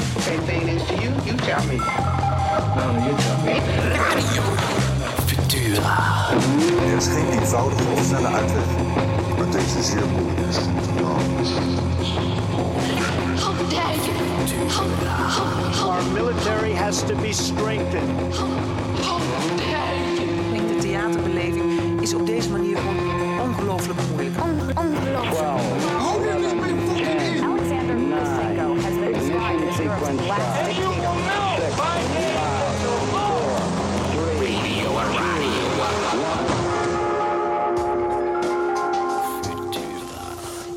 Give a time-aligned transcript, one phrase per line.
[0.00, 1.10] same thing is to you?
[1.24, 1.76] You tell me.
[1.76, 3.52] No, you tell me.
[6.86, 8.64] Er is geen eenvoudige of snelle uitweg,
[9.38, 10.56] maar deze zeer moeilijk is.
[15.82, 18.34] Our military has to be strengthened.
[20.14, 24.36] Ik denk de theaterbeleving is op deze manier gewoon ongelooflijk moeilijk.
[24.74, 25.81] Alexander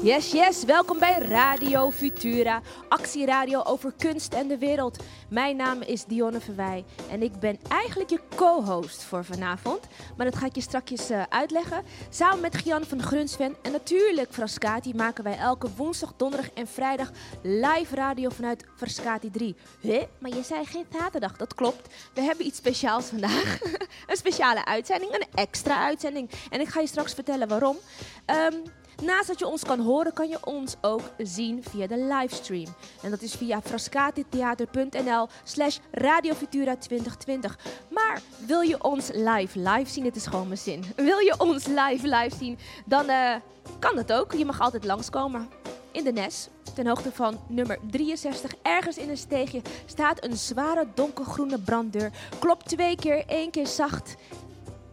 [0.06, 5.04] Yes, yes, welkom bij Radio Futura, actieradio over kunst en de wereld.
[5.30, 9.80] Mijn naam is Dionne Verwij en ik ben eigenlijk je co-host voor vanavond.
[10.18, 11.84] Maar dat ga ik je strakjes eh, uitleggen.
[12.10, 17.12] Samen met Gian van Grunsven en natuurlijk Frascati maken wij elke woensdag, donderdag en vrijdag
[17.42, 19.56] live radio vanuit Frascati 3.
[19.82, 21.94] Hé, maar je zei geen zaterdag, dat klopt.
[22.14, 23.60] We hebben iets speciaals vandaag.
[24.08, 26.30] een speciale uitzending, een extra uitzending.
[26.50, 27.78] En ik ga je straks vertellen waarom.
[28.26, 28.56] Ehm,
[29.02, 32.76] Naast dat je ons kan horen, kan je ons ook zien via de livestream.
[33.02, 37.58] En dat is via frascatitheater.nl slash radiofutura 2020.
[37.90, 40.04] Maar wil je ons live live zien?
[40.04, 40.84] Dit is gewoon mijn zin.
[40.96, 42.58] Wil je ons live live zien?
[42.86, 43.36] Dan eh,
[43.80, 44.34] kan dat ook.
[44.34, 45.50] Je mag altijd langskomen.
[45.92, 50.88] In de Nes, ten hoogte van nummer 63, ergens in een steegje, staat een zware
[50.94, 52.12] donkergroene branddeur.
[52.40, 54.16] Klopt twee keer, één keer zacht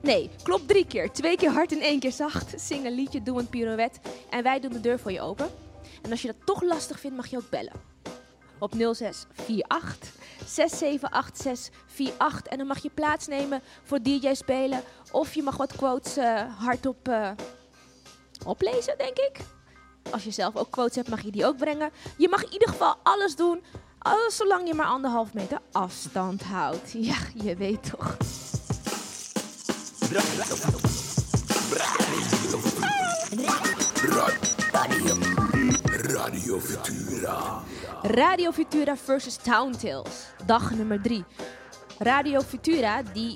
[0.02, 1.12] Nee, klopt drie keer.
[1.12, 2.60] Twee keer hard en één keer zacht.
[2.60, 4.00] Zing een liedje, doe een pirouette.
[4.30, 5.50] En wij doen de deur voor je open.
[6.02, 7.90] En als je dat toch lastig vindt, mag je ook bellen.
[8.58, 10.12] Op 0648
[10.46, 12.50] 678648.
[12.50, 14.82] En dan mag je plaatsnemen voor DJ spelen.
[15.12, 17.30] Of je mag wat quotes eh, hardop eh,
[18.46, 19.36] oplezen, denk ik.
[20.10, 21.90] Als je zelf ook quotes hebt, mag je die ook brengen.
[22.16, 23.62] Je mag in ieder geval alles doen.
[23.98, 26.92] Alles zolang je maar anderhalf meter afstand houdt.
[26.92, 28.16] Ja, je weet toch.
[36.12, 37.64] Radio Futura.
[38.02, 40.34] Radio Futura versus Town Tales.
[40.44, 41.24] Dag nummer 3.
[42.00, 43.34] Radio Futura die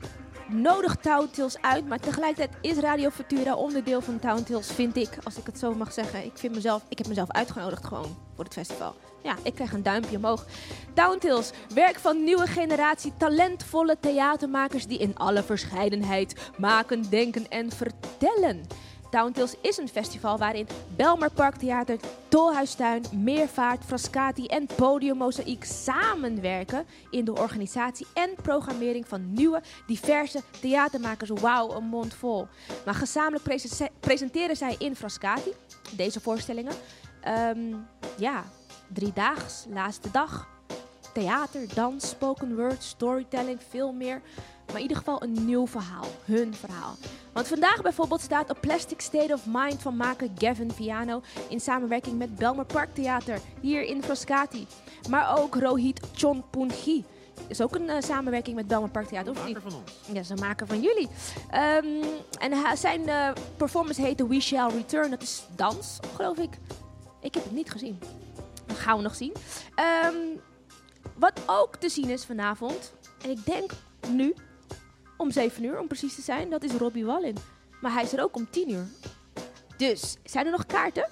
[0.48, 5.08] nodigt Town Tales uit, maar tegelijkertijd is Radio Futura onderdeel van Town Tales, vind ik,
[5.24, 6.24] als ik het zo mag zeggen.
[6.24, 8.94] Ik, vind mezelf, ik heb mezelf uitgenodigd gewoon voor het festival.
[9.22, 10.46] Ja, ik krijg een duimpje omhoog.
[10.94, 17.70] Town Tales, werk van nieuwe generatie talentvolle theatermakers die in alle verscheidenheid maken, denken en
[17.70, 18.66] vertellen.
[19.10, 26.86] Town Tales is een festival waarin Belmer Parktheater, Tolhuistuin, Meervaart, Frascati en Podium Mozaïek samenwerken
[27.10, 31.30] in de organisatie en programmering van nieuwe, diverse theatermakers.
[31.30, 32.46] Wauw, een mond vol.
[32.84, 35.52] Maar gezamenlijk prese- presenteren zij in Frascati
[35.96, 36.72] deze voorstellingen.
[37.20, 37.74] Ehm,
[38.18, 38.44] ja,
[38.92, 40.48] driedaags, laatste dag.
[41.12, 44.22] Theater, dans, spoken word, storytelling, veel meer.
[44.66, 46.06] Maar in ieder geval een nieuw verhaal.
[46.24, 46.96] Hun verhaal.
[47.32, 52.18] Want vandaag bijvoorbeeld staat A Plastic State of Mind van maker Gavin Viano in samenwerking
[52.18, 54.66] met Belmer Park Theater hier in Frascati.
[55.10, 57.04] Maar ook Rohit Chonpungi.
[57.48, 59.58] Is ook een eh, samenwerking met Belmer Park Theater, of niet?
[59.62, 59.92] van ons.
[60.12, 61.08] Ja, ze maken van jullie.
[61.50, 61.86] Ehm,
[62.38, 65.10] en zijn eh, performance heette We Shall Return.
[65.10, 66.58] Dat is dans, geloof ik.
[67.20, 67.98] Ik heb het niet gezien.
[68.66, 69.32] Dat gaan we nog zien.
[69.74, 70.16] Ehm,
[71.14, 73.70] wat ook te zien is vanavond, en ik denk
[74.08, 74.34] nu,
[75.16, 77.36] om 7 uur om precies te zijn, dat is Robbie Wallin.
[77.80, 78.86] Maar hij is er ook om 10 uur.
[79.76, 81.08] Dus, zijn er nog kaarten?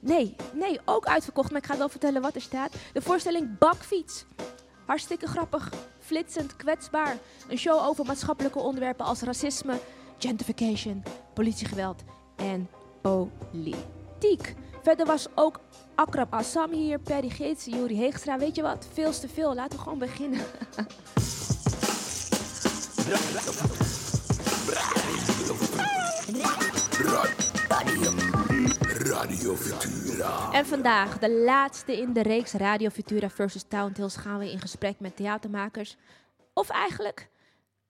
[0.00, 2.74] Nee, nee, ook uitverkocht, maar ik ga wel vertellen wat er staat.
[2.92, 4.24] De voorstelling Bakfiets.
[4.86, 7.16] Hartstikke grappig, flitsend, kwetsbaar.
[7.48, 9.78] Een show over maatschappelijke onderwerpen als racisme,
[10.18, 11.02] gentrification,
[11.34, 12.02] politiegeweld
[12.36, 12.68] en
[13.00, 14.54] politiek.
[14.82, 15.60] Verder was ook
[15.94, 18.38] Akram Assam hier, Perry Geets, Juri Heegstra.
[18.38, 18.86] Weet je wat?
[18.92, 19.54] Veel te veel.
[19.54, 20.40] Laten we gewoon beginnen.
[29.04, 30.52] Radio Futura.
[30.52, 34.58] En vandaag, de laatste in de reeks Radio Futura versus Town Tales, gaan we in
[34.58, 35.96] gesprek met theatermakers.
[36.52, 37.30] Of eigenlijk,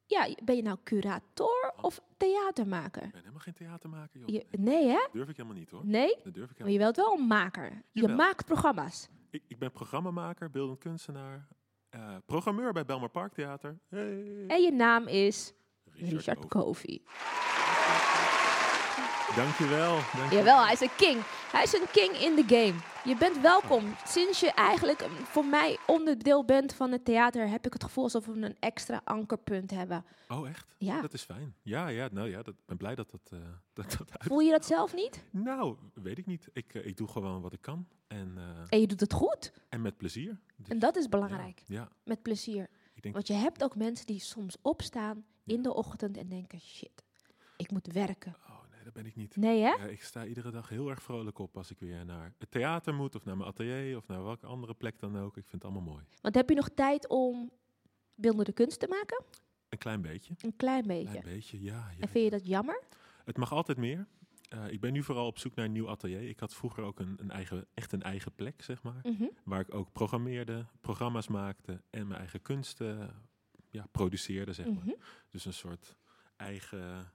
[0.06, 3.02] ja, ben je nou curator of theatermaker?
[3.02, 4.28] Ik ben helemaal geen theatermaker, joh.
[4.28, 4.92] Je, nee, hè?
[4.92, 5.86] Dat durf ik helemaal niet, hoor.
[5.86, 6.16] Nee?
[6.24, 7.82] Dat durf ik Maar helemaal je bent wel een maker.
[7.92, 9.08] Je maakt programma's.
[9.30, 11.48] Ik, ik ben programmamaker, beeldend kunstenaar,
[11.92, 13.78] eh, programmeur bij Belmar Park Theater.
[13.88, 14.44] Hey.
[14.48, 15.52] En je naam is
[15.92, 16.48] Richard Richard.
[16.48, 17.02] Kofi.
[19.36, 19.94] Dankjewel.
[19.94, 20.30] dankjewel.
[20.38, 21.20] Jawel, hij is een king.
[21.52, 22.74] Hij is een king in the game.
[23.04, 23.94] Je bent welkom.
[24.06, 28.04] Sinds je eigenlijk eh, voor mij onderdeel bent van het theater, heb ik het gevoel
[28.04, 30.04] alsof we een extra ankerpunt hebben.
[30.28, 30.74] Oh, echt?
[30.78, 31.00] Ja.
[31.00, 31.54] Dat is fijn.
[31.62, 33.38] Ja, ja, nou ja, ik ben blij dat dat, eh,
[33.72, 34.24] dat, dat uit...
[34.28, 35.24] Voel je dat zelf niet?
[35.30, 36.48] Nou, weet ik niet.
[36.52, 37.86] Ik, eh, ik doe gewoon wat ik kan.
[38.06, 39.52] En, eh, En je doet het goed.
[39.68, 40.38] en met plezier.
[40.56, 41.62] Dus, En dat is belangrijk.
[41.66, 42.68] Ja, Met plezier.
[43.12, 47.02] Want je hebt ook mensen die soms opstaan in de ochtend en denken: shit,
[47.56, 48.36] ik moet werken.
[48.82, 49.36] Nee, dat ben ik niet.
[49.36, 49.68] Nee, hè?
[49.68, 52.94] Ja, ik sta iedere dag heel erg vrolijk op als ik weer naar het theater
[52.94, 55.36] moet of naar mijn atelier of naar welke andere plek dan ook.
[55.36, 56.04] Ik vind het allemaal mooi.
[56.20, 57.50] Want heb je nog tijd om
[58.14, 59.24] beeldende kunst te maken?
[59.68, 60.34] Een klein beetje.
[60.40, 61.20] Een klein Een beetje.
[61.20, 61.72] klein beetje, ja.
[61.74, 62.82] ja En vind je dat jammer?
[63.24, 64.06] Het mag altijd meer.
[64.48, 66.28] Eh, ik ben nu vooral op zoek naar een nieuw atelier.
[66.28, 69.00] Ik had vroeger ook een, een eigen, echt een eigen plek, zeg maar.
[69.02, 69.26] Mhm.
[69.44, 73.10] Waar ik ook programmeerde, programma's maakte en mijn eigen kunsten
[73.70, 74.84] ja, produceerde, zeg maar.
[74.84, 74.94] Mhm.
[75.28, 75.96] Dus een soort
[76.36, 77.12] eigen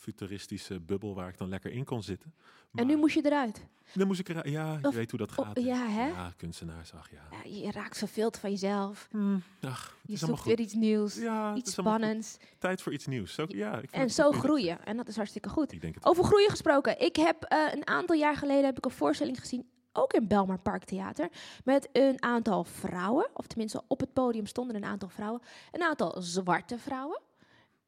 [0.00, 2.34] futuristische bubbel waar ik dan lekker in kon zitten.
[2.74, 3.66] En nu moest je eruit.
[3.94, 5.60] dan moest ik er, ja, je Of- weet hoe dat gaat.
[5.60, 6.06] ja, hè?
[6.06, 7.22] Ja, kunstenaars, ach ja.
[7.30, 9.08] Ja, je raakt verveeld van jezelf.
[9.10, 12.36] Hmm, ach, Je zoekt weer iets nieuws, Ja, iets spannends.
[12.58, 13.34] Tijd voor iets nieuws.
[13.34, 14.84] Zo, ja, ik vind En zo groeien.
[14.84, 15.72] En dat is hartstikke goed.
[15.72, 16.04] Ik denk het.
[16.04, 17.00] Over groeien gesproken.
[17.00, 20.58] Ik heb eh, een aantal jaar geleden heb ik een voorstelling gezien, ook in Belmar
[20.60, 21.28] Park Theater,
[21.64, 25.40] met een aantal vrouwen, of tenminste op het podium stonden een aantal vrouwen,
[25.72, 27.20] een aantal zwarte vrouwen,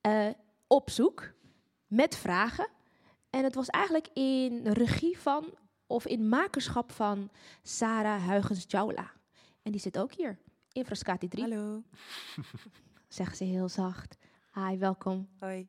[0.00, 0.26] eh,
[0.67, 1.32] op zoek
[1.93, 2.69] met vragen.
[3.31, 5.55] En het was eigenlijk in regie van,
[5.87, 7.31] of in makerschap van
[7.62, 9.11] Sarah Huygens-Jaula.
[9.62, 10.39] En die zit ook hier,
[10.73, 11.83] in Frascati 3, Hallo.
[13.09, 14.17] zeggen ze heel zacht.
[14.55, 15.29] Hi, welkom.
[15.39, 15.69] Hoi.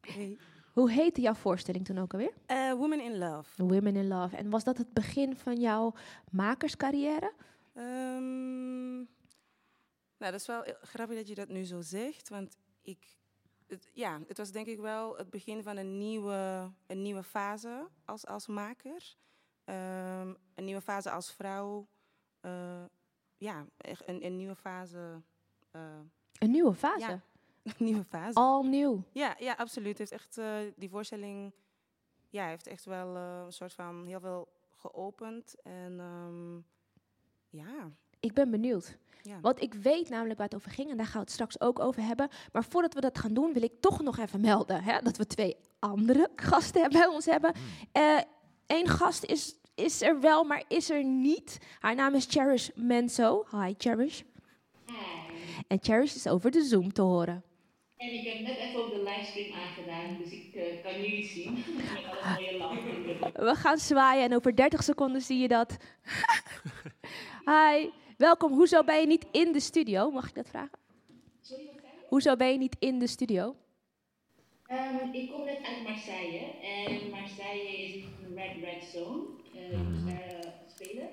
[0.00, 0.38] Hey.
[0.72, 2.32] Hoe heette jouw voorstelling toen ook alweer?
[2.46, 3.64] Eh, Women in Love.
[3.66, 4.36] Women in Love.
[4.36, 5.94] En was dat het begin van jouw
[6.30, 7.32] makerscarrière?
[7.74, 13.18] Ehm, nou, dat is wel grappig dat je dat nu zo zegt, want ik,
[13.66, 17.88] het, ja, het was denk ik wel het begin van een nieuwe, een nieuwe fase
[18.04, 19.16] als, als maker.
[19.64, 21.86] Ehm, een nieuwe fase als vrouw.
[22.40, 22.84] Eh,
[23.36, 25.22] ja, echt een, een nieuwe fase.
[25.70, 25.80] eh,
[26.38, 27.00] Een nieuwe fase.
[27.06, 27.20] ja,
[27.62, 28.38] een nieuwe fase.
[28.38, 29.02] Al nieuw.
[29.12, 29.98] Ja, ja, absoluut.
[29.98, 31.52] Heeft echt, eh, die voorstelling
[32.28, 35.54] ja, heeft echt wel een soort van heel veel geopend.
[35.62, 36.56] En ehm,
[37.62, 37.90] ja,
[38.24, 38.96] Ik ben benieuwd.
[39.22, 39.40] ja.
[39.40, 41.78] Want ik weet namelijk waar het over ging en daar gaan we het straks ook
[41.78, 42.28] over hebben.
[42.52, 45.26] Maar voordat we dat gaan doen, wil ik toch nog even melden hè, dat we
[45.26, 47.52] twee andere gasten bij ons hebben.
[48.66, 51.58] Eén gast is, is er wel, maar is er niet.
[51.78, 53.44] Haar naam is Cherish Menso.
[53.50, 54.20] Hi Cherish.
[55.68, 57.42] En Cherish is over de Zoom te horen.
[57.96, 61.64] En ik heb net even ook de livestream aangedaan, dus ik eh, kan jullie zien.
[63.48, 65.76] We gaan zwaaien en over 30 seconden zie je dat.
[67.50, 68.52] Hi, welkom.
[68.52, 70.10] Hoezo ben je niet in de studio?
[70.10, 70.78] Mag ik dat vragen?
[71.40, 72.08] Sorry, wat?
[72.08, 73.56] Hoezo ben je niet in de studio?
[74.66, 79.22] Ehm, ik kom net uit Marseille en Marseille is een red red zone.
[79.54, 81.08] eh dus daar eh, spelen.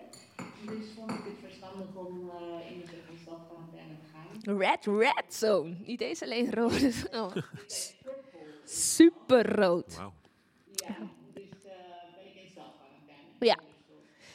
[0.66, 2.86] Dus vond ik het verstandig om eh, in de
[3.26, 4.06] zelfquarantaine te
[4.46, 4.58] gaan.
[4.58, 5.76] Red Red Zone.
[5.86, 7.08] Niet eens alleen rood.
[7.12, 7.36] Oh.
[8.66, 9.94] Super rood.
[9.94, 10.98] Ja,
[11.34, 11.72] dus eh,
[12.16, 13.24] ben ik in zelfquarantaine.
[13.40, 13.60] Ja.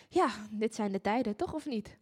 [0.08, 1.98] Ja, dit zijn de tijden, toch of niet?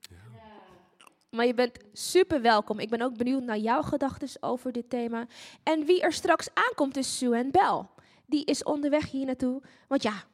[1.35, 2.79] Maar je bent super welkom.
[2.79, 5.27] Ik ben ook benieuwd naar jouw gedachten over dit thema.
[5.63, 7.91] En wie er straks aankomt is Sue en Bel.
[8.27, 9.63] Die is onderweg hier naartoe.
[9.89, 10.25] Want ja,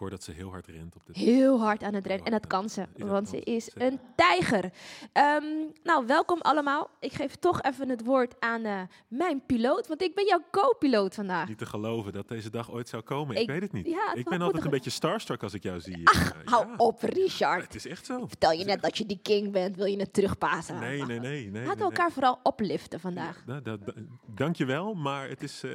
[0.00, 1.16] hoor dat ze heel hard rent op dit.
[1.16, 2.26] heel hard aan het rennen.
[2.26, 4.70] En dat kan ze, want ze is een tijger.
[5.12, 5.44] Ehm,
[5.82, 6.90] nou, welkom allemaal.
[7.00, 11.14] Ik geef toch even het woord aan eh, mijn piloot, want ik ben jouw co-piloot
[11.14, 11.48] vandaag.
[11.48, 13.34] Niet te geloven dat deze dag ooit zou komen.
[13.36, 13.86] Ik, Ik- weet het niet.
[13.86, 16.08] ja, het ik ben altijd een beetje starstruck als ik jou zie.
[16.08, 16.74] Ach, Eh, hou ja.
[16.76, 17.62] op, Richard.
[17.62, 18.26] Het is echt zo.
[18.26, 20.78] Vertel je net dat je die king bent, wil je het terugpassen?
[20.78, 21.18] Nee, nee, nee.
[21.18, 21.84] nee, nee Laten we nee.
[21.84, 23.42] elkaar vooral opliften vandaag.
[23.46, 23.80] Nou, dat-
[24.26, 25.62] dank je wel, maar het is.
[25.62, 25.70] eh,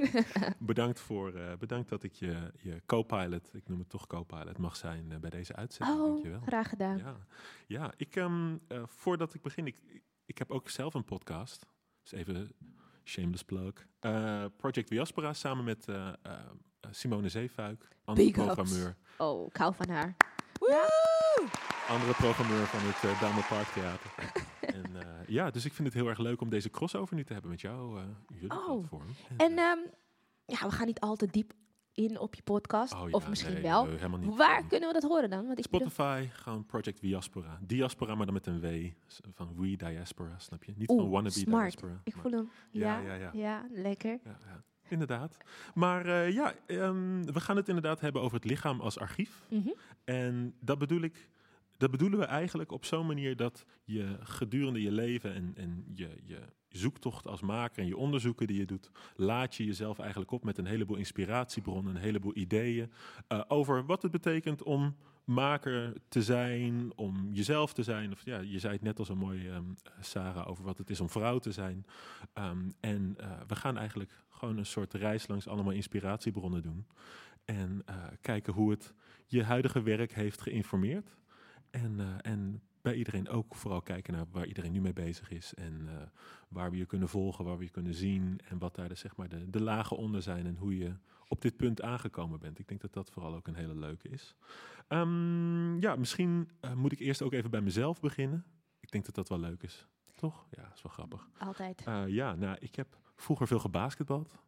[0.58, 4.76] bedankt, voor, eh, bedankt dat ik je, je co-pilot, ik noem het toch co-pilot, mag
[4.76, 5.98] zijn eh, bij deze uitzending.
[6.00, 6.40] Oh, dank je wel.
[6.40, 6.96] graag gedaan.
[6.98, 7.16] Ja,
[7.66, 9.76] ja ik, ehm, eh, voordat ik begin, ik,
[10.24, 11.66] ik heb ook zelf een podcast.
[12.02, 12.52] Dus even
[13.04, 13.86] shameless plug.
[14.00, 16.32] Eh, Project Diaspora samen met eh, eh,
[16.90, 18.46] Simone Zeefuik, andere Big ups.
[18.54, 18.96] programmeur.
[19.18, 20.16] Oh, ik hou van haar.
[21.88, 24.10] Andere programmeur van het uh, Dame Park Theater.
[24.78, 27.32] en eh, ja, dus ik vind het heel erg leuk om deze crossover nu te
[27.32, 28.66] hebben met jou, eh jullie Oh.
[28.78, 29.06] platform.
[29.36, 29.78] En ehm,
[30.46, 31.52] ja, we gaan niet al te diep
[31.94, 32.94] in op je podcast.
[32.94, 33.84] Oh ja, of misschien nee, wel.
[33.84, 34.36] nee, helemaal niet.
[34.36, 35.46] Waar kunnen we dat horen dan?
[35.46, 37.58] Want ik Spotify, gewoon Project Diaspora.
[37.60, 38.90] Diaspora, maar dan met een W.
[39.32, 40.72] Van We Diaspora, snap je?
[40.76, 41.62] Niet Oeh, van Wannabe smart.
[41.62, 42.00] Diaspora.
[42.04, 42.50] Ik voel hem.
[42.70, 43.66] Ja, Ja, ja, ja, ja.
[43.70, 44.18] lekker.
[44.24, 45.36] Ja, ja, inderdaad.
[45.74, 49.42] Maar eh, ja, ehm, we gaan het inderdaad hebben over het lichaam als archief.
[49.48, 49.68] Mhm.
[50.04, 51.28] En dat bedoel ik.
[51.76, 56.08] Dat bedoelen we eigenlijk op zo'n manier dat je gedurende je leven en, en je,
[56.24, 56.38] je,
[56.72, 60.58] zoektocht als maker en je onderzoeken die je doet, laat je jezelf eigenlijk op met
[60.58, 62.92] een heleboel inspiratiebronnen, een heleboel ideeën
[63.28, 68.12] eh, over wat het betekent om maker te zijn, om jezelf te zijn.
[68.12, 69.64] Of ja, je zei het net al zo mooi, ehm,
[70.00, 71.86] Sarah, over wat het is om vrouw te zijn.
[72.32, 76.86] Ehm, en eh, we gaan eigenlijk gewoon een soort reis langs allemaal inspiratiebronnen doen.
[77.44, 78.94] En eh, kijken hoe het
[79.26, 81.16] je huidige werk heeft geïnformeerd.
[81.70, 85.54] En, en bij iedereen ook vooral kijken naar waar iedereen nu mee bezig is.
[85.54, 86.06] En eh,
[86.48, 88.40] waar we je kunnen volgen, waar we je kunnen zien.
[88.44, 90.46] En wat daar de, zeg maar de, de lagen onder zijn.
[90.46, 90.94] En hoe je
[91.28, 92.58] op dit punt aangekomen bent.
[92.58, 94.34] Ik denk dat dat vooral ook een hele leuke is.
[94.88, 98.44] Ehm, ja, misschien eh, moet ik eerst ook even bij mezelf beginnen.
[98.80, 99.86] Ik denk dat dat wel leuk is.
[100.14, 100.46] Toch?
[100.50, 101.28] Ja, dat is wel grappig.
[101.38, 101.82] Altijd.
[101.84, 104.38] Eh, ja, nou, ik heb vroeger veel gebasketbald.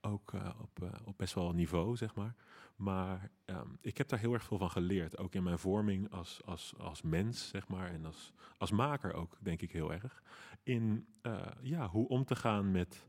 [0.00, 2.34] Ook eh, op, eh, op best wel niveau, zeg maar.
[2.76, 5.18] Maar ehm, ik heb daar heel erg veel van geleerd.
[5.18, 7.90] Ook in mijn vorming als, als, als mens, zeg maar.
[7.90, 10.22] En als, als maker ook, denk ik heel erg.
[10.62, 13.06] In eh, ja, hoe om te gaan met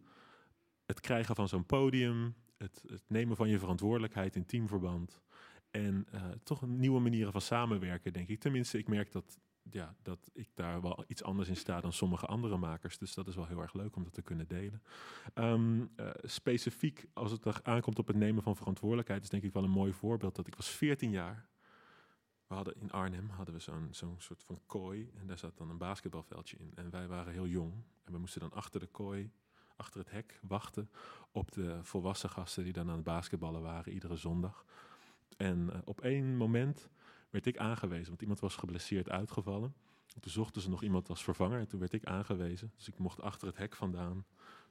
[0.85, 2.35] het krijgen van zo'n podium.
[2.57, 5.21] Het, het nemen van je verantwoordelijkheid in teamverband.
[5.71, 6.07] En
[6.43, 8.39] toch nieuwe manieren van samenwerken, denk ik.
[8.39, 12.25] Tenminste, ik merk dat, ja, dat ik daar wel iets anders in sta dan sommige
[12.25, 12.97] andere makers.
[12.97, 14.83] Dus dat is wel heel erg leuk om dat te kunnen delen.
[15.33, 19.63] Ehm, eh, specifiek als het aankomt op het nemen van verantwoordelijkheid, is denk ik wel
[19.63, 20.35] een mooi voorbeeld.
[20.35, 21.47] Dat ik was 14 jaar.
[22.47, 25.11] We hadden in Arnhem hadden we zo'n zo'n soort van kooi.
[25.15, 26.71] En daar zat dan een basketbalveldje in.
[26.75, 27.73] En wij waren heel jong.
[28.03, 29.31] En we moesten dan achter de kooi,
[29.75, 30.89] achter het hek, wachten
[31.31, 34.65] op de volwassen gasten die dan aan het basketballen waren iedere zondag.
[35.37, 36.89] En eh, op één moment
[37.29, 39.75] werd ik aangewezen, want iemand was geblesseerd uitgevallen.
[40.15, 42.71] En toen zochten ze nog iemand als vervanger en toen werd ik aangewezen.
[42.75, 44.25] Dus ik mocht achter het hek vandaan,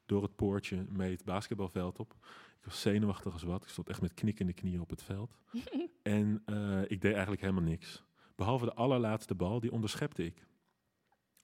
[0.07, 2.15] door het poortje, mee het basketbalveld op.
[2.59, 3.63] Ik was zenuwachtig als wat.
[3.63, 5.39] Ik stond echt met knikkende knieën op het veld.
[6.03, 8.05] en eh, ik deed eigenlijk helemaal niks.
[8.37, 10.47] Behalve de allerlaatste bal, die onderschepte ik.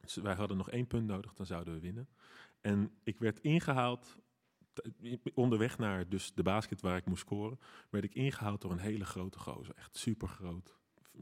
[0.00, 2.08] Dus wij hadden nog één punt nodig, dan zouden we winnen.
[2.60, 4.16] En ik werd ingehaald
[5.34, 7.58] onderweg naar dus de basket waar ik moest scoren,
[7.90, 9.74] werd ik ingehaald door een hele grote gozer.
[9.76, 10.76] Echt super groot.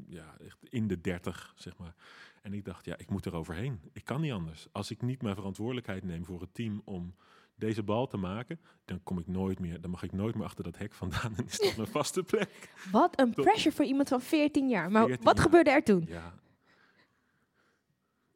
[0.06, 1.94] Ja, echt in de 30, zeg maar.
[2.42, 3.80] En ik dacht, ja, ik moet er overheen.
[3.92, 4.66] Ik kan niet anders.
[4.72, 7.14] Als ik niet mijn verantwoordelijkheid neem voor het team om
[7.54, 10.64] deze bal te maken, dan kom ik nooit meer, dan mag ik nooit meer achter
[10.64, 12.72] dat hek vandaan en is dat mijn vaste plek.
[12.90, 14.90] Wat een pressure voor iemand van 14 jaar.
[14.90, 15.44] Maar 14 wat jaar.
[15.44, 16.04] gebeurde er toen?
[16.06, 16.34] Ja.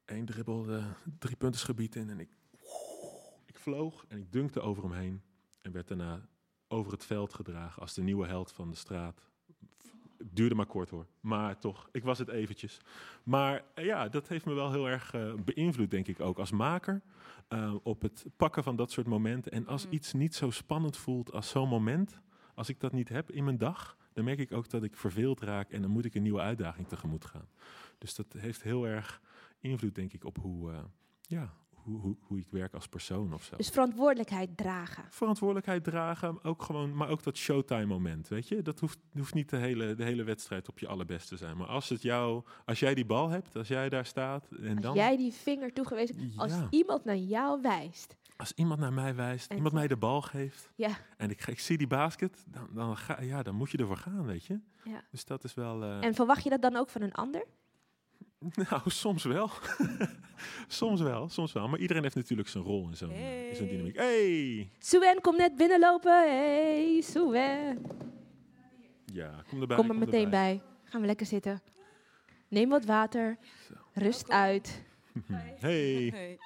[0.05, 0.87] Eén dribbel, eh,
[1.19, 2.31] drie puntersgebied in en ik,
[3.45, 5.23] ik vloog en ik dunkte over hem heen
[5.61, 6.29] en werd daarna
[6.69, 9.29] over het veld gedragen als de nieuwe held van de straat.
[10.19, 12.81] Het duurde maar kort hoor, maar toch, ik was het eventjes.
[13.23, 16.51] Maar eh, ja, dat heeft me wel heel erg eh, beïnvloed, denk ik ook als
[16.51, 17.03] maker.
[17.49, 19.53] eh, op het pakken van dat soort momenten.
[19.53, 22.21] En als iets niet zo spannend voelt als zo'n moment,
[22.55, 25.41] als ik dat niet heb in mijn dag, dan merk ik ook dat ik verveeld
[25.41, 27.49] raak en dan moet ik een nieuwe uitdaging tegemoet gaan.
[27.99, 29.21] Dus dat heeft heel erg
[29.61, 30.73] invloed, denk ik, op hoe,
[31.21, 31.55] ja,
[31.87, 33.57] hoe, hoe, hoe ik werk als persoon of zo.
[33.57, 35.05] Dus verantwoordelijkheid dragen.
[35.11, 38.63] Verantwoordelijkheid dragen, maar ook, gewoon, maar ook dat showtime moment, weet je.
[38.63, 41.57] Dat hoeft, hoeft niet de hele, de hele wedstrijd op je allerbest te zijn.
[41.57, 44.49] Maar als, het jou, als jij die bal hebt, als jij daar staat...
[44.63, 48.17] En Als dan, jij die vinger toegewezen, als iemand naar jou wijst.
[48.37, 50.71] als iemand naar mij wijst, En iemand mij de bal geeft...
[50.75, 53.97] Ja, en ik, ik zie die basket, dan, dan, ga, ja, dan moet je ervoor
[53.97, 54.61] gaan, weet je.
[54.85, 55.05] ja.
[55.11, 55.83] Dus dat is wel...
[55.83, 57.45] eh, En verwacht je dat dan ook van een ander?
[58.71, 59.51] Nou, soms wel.
[60.69, 61.69] soms wel, soms wel.
[61.69, 63.67] Maar iedereen heeft natuurlijk zijn rol in zo'n in Hey.
[63.69, 63.97] dynamiek.
[63.97, 64.71] Hey!
[64.79, 66.29] Suen, kom net binnenlopen.
[66.29, 67.87] Hey, Suen.
[69.13, 69.77] Ja, kom erbij.
[69.77, 70.63] Kom er meteen bij.
[70.85, 71.63] Gaan we lekker zitten.
[72.49, 73.39] Neem wat water.
[73.93, 74.83] Rust uit.
[75.59, 76.09] Hey!
[76.15, 76.39] Hey.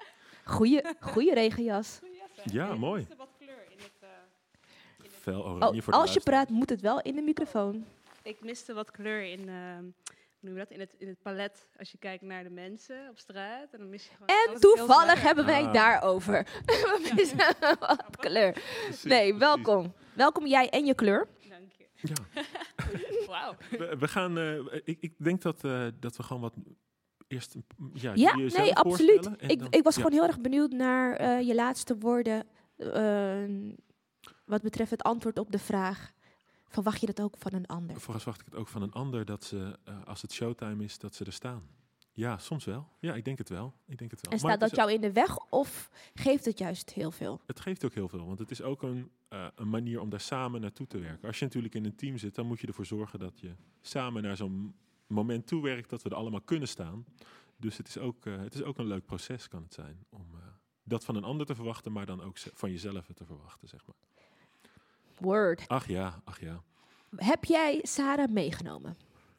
[0.44, 2.00] Goeie, goeie regenjas.
[2.44, 3.06] Ja, mooi.
[3.16, 3.90] wat kleur in het...
[4.00, 7.84] eh, Fel oranje Oh, voor de als je praat, moet het wel in de microfoon.
[8.22, 9.84] ik miste wat kleur in, ehm,
[10.40, 10.70] noem je dat?
[10.70, 11.68] In, het, in het palet.
[11.78, 13.72] Als je kijkt naar de mensen op straat.
[13.72, 15.72] En dan mis je gewoon En toevallig hebben wij Ah.
[15.72, 16.46] daarover.
[16.66, 17.38] We missen
[17.80, 18.52] wat kleur.
[18.52, 19.38] Precies, Nee, precies.
[19.38, 19.92] welkom.
[20.14, 21.28] Welkom jij en je kleur.
[21.48, 21.86] Dank je.
[21.94, 22.44] Ja.
[23.26, 23.54] Wauw.
[23.70, 26.54] We, we gaan, eh, ik, ik denk dat, eh, dat we gewoon wat
[27.28, 27.54] eerst...
[27.94, 29.30] Ja, Ja, nee, absoluut.
[29.38, 30.02] Ik, dan- ik was ja.
[30.02, 32.46] gewoon heel erg benieuwd naar eh, je laatste woorden.
[32.76, 33.44] eh,
[34.44, 36.12] wat betreft het antwoord op de vraag.
[36.70, 38.00] Verwacht je dat ook van een ander?
[38.00, 41.14] Verwacht ik het ook van een ander dat ze, eh, als het showtime is, dat
[41.14, 41.62] ze er staan.
[42.12, 42.88] Ja, soms wel.
[43.00, 43.74] Ja, ik denk het wel.
[43.86, 44.32] Ik denk het wel.
[44.32, 47.40] En staat dat jou in de weg of geeft het juist heel veel?
[47.46, 50.20] Het geeft ook heel veel, want het is ook een, eh, een manier om daar
[50.20, 51.28] samen naartoe te werken.
[51.28, 54.22] Als je natuurlijk in een team zit, dan moet je ervoor zorgen dat je samen
[54.22, 54.74] naar zo'n
[55.06, 57.04] moment toe werkt dat we er allemaal kunnen staan.
[57.56, 60.26] Dus het is ook, eh, het is ook een leuk proces, kan het zijn, om
[60.82, 63.96] dat van een ander te verwachten, maar dan ook van jezelf te verwachten, zeg maar.
[65.20, 65.64] Word.
[65.68, 66.62] Ach ja, ach ja.
[67.16, 68.96] Heb jij Sarah meegenomen?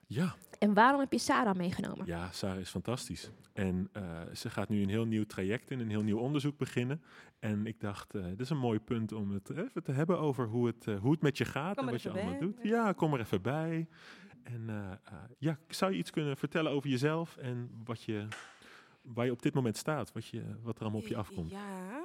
[0.07, 0.35] Ja.
[0.59, 2.05] En waarom heb je Sarah meegenomen?
[2.05, 3.31] Ja, Sarah is fantastisch.
[3.53, 7.01] En uh, ze gaat nu een heel nieuw traject in, een heel nieuw onderzoek beginnen.
[7.39, 10.47] En ik dacht, uh, dit is een mooi punt om het even te hebben over
[10.47, 12.39] hoe het, uh, hoe het met je gaat Kom en wat je allemaal bij.
[12.39, 12.59] doet.
[12.63, 13.88] Ja, kom er even bij.
[14.43, 14.69] En
[15.38, 18.27] ja, zou je iets kunnen vertellen over jezelf en wat je,
[19.01, 21.51] waar je op dit moment staat, wat, je, wat er allemaal op je afkomt?
[21.51, 22.01] Ja,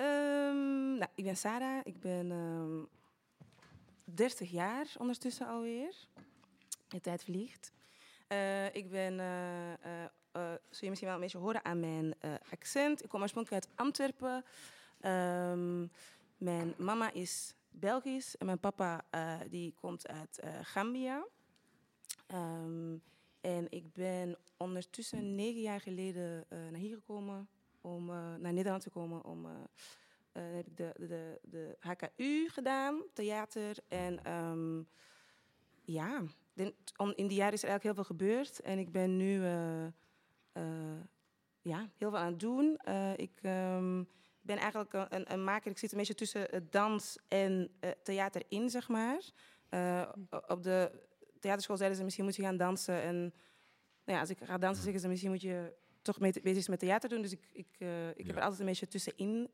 [0.00, 1.80] um, nou, ik ben Sarah.
[1.84, 2.88] Ik ben um,
[4.04, 5.94] 30 jaar ondertussen alweer.
[6.88, 7.72] De tijd vliegt.
[8.28, 12.14] Uh, ik ben, uh, uh, zul je misschien wel een beetje horen aan mijn
[12.50, 13.02] accent.
[13.02, 14.44] Ik kom oorspronkelijk uit Antwerpen.
[15.10, 15.90] Um,
[16.36, 19.04] mijn mama is Belgisch en mijn papa
[19.50, 21.26] die komt uit Gambia.
[22.34, 23.02] Um,
[23.40, 27.48] en ik ben ondertussen negen jaar geleden naar hier gekomen,
[27.80, 29.24] om naar Nederland te komen.
[29.24, 29.46] Om,
[30.40, 33.76] heb ik de, de, de HKU gedaan, theater.
[33.88, 34.88] En um,
[35.84, 36.22] ja,
[37.14, 38.60] in die jaren is er eigenlijk heel veel gebeurd.
[38.60, 39.84] En ik ben nu uh,
[40.52, 41.00] uh,
[41.60, 42.80] ja, heel veel aan het doen.
[43.16, 44.08] Ik um,
[44.40, 45.70] ben eigenlijk een, een, maker.
[45.70, 47.70] Ik zit een beetje tussen dans en
[48.02, 49.30] theater in, zeg maar.
[50.46, 50.90] op de
[51.40, 53.02] theaterschool zeiden ze, misschien moet je gaan dansen.
[53.02, 53.16] En
[54.04, 55.74] nou ja, als ik ga dansen, zeggen ze, misschien moet je
[56.04, 57.22] toch mee, bezig met theater doen.
[57.22, 58.26] Dus ik, ik, ik ja.
[58.26, 59.50] heb er altijd een beetje tussenin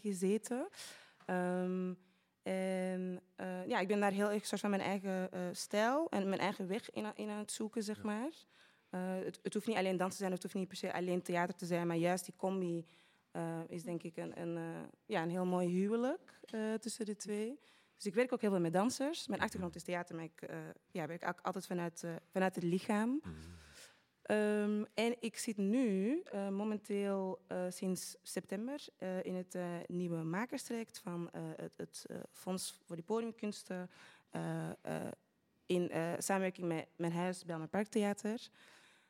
[0.00, 0.68] gezeten.
[1.26, 1.98] Um,
[2.42, 3.20] en
[3.66, 6.90] ja, ik ben daar heel erg soort van mijn eigen stijl en mijn eigen weg
[6.90, 8.02] in, in aan het zoeken, zeg ja.
[8.02, 8.30] maar.
[9.24, 11.54] Het, het, hoeft niet alleen dans te zijn, het hoeft niet per se alleen theater
[11.54, 12.86] te zijn, maar juist die combi
[13.66, 14.58] is denk ik een, een,
[15.06, 16.40] ja, een heel mooi huwelijk
[16.80, 17.58] tussen de twee.
[17.96, 19.26] Dus ik werk ook heel veel met dansers.
[19.26, 20.48] Mijn achtergrond is theater, maar ik
[20.90, 23.08] ja, werk ook altijd vanuit, vanuit het lichaam.
[23.10, 23.59] Mm.
[24.30, 29.56] Um, en ik zit nu uh, momenteel uh, sinds september uh, in het
[29.86, 33.90] nieuwe makerstraject van het, het Fonds voor de Podiumkunsten
[35.66, 38.48] in samenwerking met mijn huis Belmer Parktheater.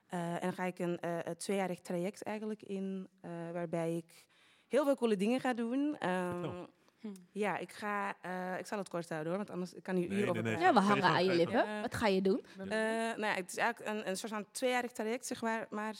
[0.07, 0.99] en dan ga ik een,
[1.37, 3.09] tweejarig traject eigenlijk in,
[3.53, 4.27] waarbij ik
[4.69, 6.09] heel veel coole dingen ga doen.
[6.09, 6.67] Um,
[7.00, 7.09] Hm.
[7.33, 10.28] Ja, ik, ga, uh, ik zal het kort houden hoor, want anders kan u uren
[10.28, 11.66] over nee, nee, Ja, we hangen aan je lippen.
[11.66, 12.45] Uh, Wat ga je doen?
[12.59, 15.97] Uh, nou ja, het is eigenlijk een, een soort van tweejarig traject, zeg maar, maar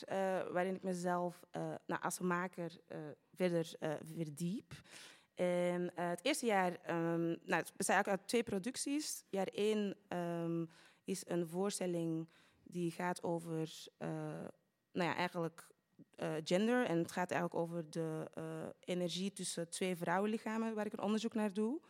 [0.51, 1.39] waarin ik mezelf
[1.85, 2.71] nou, als maker
[3.33, 3.73] verder
[4.15, 4.73] verdiep.
[5.35, 9.23] En het eerste jaar, um, nou, het bestaat eigenlijk uit twee producties.
[9.29, 10.69] Jaar één um,
[11.03, 12.29] is een voorstelling
[12.63, 13.69] die gaat over,
[14.91, 15.70] nou ja, eigenlijk
[16.19, 16.85] uh, gender.
[16.85, 18.43] En het gaat eigenlijk over de uh,
[18.79, 21.81] energie tussen twee vrouwenlichamen, waar ik een onderzoek naar doe.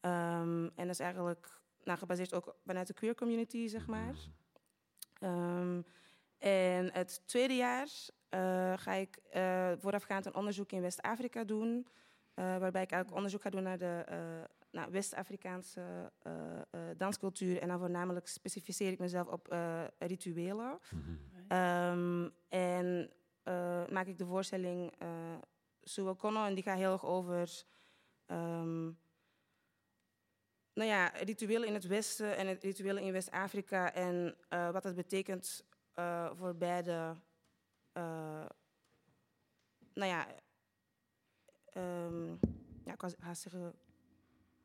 [0.00, 4.14] Um, en dat is eigenlijk nou, gebaseerd ook vanuit de queer community, zeg maar.
[5.22, 5.84] Um,
[6.38, 7.88] en het tweede jaar
[8.30, 9.18] uh, ga ik
[9.78, 11.86] voorafgaand een onderzoek in West-Afrika doen.
[12.34, 14.04] waarbij ik eigenlijk onderzoek ga doen naar de
[14.70, 16.12] nou, West-Afrikaanse
[16.96, 17.60] danscultuur.
[17.60, 19.56] En dan voornamelijk specificeer ik mezelf op
[19.98, 20.78] rituelen.
[20.90, 21.18] Mm-hmm.
[21.52, 23.10] Um, en
[23.90, 25.08] maak ik de voorstelling uh,
[25.82, 27.64] Sue O'Connor en die gaat heel erg over
[28.26, 28.98] um,
[30.72, 34.94] nou ja, rituelen in het Westen en het rituelen in West-Afrika en uh, wat dat
[34.94, 35.64] betekent
[36.32, 37.16] voor beide,
[37.92, 38.50] nou
[39.94, 40.26] ja,
[41.76, 42.38] um,
[42.84, 43.74] ja, ik ga zeggen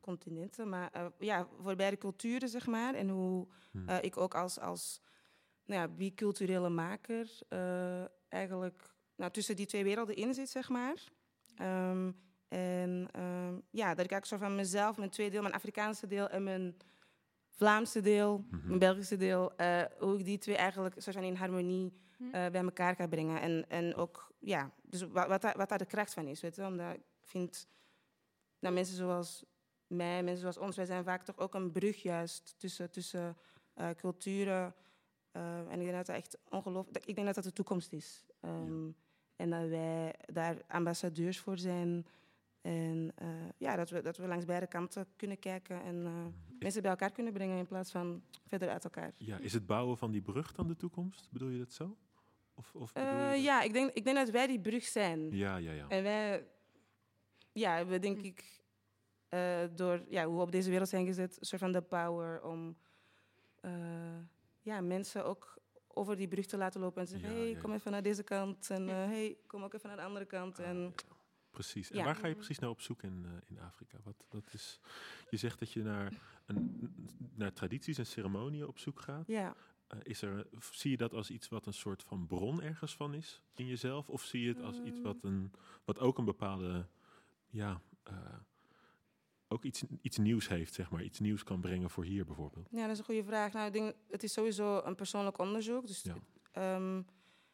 [0.00, 3.88] continenten, maar ja, voor beide culturen zeg maar en hoe hmm.
[3.88, 5.00] ik ook als, als
[5.64, 7.38] nou ja, biculturele maker
[8.28, 11.02] eigenlijk nou, tussen die twee werelden in zit, zeg maar.
[11.62, 12.16] Um,
[12.48, 16.28] en um, ja, dat ik eigenlijk zo van mezelf, mijn twee deel, mijn Afrikaanse deel
[16.28, 16.76] en mijn
[17.50, 18.66] Vlaamse deel, mm -hmm.
[18.66, 22.62] mijn Belgische deel, uh, hoe ik die twee eigenlijk soort van in harmonie uh, bij
[22.62, 23.40] elkaar ga brengen.
[23.40, 26.56] En, en ook, ja, dus wat, wat, daar, wat daar de kracht van is, weet
[26.56, 27.68] je Omdat ik vind,
[28.58, 29.44] nou, mensen zoals
[29.86, 33.36] mij, mensen zoals ons, wij zijn vaak toch ook een brug juist tussen, tussen
[33.76, 34.74] uh, culturen.
[35.36, 37.06] Uh, en ik denk dat dat echt ongelooflijk...
[37.06, 38.24] Ik denk dat dat de toekomst is.
[38.40, 38.92] Um, ja.
[39.36, 42.06] En dat wij daar ambassadeurs voor zijn.
[42.60, 46.12] En uh, ja, dat we, dat we langs beide kanten kunnen kijken en uh,
[46.58, 49.12] mensen bij elkaar kunnen brengen in plaats van verder uit elkaar.
[49.18, 51.28] Ja, is het bouwen van die brug dan de toekomst?
[51.30, 51.96] Bedoel je dat zo?
[52.54, 55.30] Of, of uh, ja, ik denk, ik denk dat wij die brug zijn.
[55.30, 55.88] Ja, ja, ja.
[55.88, 56.46] En wij,
[57.52, 58.62] ja, we denk ik,
[59.74, 62.76] door ja, hoe we op deze wereld zijn gezet, een soort van de power om
[64.66, 67.72] ja, mensen ook over die brug te laten lopen en zeggen: ja, hey, ja, kom
[67.72, 68.70] even naar deze kant.
[68.70, 70.58] En uh, hey, kom ook even naar de andere kant.
[70.58, 70.94] Ah, en,
[71.50, 71.90] precies.
[71.90, 73.98] En waar ga je precies naar op zoek in, uh, in Afrika?
[74.04, 74.80] Wat, wat is,
[75.30, 76.12] je zegt dat je naar,
[76.46, 76.90] een,
[77.34, 79.26] naar tradities en ceremonieën op zoek gaat.
[79.26, 79.54] Ja.
[79.94, 83.14] Uh, is er, zie je dat als iets wat een soort van bron ergens van
[83.14, 84.08] is in jezelf?
[84.08, 85.52] Of zie je het als iets wat, een,
[85.84, 86.86] wat ook een bepaalde
[87.46, 87.80] ja,
[89.48, 91.02] ook iets, iets nieuws heeft, zeg maar.
[91.02, 92.68] Iets nieuws kan brengen voor hier bijvoorbeeld.
[92.70, 93.52] Ja, dat is een goede vraag.
[93.52, 95.86] Nou, ik denk, het is sowieso een persoonlijk onderzoek.
[95.86, 96.04] Dus,
[96.52, 97.02] ehm,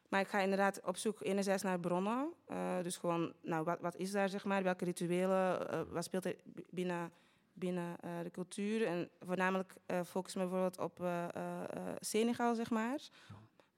[0.08, 2.32] maar ik ga inderdaad op zoek enerzijds naar bronnen.
[2.46, 4.62] Eh, dus gewoon, nou, wat, wat is daar, zeg maar?
[4.62, 6.36] Welke rituelen, eh, wat speelt er
[6.70, 7.10] binnen,
[7.52, 8.86] binnen eh, de cultuur?
[8.86, 9.74] En voornamelijk
[10.04, 11.06] focus me bijvoorbeeld op
[12.00, 13.00] Senegal, zeg maar.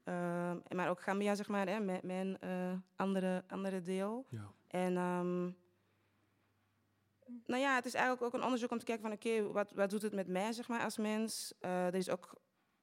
[0.05, 2.39] Ehm, maar ook Gambia, zeg maar, hè, mijn, mijn
[2.97, 4.27] andere, andere deel.
[4.29, 4.53] Ja.
[4.69, 5.51] En ehm,
[7.47, 9.91] nou ja, het is eigenlijk ook een onderzoek om te kijken van oké, wat, wat
[9.91, 11.55] doet het met mij zeg maar, als mens?
[11.61, 12.41] Er is ook,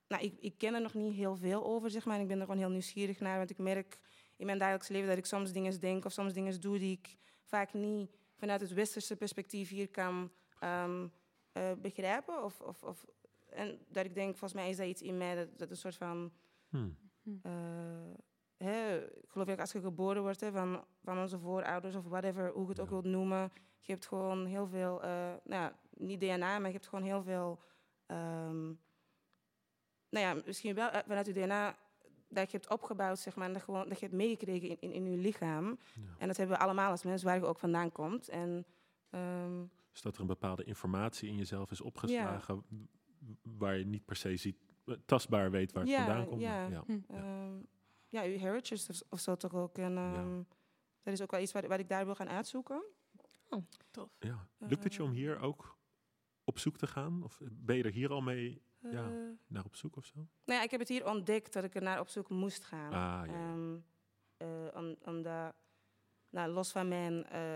[0.07, 2.15] nou, ik, ik ken er nog niet heel veel over, zeg maar.
[2.15, 3.99] En ik ben er gewoon heel nieuwsgierig naar, want ik merk
[4.37, 7.17] in mijn dagelijks leven dat ik soms dingen denk of soms dingen doe die ik
[7.43, 11.07] vaak niet vanuit het westerse perspectief hier kan ehm,
[11.51, 12.43] eh, begrijpen.
[12.43, 13.05] Of, of, of,
[13.49, 15.95] en dat ik denk, volgens mij is dat iets in mij dat, dat een soort
[15.95, 16.31] van...
[16.69, 16.97] Hmm.
[17.41, 17.51] eh,
[18.63, 22.51] hè, ik geloof dat als je geboren wordt hè, van, van onze voorouders of whatever,
[22.51, 25.09] hoe je het ook wilt noemen, je hebt gewoon heel veel, eh,
[25.43, 27.59] nou ja, niet DNA, maar je hebt gewoon heel veel,
[28.05, 28.65] ehm,
[30.09, 31.77] nou ja, misschien wel eh, vanuit je DNA
[32.29, 34.91] dat je hebt opgebouwd, zeg maar, en dat, gewoon, dat je hebt meegekregen in, in,
[34.91, 35.79] in je lichaam.
[36.17, 38.29] En dat hebben we allemaal als mensen, waar je ook vandaan komt.
[38.29, 38.65] En,
[39.09, 42.63] ehm, Dus dat er een bepaalde informatie in jezelf is opgeslagen...
[43.41, 46.41] waar je niet per se ziet, eh, tastbaar weet waar het vandaan komt.
[46.41, 46.83] Ja, maar- ja.
[47.07, 47.55] Ehm,
[48.11, 49.77] ja, uw heritage of, of zo toch ook.
[49.77, 50.41] En ehm,
[51.03, 52.83] dat is ook wel iets wat, wat ik daar wil gaan uitzoeken.
[53.49, 54.15] Oh, tof.
[54.19, 54.47] Ja.
[54.57, 55.77] Lukt het je om hier ook
[56.43, 57.23] op zoek te gaan?
[57.23, 59.13] Of ben je er hier al mee ja, Eh.
[59.47, 60.15] naar op zoek of zo?
[60.17, 62.93] Nou ja, ik heb het hier ontdekt dat ik er naar op zoek moest gaan.
[62.93, 63.33] Ah, ja.
[63.33, 63.77] Ehm,
[64.37, 65.53] eh, om, omdat,
[66.29, 67.55] nou, los van mijn eh,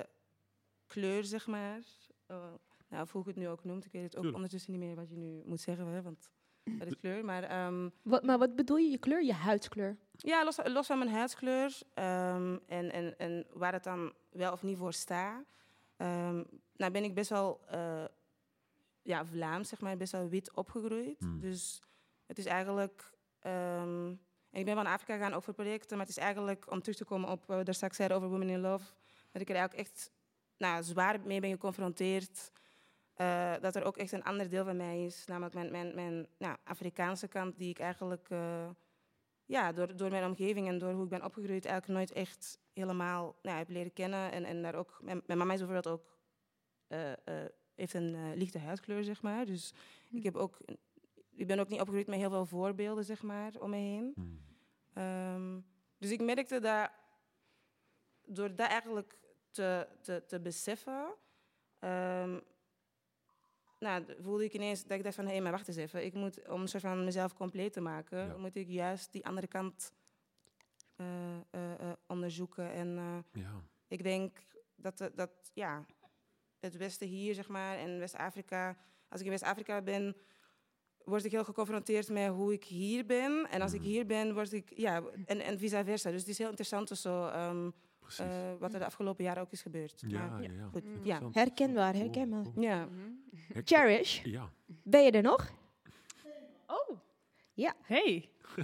[0.87, 1.79] kleur, zeg maar.
[2.25, 2.53] eh,
[2.87, 3.85] nou, of hoe ik het nu ook noemt.
[3.85, 4.35] Ik weet het ook Tuurlijk.
[4.35, 6.31] ondertussen niet meer wat je nu moet zeggen, hè, want
[6.65, 7.25] dat is kleur.
[7.25, 8.89] Maar, ehm, Wat, maar wat bedoel je?
[8.89, 9.23] Je kleur?
[9.23, 9.97] Je huidskleur?
[10.17, 14.63] ja, los, los van mijn huidskleur ehm, en, en, en waar het dan wel of
[14.63, 15.43] niet voor staat.
[15.97, 16.43] ehm,
[16.75, 18.05] nou ben ik best wel eh,
[19.01, 21.17] ja, Vlaams, zeg maar, best wel wit opgegroeid.
[21.41, 21.81] Dus
[22.25, 23.11] het is eigenlijk...
[23.39, 24.07] ehm,
[24.49, 26.97] en ik ben van Afrika gegaan ook voor projecten, maar het is eigenlijk om terug
[26.97, 28.85] te komen op wat we daar straks zeiden over Women in Love,
[29.31, 30.11] dat ik er eigenlijk echt
[30.57, 32.51] nou, zwaar mee ben geconfronteerd.
[33.15, 36.27] Eh, dat er ook echt een ander deel van mij is, namelijk mijn, mijn, mijn
[36.37, 38.69] nou, Afrikaanse kant, die ik eigenlijk eh,
[39.45, 43.35] ja, door, door mijn omgeving en door hoe ik ben opgegroeid eigenlijk nooit echt helemaal
[43.41, 44.31] nou, heb leren kennen.
[44.31, 46.17] En, en daar ook, mijn, mijn mama is bijvoorbeeld ook,
[46.87, 49.45] eh, eh, heeft een eh, lichte huidkleur, zeg maar.
[49.45, 49.73] Dus
[50.11, 50.57] ik, heb ook,
[51.35, 54.13] ik ben ook niet opgegroeid met heel veel voorbeelden, zeg maar, om me heen.
[54.93, 55.59] Ehm,
[55.97, 56.91] dus ik merkte dat
[58.25, 59.19] door dat eigenlijk
[59.51, 61.15] te, te, te beseffen,
[61.79, 62.39] ehm,
[63.79, 66.05] nou, voelde ik ineens dat ik dacht van, hé, maar wacht eens even.
[66.05, 69.47] Ik moet, om een soort van mezelf compleet te maken, moet ik juist die andere
[69.47, 69.91] kant
[70.95, 72.71] eh, eh, eh, onderzoeken.
[72.71, 72.89] En
[73.31, 73.61] Ja.
[73.87, 74.37] ik denk
[74.75, 75.85] dat, dat ja,
[76.59, 78.77] het Westen hier, zeg maar, en West-Afrika...
[79.09, 80.15] Als ik in West-Afrika ben,
[81.03, 83.47] word ik heel geconfronteerd met hoe ik hier ben.
[83.49, 84.77] En als ik hier ben, word ik...
[84.77, 86.11] Ja, en, en vice versa.
[86.11, 87.27] Dus het is heel interessant of zo,
[88.19, 88.27] eh,
[88.59, 90.03] wat er de afgelopen jaren ook is gebeurd.
[90.07, 90.67] Ja, Maar, ja, ja.
[90.71, 91.19] Goed, ja.
[91.31, 92.45] Herkenbaar, herkenbaar.
[92.55, 92.87] Ja.
[93.63, 94.49] Cherish, Ja.
[94.65, 95.51] ben je er nog?
[96.67, 96.97] Oh.
[97.53, 97.73] Ja.
[97.81, 98.29] Hey.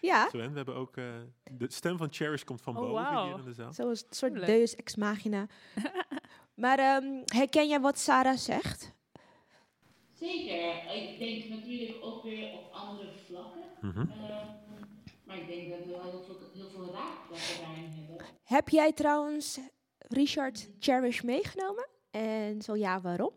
[0.00, 0.30] Ja.
[0.30, 0.96] Zo, en we hebben ook...
[0.96, 1.04] eh,
[1.50, 3.72] de stem van Cherish komt van Oh, boven hier in de zaal.
[3.72, 4.46] Zoals een soort Leuk.
[4.46, 5.46] deus ex machina.
[6.54, 8.92] maar ehm, herken jij wat Sarah zegt?
[10.12, 10.94] Zeker.
[10.94, 13.62] Ik denk natuurlijk ook weer op andere vlakken.
[13.80, 13.98] Mhm.
[14.00, 14.46] Ehm,
[15.26, 18.26] maar ik denk dat we wel heel veel, heel veel raakvlakken hebben.
[18.42, 19.58] Heb jij trouwens
[19.98, 21.86] Richard Cherish meegenomen?
[22.10, 23.32] En zo ja, waarom?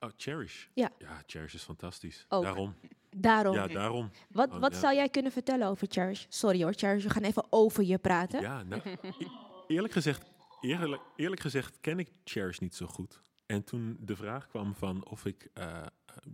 [0.00, 0.66] Oh, Cherish.
[0.74, 0.90] Ja.
[0.98, 2.24] Ja, Cherish is fantastisch.
[2.28, 2.42] Ook.
[2.42, 2.74] Daarom.
[3.16, 3.54] Daarom.
[3.54, 4.10] Ja, daarom.
[4.30, 4.78] Wat, Oh, wat ja.
[4.78, 6.24] zou jij kunnen vertellen over Cherish?
[6.28, 8.40] Sorry hoor, Cherish, we gaan even over je praten.
[8.40, 9.24] Ja, nou, e-
[9.66, 10.22] eerlijk gezegd,
[10.60, 13.20] eerlijk, eerlijk gezegd ken ik Cherish niet zo goed.
[13.48, 15.82] En toen de vraag kwam van of ik, eh, eh,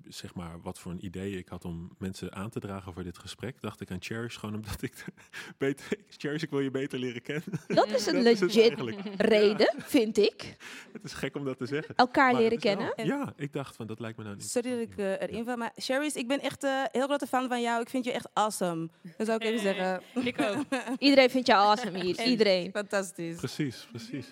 [0.09, 3.19] zeg maar, wat voor een idee ik had om mensen aan te dragen voor dit
[3.19, 5.05] gesprek, dacht ik aan Cherish gewoon omdat ik
[5.59, 7.45] beter, Cherish, ik wil je beter leren kennen.
[7.67, 8.75] Dat is een legit
[9.17, 10.57] reden, vind ik.
[10.93, 11.95] Het is gek om dat te zeggen.
[11.95, 13.19] Elkaar Maar leren wel- kennen.
[13.19, 14.51] Ja, ik dacht van dat lijkt me nou niet.
[14.51, 17.49] Sorry dat ik eh, erin val, maar Sherry's, ik ben echt een heel grote fan
[17.49, 17.81] van jou.
[17.81, 18.89] Ik vind je echt awesome.
[19.17, 20.03] Dat zou ik even zeggen.
[20.27, 20.65] Ik ook.
[20.99, 22.21] Iedereen vindt jou awesome hier.
[22.25, 22.71] Iedereen.
[22.71, 23.37] Fantastisch.
[23.37, 24.27] Precies, precies.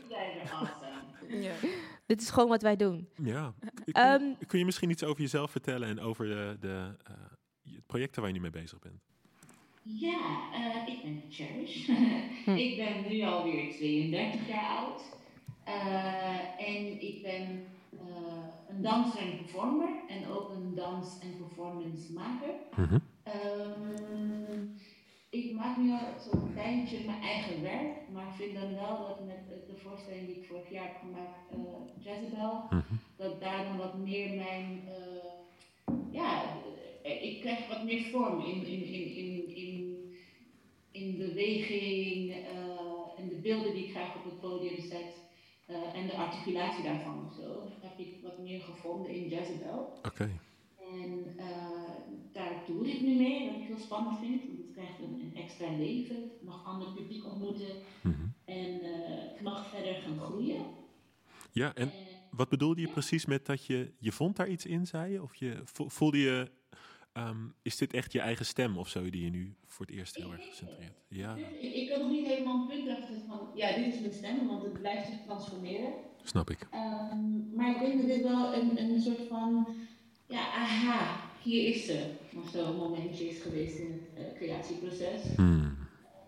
[1.28, 1.52] Ja.
[2.12, 3.08] Dit is gewoon wat wij doen.
[3.22, 3.54] Ja.
[3.84, 7.14] Kun, Ehm, kun je misschien iets over jezelf vertellen en over de, de eh,
[7.62, 9.00] je- projecten waar je nu mee bezig bent?
[9.82, 10.18] Ja,
[10.54, 11.88] eh, ik ben Cherish.
[12.68, 15.02] ik ben nu alweer 32 jaar oud.
[15.64, 19.88] Eh, en ik ben eh, een danser en performer.
[20.08, 22.54] En ook een dans- en performance maker.
[23.22, 24.66] Ehm,
[25.30, 27.96] ik maak nu al zo'n tijdje mijn eigen werk.
[28.12, 32.04] Maar vind dan wel dat met de voorstelling die ik vorig jaar heb gemaakt, eh
[32.04, 32.68] Jezebel,
[33.16, 36.42] dat daarom wat meer mijn, eh, ja,
[37.02, 39.96] eh, ik krijg wat meer vorm in, in, in, in, in,
[40.90, 42.34] in beweging
[43.16, 45.20] en de beelden die ik graag op het podium zet.
[45.94, 49.98] en de articulatie daarvan of zo, heb ik wat meer gevonden in Jezebel.
[50.02, 50.30] Oké.
[50.92, 51.36] En
[52.32, 54.42] daar doe ik nu mee, wat ik heel spannend vind.
[54.44, 56.16] Want het krijgt een, een extra leven.
[56.16, 57.72] Ik mag ander publiek ontmoeten.
[58.00, 58.26] Mhm.
[58.54, 60.64] En eh, ik mag verder gaan groeien.
[61.50, 61.94] Ja, en
[62.28, 65.22] wat bedoelde je precies met dat je, je vond daar iets in, zei je?
[65.22, 66.50] Of je vo- voelde je,
[67.12, 70.16] ehm, is dit echt je eigen stem of zo die je nu voor het eerst
[70.16, 70.96] heel erg centreert?
[71.08, 74.00] Ja, Dus ik, ik kan nog niet helemaal een punt achter van, ja, dit is
[74.00, 75.92] mijn stem, want het blijft zich transformeren.
[76.22, 76.68] snap ik.
[76.70, 79.66] Ehm, maar ik denk dat dit wel een, een soort van,
[80.26, 82.14] ja, aha, hier is ze.
[82.34, 85.81] Of zo een momentje is geweest in het eh, creatieproces Hmm.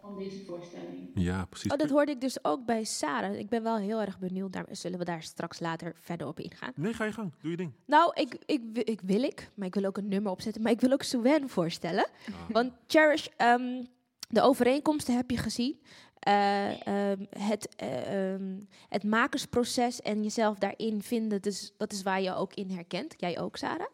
[0.04, 1.10] Van deze voorstelling.
[1.14, 1.72] Ja, precies.
[1.72, 3.38] Oh, dat hoorde ik dus ook bij Sarah.
[3.38, 4.52] Ik ben wel heel erg benieuwd.
[4.52, 6.72] Daar zullen we daar straks later verder op ingaan.
[6.76, 7.32] Nee, ga je gang.
[7.40, 7.72] Doe je ding.
[7.86, 10.62] Nou, ik, ik, ik wil ik, maar ik wil ook een nummer opzetten.
[10.62, 12.08] Maar ik wil ook Suen voorstellen.
[12.48, 13.84] Want Cherish, ehm,
[14.28, 15.80] de overeenkomsten heb je gezien.
[16.18, 22.20] Eh, ehm, het, eh, ehm, het makersproces en jezelf daarin vinden, dus dat is waar
[22.20, 23.14] je ook in herkent.
[23.16, 23.88] Jij ook, Sarah?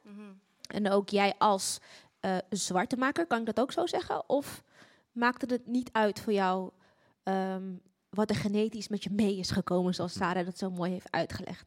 [0.66, 1.78] En ook jij als
[2.20, 4.28] eh, zwarte maker, kan ik dat ook zo zeggen?
[4.28, 4.62] Of
[5.12, 6.70] maakte het niet uit voor jou
[7.22, 7.72] ehm,
[8.10, 11.66] wat er genetisch met je mee is gekomen, zoals Sarah dat zo mooi heeft uitgelegd?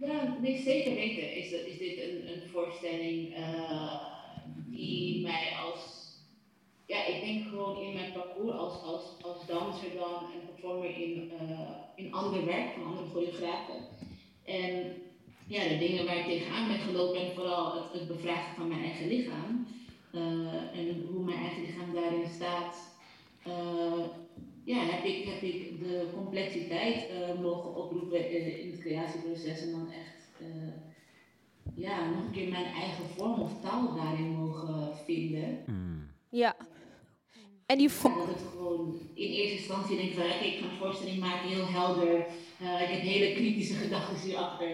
[0.00, 3.94] Ja, nee, zeker weten is, dat, is dit een, een voorstelling eh,
[4.66, 5.80] die mij als,
[6.86, 11.32] ja, ik denk gewoon in mijn parcours als, als, als danser dan en performer in,
[11.38, 13.74] eh, in ander werk van andere choreografen.
[14.44, 14.94] En
[15.46, 19.08] ja, de dingen waar ik tegenaan ben gelopen en vooral het, bevragen van mijn eigen
[19.08, 19.66] lichaam
[20.72, 22.76] en hoe mijn eigen lichaam daarin staat.
[23.42, 24.04] eh,
[24.64, 29.70] ja, heb ik, heb ik de complexiteit eh, mogen oproepen in, in het creatieproces en
[29.70, 30.72] dan echt eh,
[31.74, 35.58] ja, nog een keer mijn eigen vorm of taal daarin mogen vinden.
[36.30, 36.56] Ja.
[37.66, 40.64] En die Ja, dat het gewoon in eerste instantie denk ik van, oké, ik ga
[40.70, 42.26] een voorstelling maken, heel helder.
[42.58, 44.68] Eh, ik heb hele kritische gedachten hierachter.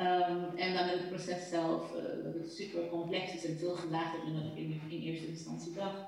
[0.00, 4.20] Ehm, en dan het proces zelf, eh, dat het super complex is en veel gelaagder
[4.24, 6.00] dan dat ik in, in eerste instantie dacht.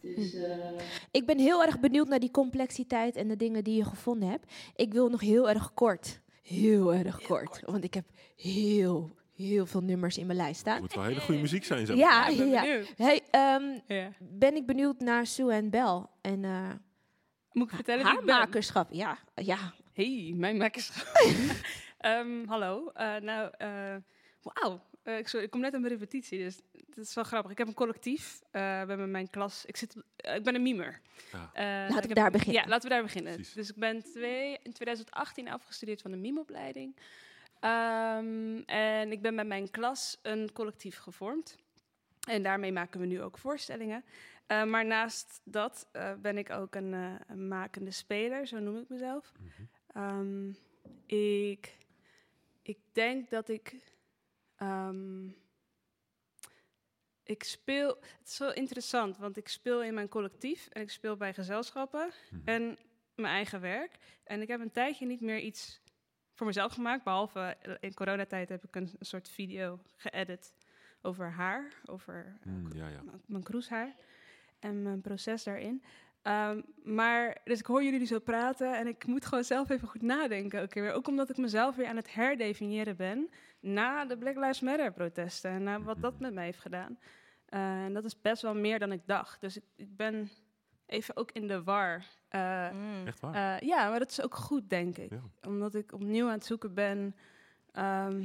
[0.00, 3.84] Dus eh, Ik ben heel erg benieuwd naar die complexiteit en de dingen die je
[3.84, 4.52] gevonden hebt.
[4.76, 8.04] Ik wil nog heel erg kort, heel erg kort, want ik heb
[8.36, 10.80] heel, heel veel nummers in mijn lijst staan.
[10.80, 12.32] Moet wel hele goede muziek zijn, zeg Ja, maar.
[12.66, 12.82] ja.
[12.96, 14.10] Hey, ehm, Ja.
[14.18, 16.68] ben ik benieuwd naar Sue en Bell en eh,
[17.52, 18.34] Moet ik vertellen haar ik ben?
[18.36, 18.88] makerschap.
[18.92, 19.72] Ja, ja.
[19.92, 21.06] Hey, mijn makerschap.
[21.98, 22.90] Ehm, hallo.
[22.94, 23.96] Eh, nou, eh
[24.42, 24.80] wauw.
[25.02, 27.50] Eh, ik, sorry, ik kom net aan mijn repetitie, dus het is wel grappig.
[27.50, 28.40] Ik heb een collectief.
[28.50, 29.64] eh, we hebben mijn klas.
[29.64, 31.00] Ik, zit, ik ben een mimer.
[31.32, 31.50] Ja.
[31.52, 32.62] Eh, Laten ik we heb- daar beginnen.
[32.62, 33.36] Ja, laten we daar beginnen.
[33.54, 36.96] Dus ik ben twee, in 2018 afgestudeerd van de mimeopleiding.
[37.60, 41.56] Ehm, en ik ben met mijn klas een collectief gevormd.
[42.28, 44.04] En daarmee maken we nu ook voorstellingen.
[44.46, 48.76] Eh, maar naast dat eh, ben ik ook een, eh, een makende speler, zo noem
[48.78, 49.32] ik mezelf.
[49.94, 50.48] Ehm,
[51.06, 51.76] ik,
[52.68, 53.74] ik denk dat ik.
[54.56, 55.28] ehm,
[57.22, 57.88] ik speel.
[58.18, 62.10] Het is wel interessant, want ik speel in mijn collectief en ik speel bij gezelschappen
[62.44, 62.78] en
[63.14, 63.98] mijn eigen werk.
[64.24, 65.80] En ik heb een tijdje niet meer iets
[66.34, 70.54] voor mezelf gemaakt, behalve eh, in coronatijd heb ik een, een soort video geëdit
[71.02, 73.02] over haar, over Mm, ja, ja.
[73.26, 73.96] mijn kroeshaar
[74.58, 75.82] en mijn proces daarin.
[76.28, 80.02] Ehm, maar, dus ik hoor jullie zo praten en ik moet gewoon zelf even goed
[80.02, 80.62] nadenken.
[80.62, 80.92] Ook, weer.
[80.92, 85.50] ook omdat ik mezelf weer aan het herdefiniëren ben na de Black Lives Matter protesten
[85.50, 86.98] en na wat dat met mij heeft gedaan.
[87.44, 89.40] Eh, en dat is best wel meer dan ik dacht.
[89.40, 90.28] Dus ik, ik ben
[90.86, 92.04] even ook in de war.
[92.28, 93.34] Eh, Echt waar?
[93.34, 95.10] eh, ja, maar dat is ook goed, denk ik.
[95.46, 97.16] Omdat ik opnieuw aan het zoeken ben.
[97.72, 98.24] Ehm,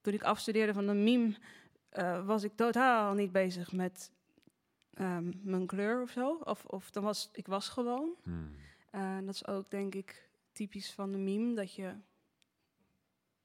[0.00, 1.34] toen ik afstudeerde van de meme,
[1.88, 4.10] eh, was ik totaal niet bezig met
[4.94, 6.40] ehm, mijn kleur of zo.
[6.44, 8.14] Of, of dan was ik was gewoon.
[8.22, 8.50] Hmm.
[8.90, 11.92] Eh, dat is ook, denk ik, typisch van de meme, dat je...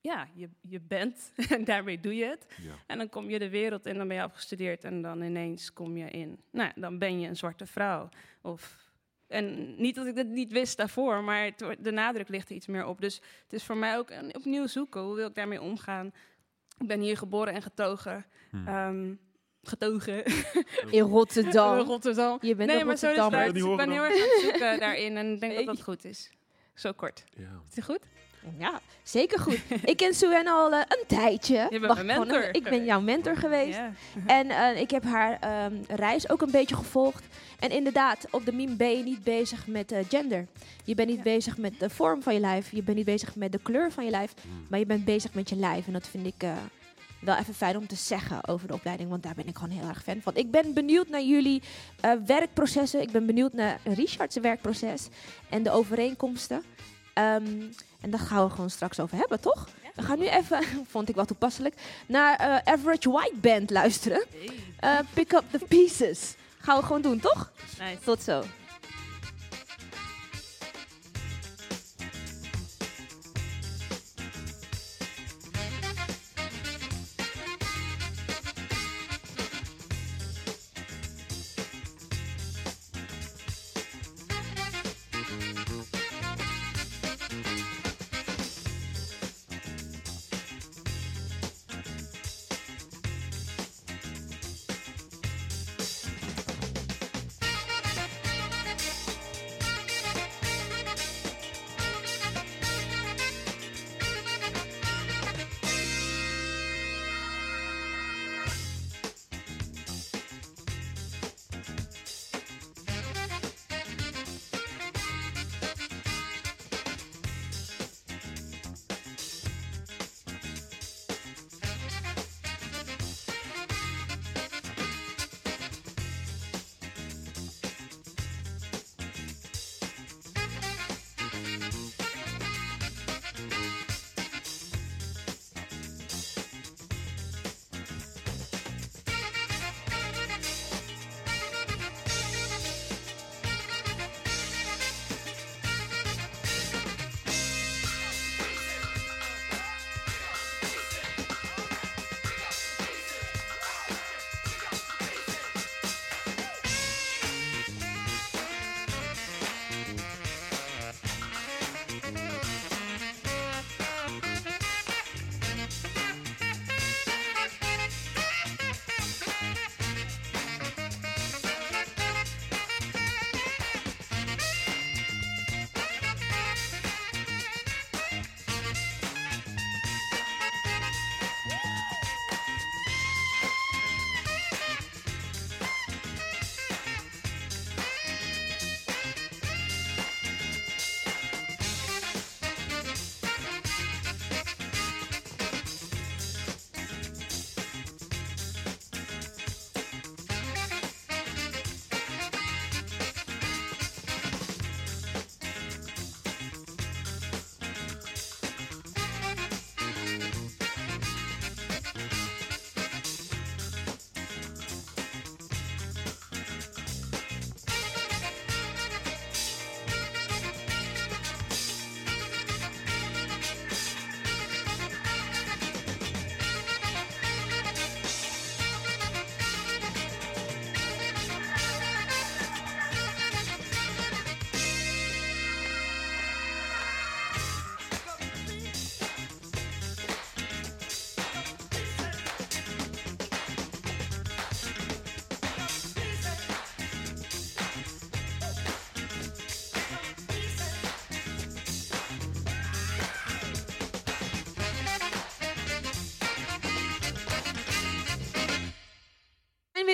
[0.01, 2.45] Ja, je, je bent en daarmee doe je het.
[2.61, 2.73] Ja.
[2.87, 5.97] En dan kom je de wereld in, dan ben je afgestudeerd en dan ineens kom
[5.97, 6.39] je in.
[6.51, 8.09] Nou, dan ben je een zwarte vrouw.
[8.41, 8.91] Of,
[9.27, 12.85] en niet dat ik dat niet wist daarvoor, maar de nadruk ligt er iets meer
[12.85, 13.01] op.
[13.01, 15.01] Dus het is voor mij ook een, opnieuw zoeken.
[15.01, 16.13] Hoe wil ik daarmee omgaan?
[16.77, 18.25] Ik ben hier geboren en getogen.
[18.49, 18.67] Hmm.
[18.67, 19.13] Ehm,
[19.63, 20.23] getogen.
[20.97, 21.79] In Rotterdam.
[21.79, 22.37] In Rotterdam.
[22.41, 23.53] Je bent nee, zo is.
[23.53, 26.05] Die Ik ben heel erg aan het zoeken daarin en ik denk dat dat goed
[26.05, 26.31] is.
[26.73, 27.23] Zo kort.
[27.35, 27.61] Ja.
[27.69, 27.99] Is het goed?
[28.57, 29.59] Ja, zeker goed.
[29.83, 31.67] ik ken Suen al eh, een tijdje.
[31.69, 33.79] bent Wacht, mijn mentor Ik ben jouw mentor geweest.
[34.25, 37.23] En eh, ik heb haar ehm, reis ook een beetje gevolgd.
[37.59, 40.47] En inderdaad, op de meme ben je niet bezig met eh, gender.
[40.83, 42.71] Je bent niet bezig met de vorm van je lijf.
[42.71, 44.33] Je bent niet bezig met de kleur van je lijf.
[44.69, 45.87] Maar je bent bezig met je lijf.
[45.87, 46.51] En dat vind ik eh,
[47.19, 49.09] wel even fijn om te zeggen over de opleiding.
[49.09, 50.35] Want daar ben ik gewoon heel erg fan van.
[50.35, 51.61] Ik ben benieuwd naar jullie
[52.01, 53.01] eh, werkprocessen.
[53.01, 55.07] Ik ben benieuwd naar Richard's werkproces.
[55.49, 56.63] En de overeenkomsten.
[57.13, 57.61] Ehm,
[58.01, 59.67] en daar gaan we gewoon straks over hebben, toch?
[59.95, 61.75] We gaan nu even, vond ik wel toepasselijk,
[62.07, 64.23] naar eh, Average White Band luisteren.
[64.79, 66.35] Eh, pick up the pieces.
[66.57, 67.51] Gaan we gewoon doen, toch?
[67.79, 67.99] Nice.
[68.03, 68.43] Tot zo.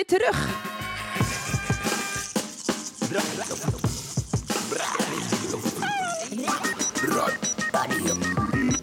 [0.06, 0.64] Terug.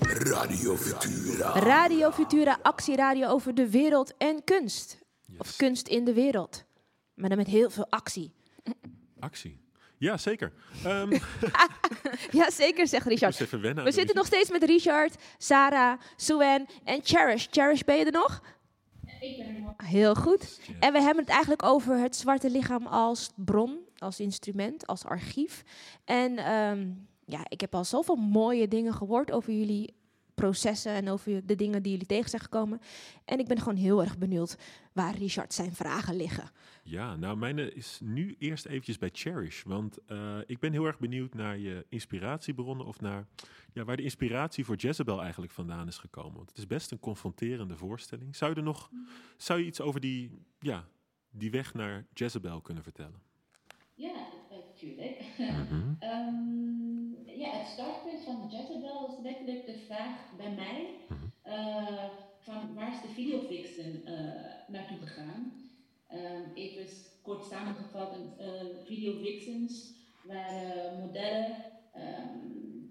[0.07, 1.59] Radio Futura.
[1.59, 4.97] Radio Futura, actieradio over de wereld en kunst.
[5.37, 6.63] Of kunst in de wereld.
[7.13, 8.33] Maar dan met heel veel actie.
[9.19, 9.61] Actie.
[9.97, 10.53] Ja, zeker.
[10.83, 11.11] Ehm,
[12.31, 13.49] Ja, zeker, zegt Richard.
[13.49, 17.47] We zitten nog steeds met Richard, Sarah, Suen en Cherish.
[17.51, 18.41] Cherish, ben je er nog?
[19.23, 19.73] Ik ben nog.
[19.77, 20.59] Heel goed.
[20.79, 25.63] En we hebben het eigenlijk over het zwarte lichaam als bron, als instrument, als archief.
[26.05, 26.89] En ehm,
[27.25, 29.93] ja, ik heb al zoveel mooie dingen gehoord over jullie
[30.35, 32.81] processen en over de dingen die jullie tegen zijn gekomen.
[33.25, 34.57] En ik ben gewoon heel erg benieuwd
[34.93, 36.49] waar Richard zijn vragen liggen.
[36.83, 39.63] Ja, nou, mijn is nu eerst eventjes bij Cherish.
[39.63, 43.27] Want eh, ik ben heel erg benieuwd naar je inspiratiebronnen of naar
[43.73, 46.35] ja, waar de inspiratie voor Jezebel eigenlijk vandaan is gekomen.
[46.35, 48.35] Want het is best een confronterende voorstelling.
[48.35, 48.89] Zou je er nog
[49.37, 50.87] zou je iets over die, ja,
[51.29, 53.21] die weg naar Jezebel kunnen vertellen?
[53.93, 55.21] Ja, natuurlijk.
[55.37, 55.93] Mhm.
[55.99, 57.12] Ehm,
[57.43, 60.87] ja, het startpunt van Jezebel was letterlijk de vraag bij mij:
[61.41, 62.09] eh,
[62.39, 64.13] van waar is de videovixen uh,
[64.67, 65.53] naartoe gegaan?
[66.13, 66.85] Um, even
[67.21, 68.47] kort samengevat, uh,
[68.85, 69.93] videovixens
[70.23, 71.55] waren modellen,
[71.95, 72.89] um,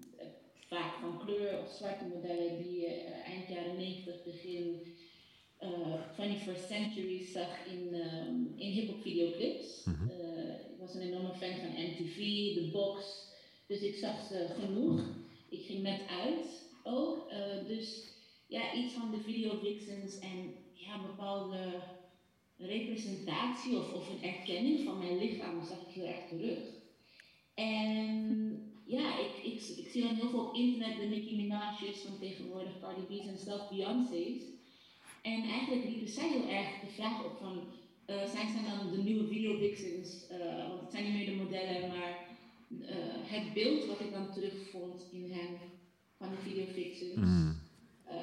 [0.67, 2.93] vaak van kleur of zwarte modellen, die je
[3.25, 4.95] eind jaren 90, begin
[6.17, 9.83] 21st century zag in, um, in hip-hop videoclips.
[9.83, 10.09] Mm -hmm.
[10.73, 12.17] ik was een enorme fan van MTV,
[12.53, 13.31] The Box.
[13.67, 15.01] Dus ik zag ze genoeg.
[15.49, 16.45] Ik ging net uit
[16.83, 17.31] ook.
[17.31, 18.03] Uh, dus
[18.47, 21.81] ja, iets van de video vixens en ja, een bepaalde
[22.57, 26.59] representatie of, of een erkenning van mijn lichaam zag ik heel erg terug.
[27.53, 32.79] En ja, ik, ik, zie dan heel veel op internet de Nicki Minaj's van tegenwoordig,
[32.79, 34.43] Cardi B's en zelfs Beyoncé's.
[35.21, 37.63] En eigenlijk riepen zij heel erg de vraag op van,
[38.07, 40.27] uh, zijn zij dan de nieuwe video vixens?
[40.31, 42.32] Uh, want het zijn niet meer de modellen, maar
[42.81, 42.87] uh,
[43.35, 45.57] het beeld wat ik dan terugvond in hen
[46.17, 47.15] van de videofixers.
[47.15, 47.55] Mm.
[48.07, 48.13] Uh,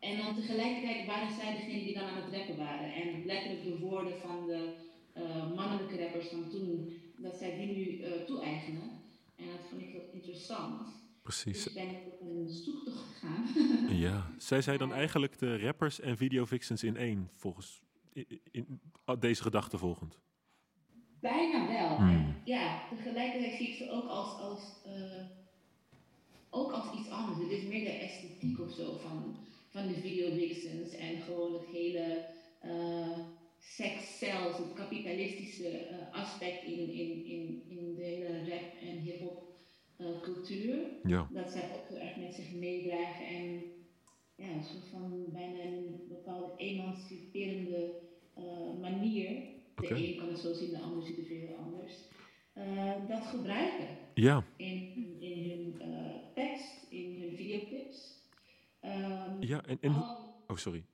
[0.00, 2.94] en dan tegelijkertijd waren zij degene die dan aan het rappen waren.
[2.94, 4.74] En letterlijk de woorden van de
[5.16, 8.90] uh, mannelijke rappers van toen, dat zij die nu toe-eigenen.
[9.36, 10.82] En dat vond ik heel interessant.
[11.22, 11.64] Precies.
[11.64, 13.44] Dus ben ik op een zoektocht gegaan.
[14.06, 17.80] ja, zij zijn dan eigenlijk de rappers en videofixens in één, volgens
[18.12, 18.80] in, in,
[19.18, 20.18] deze gedachte volgend.
[21.32, 21.96] Bijna wel.
[21.96, 22.34] Hmm.
[22.44, 25.24] Ja, tegelijkertijd zie ik ze ook als, als, uh,
[26.50, 27.38] ook als iets anders.
[27.38, 29.36] Het is meer de esthetiek of zo van,
[29.68, 32.26] van de video vixens en gewoon het hele
[32.64, 33.18] uh,
[33.58, 39.44] seks zelfs, het kapitalistische uh, aspect in, in, in, in de hele rap en hip-hop
[40.22, 40.76] cultuur.
[41.02, 41.28] Ja.
[41.32, 43.62] Dat zij ook heel erg met zich meedragen en
[44.36, 48.04] ja, een soort van bijna een bepaalde emanciperende
[48.80, 51.92] manier de een kan het zo zien, de ander ziet het weer anders.
[52.54, 54.44] Uh, dat gebruiken ja.
[54.56, 58.24] in, in hun uh, tekst, in hun videoclips.
[58.84, 59.94] Um, ja, en, en
[60.46, 60.84] oh sorry.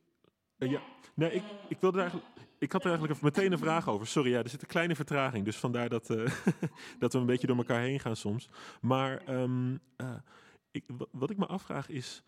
[0.59, 0.81] Uh, ja.
[1.15, 2.29] Nee, ik, ik wilde eigenlijk.
[2.59, 4.07] Ik had er eigenlijk meteen een vraag over.
[4.07, 5.45] Sorry, ja, er zit een kleine vertraging.
[5.45, 6.07] Dus vandaar dat,
[6.99, 8.49] dat we een beetje door elkaar heen gaan soms.
[8.81, 9.81] Maar um,
[10.71, 12.23] ik, wat ik me afvraag is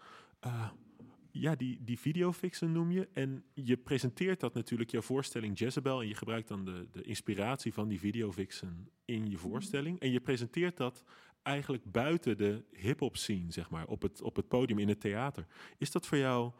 [1.40, 3.08] ja, die, die videofixen noem je.
[3.12, 6.00] En je presenteert dat natuurlijk, jouw voorstelling Jezebel.
[6.00, 10.00] En je gebruikt dan de, de inspiratie van die videofixen in je voorstelling.
[10.00, 11.04] En je presenteert dat
[11.42, 15.46] eigenlijk buiten de hip-hop scene, zeg maar, op het, op het podium in het theater.
[15.78, 16.52] Is dat voor jou,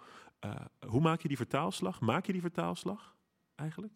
[0.45, 0.55] uh,
[0.87, 2.01] hoe maak je die vertaalslag?
[2.01, 3.17] Maak je die vertaalslag
[3.55, 3.93] eigenlijk?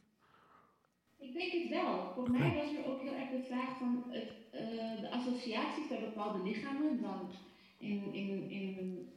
[1.19, 2.13] Ik denk het wel.
[2.15, 2.39] Voor okay.
[2.39, 6.43] mij was er ook heel erg de vraag van het, uh, de associaties bij bepaalde
[6.43, 7.03] lichamen.
[7.03, 7.31] Dan
[7.79, 9.09] in, in, in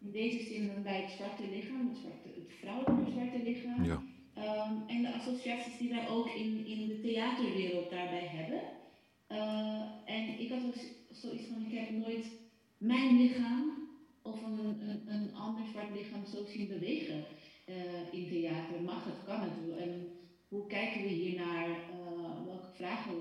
[0.00, 3.84] in deze zin dan bij het zwarte lichaam, het, zwarte, het vrouwelijke zwarte lichaam.
[3.84, 4.02] Ja.
[4.36, 8.60] Um, en de associaties die wij ook in, in de theaterwereld daarbij hebben.
[9.28, 10.74] Uh, en ik had ook
[11.10, 12.26] zoiets van, ik heb nooit
[12.78, 13.88] mijn lichaam
[14.22, 17.24] of een, een, een ander zwart lichaam zo zien bewegen
[17.68, 17.74] uh,
[18.12, 18.82] in theater.
[18.82, 19.78] Mag het, kan het?
[19.78, 20.06] En
[20.48, 21.68] hoe kijken we hier naar?
[21.68, 23.14] Uh, welke vragen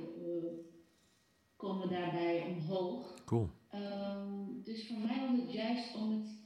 [1.55, 3.23] komen daarbij omhoog?
[3.25, 3.49] Cool.
[3.75, 6.38] Um, dus voor mij was het juist om het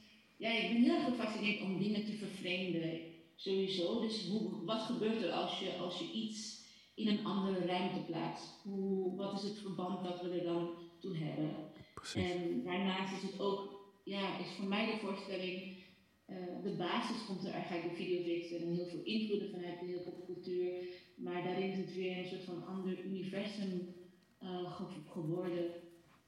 [0.43, 2.99] ja, ik ben heel erg gefascineerd om dingen te vervreemden,
[3.35, 4.01] sowieso.
[4.01, 6.65] Dus hoe, wat gebeurt er als je, als je iets
[6.95, 8.61] in een andere ruimte plaatst?
[8.63, 10.69] Hoe, wat is het verband dat we er dan
[10.99, 11.55] toe hebben?
[11.93, 12.23] Precies.
[12.23, 15.83] En daarnaast is het ook, ja, is voor mij de voorstelling,
[16.29, 20.01] uh, de basis komt er eigenlijk de videovids en heel veel invloeden vanuit de hele
[20.01, 20.71] popcultuur.
[21.15, 23.95] Maar daarin is het weer een soort van ander universum
[24.41, 25.71] uh, geworden.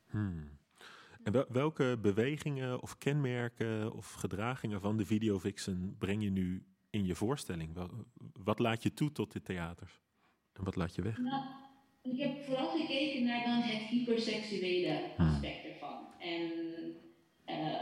[0.09, 0.55] Hmm.
[1.26, 7.15] En welke bewegingen of kenmerken of gedragingen van de videovixen breng je nu in je
[7.15, 7.78] voorstelling?
[8.43, 10.01] Wat laat je toe tot de theaters?
[10.53, 11.17] En wat laat je weg?
[11.17, 11.43] Nou,
[12.01, 15.28] ik heb vooral gekeken naar dan het hyperseksuele hmm.
[15.28, 15.97] aspect ervan.
[16.19, 16.41] En
[17.45, 17.82] uh,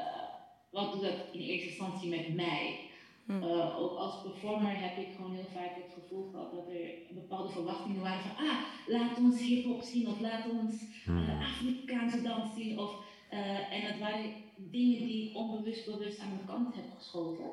[0.72, 2.80] wat doet dat in eerste instantie met mij?
[3.28, 7.52] Uh, ook als performer heb ik gewoon heel vaak het gevoel gehad dat er bepaalde
[7.52, 10.76] verwachtingen waren van ah, laat ons hip-hop zien of laat ons
[11.10, 16.38] uh, Afrikaanse dans zien of uh, en dat waren dingen die ik onbewust bewust aan
[16.38, 17.52] de kant heb geschoven.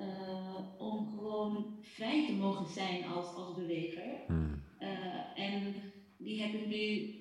[0.00, 4.20] Uh, om gewoon vrij te mogen zijn als, als beweger.
[4.26, 4.62] Hmm.
[4.80, 5.74] Uh, en
[6.16, 7.14] die heb ik nu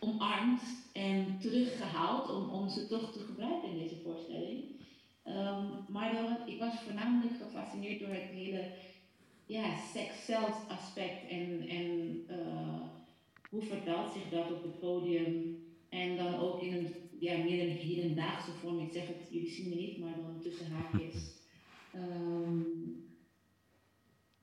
[0.00, 0.62] omarmd
[0.92, 4.64] en teruggehaald om, om ze toch te gebruiken in deze voorstelling.
[5.24, 8.72] Um, maar dan, ik was voornamelijk gefascineerd door het hele
[9.46, 12.24] ja, sex-zelf aspect en, en
[13.50, 17.76] hoe vertaalt zich dat op het podium en dan ook in een ja, meer een
[17.76, 18.80] hedendaagse vorm.
[18.80, 21.14] Ik zeg het, jullie zien me niet, maar dan tussen haakjes.
[21.94, 23.08] Um,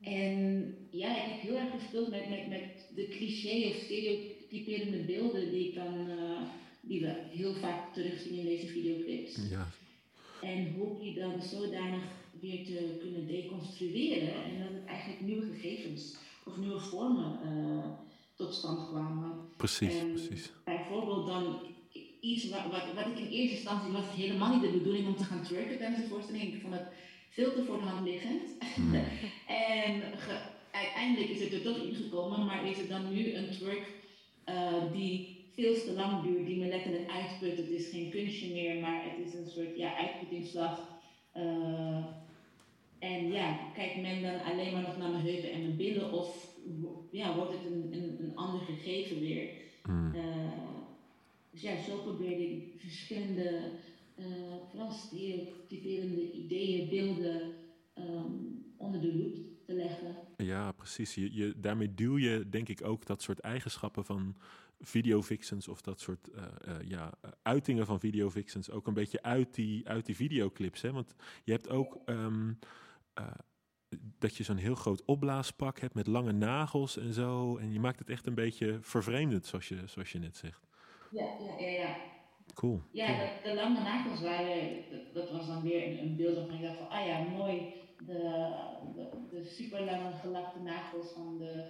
[0.00, 5.50] en ja, ik heb heel erg gespeeld met, met, met de cliché of stereotyperende beelden
[5.50, 6.40] die ik dan uh,
[6.80, 9.38] die we heel vaak terugzien in deze videoclips.
[9.50, 9.68] Ja.
[10.42, 12.02] En hoop je dan zodanig
[12.40, 17.90] weer te kunnen deconstrueren en dat het eigenlijk nieuwe gegevens of nieuwe vormen eh,
[18.34, 19.48] tot stand kwamen.
[19.56, 20.52] Precies, En precies.
[20.64, 21.60] Bijvoorbeeld dan
[22.20, 25.24] iets wat, wat, wat ik in eerste instantie was helemaal niet de bedoeling om te
[25.24, 26.54] gaan twerken tijdens de voorstelling.
[26.54, 26.88] Ik vond het
[27.28, 28.56] veel te voor de hand liggend.
[29.46, 33.86] en ge- uiteindelijk is het er toch ingekomen, maar is het dan nu een twerk
[34.44, 37.56] eh, die veel te lang duurt, die me letterlijk uitput.
[37.56, 40.88] Het is geen kunstje meer, maar het is een soort ja, uitputtingsslag.
[41.32, 42.04] Eh,
[42.98, 46.46] en ja, kijkt men dan alleen maar nog naar mijn heupen en mijn billen of
[47.10, 49.50] ja, wordt het een, een, een ander gegeven weer?
[49.82, 50.14] Hmm.
[50.14, 50.77] Eh,
[51.60, 53.72] ja, zo probeerde ik verschillende,
[54.14, 54.24] eh
[54.70, 57.52] vooral stereotyperende ideeën, beelden
[57.94, 58.32] ehm,
[58.76, 60.16] onder de loep te leggen.
[60.36, 61.14] Ja, precies.
[61.14, 64.36] Je, daarmee duw je denk ik ook dat soort eigenschappen van
[64.80, 69.54] videovixens of dat soort eh, eh, ja, eh, uitingen van videovixens ook een beetje uit
[69.54, 70.80] die, uit die videoclips.
[70.82, 70.92] Hè?
[70.92, 72.52] Want je hebt ook ehm,
[73.14, 73.26] eh,
[74.18, 77.56] dat je zo'n heel groot opblaaspak hebt met lange nagels en zo.
[77.58, 80.67] En je maakt het echt een beetje vervreemdend, zoals je, zoals je net zegt.
[81.10, 81.68] Ja, ja, ja.
[81.68, 81.96] ja.
[82.54, 82.80] Cool.
[82.92, 86.54] Ja, de, de lange nagels waren, dat, dat was dan weer een, een beeld waarvan
[86.56, 87.72] ik dacht van, ah ja, mooi,
[88.06, 88.52] de,
[88.94, 91.64] de, de super lange gelakte nagels van de,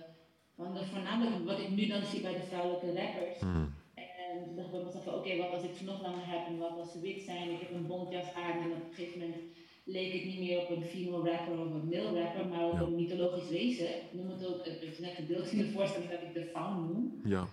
[0.56, 3.38] van de, voornamelijk wat ik nu dan zie bij de vrouwelijke rappers.
[3.40, 3.74] Hmm.
[3.94, 6.46] En toen dacht ik bij mezelf van, oké, wat als ik ze nog langer heb
[6.46, 9.20] en wat als ze wit zijn, ik heb een bontjas aan en op een gegeven
[9.20, 9.36] moment
[9.84, 12.80] leek het niet meer op een female rapper of een male rapper, maar op Ja.
[12.80, 13.88] een mythologisch wezen.
[13.88, 16.86] Ik noem het ook, het is net gedeeld in de voorstelling dat ik de faun
[16.86, 17.20] noem.
[17.24, 17.48] Ja.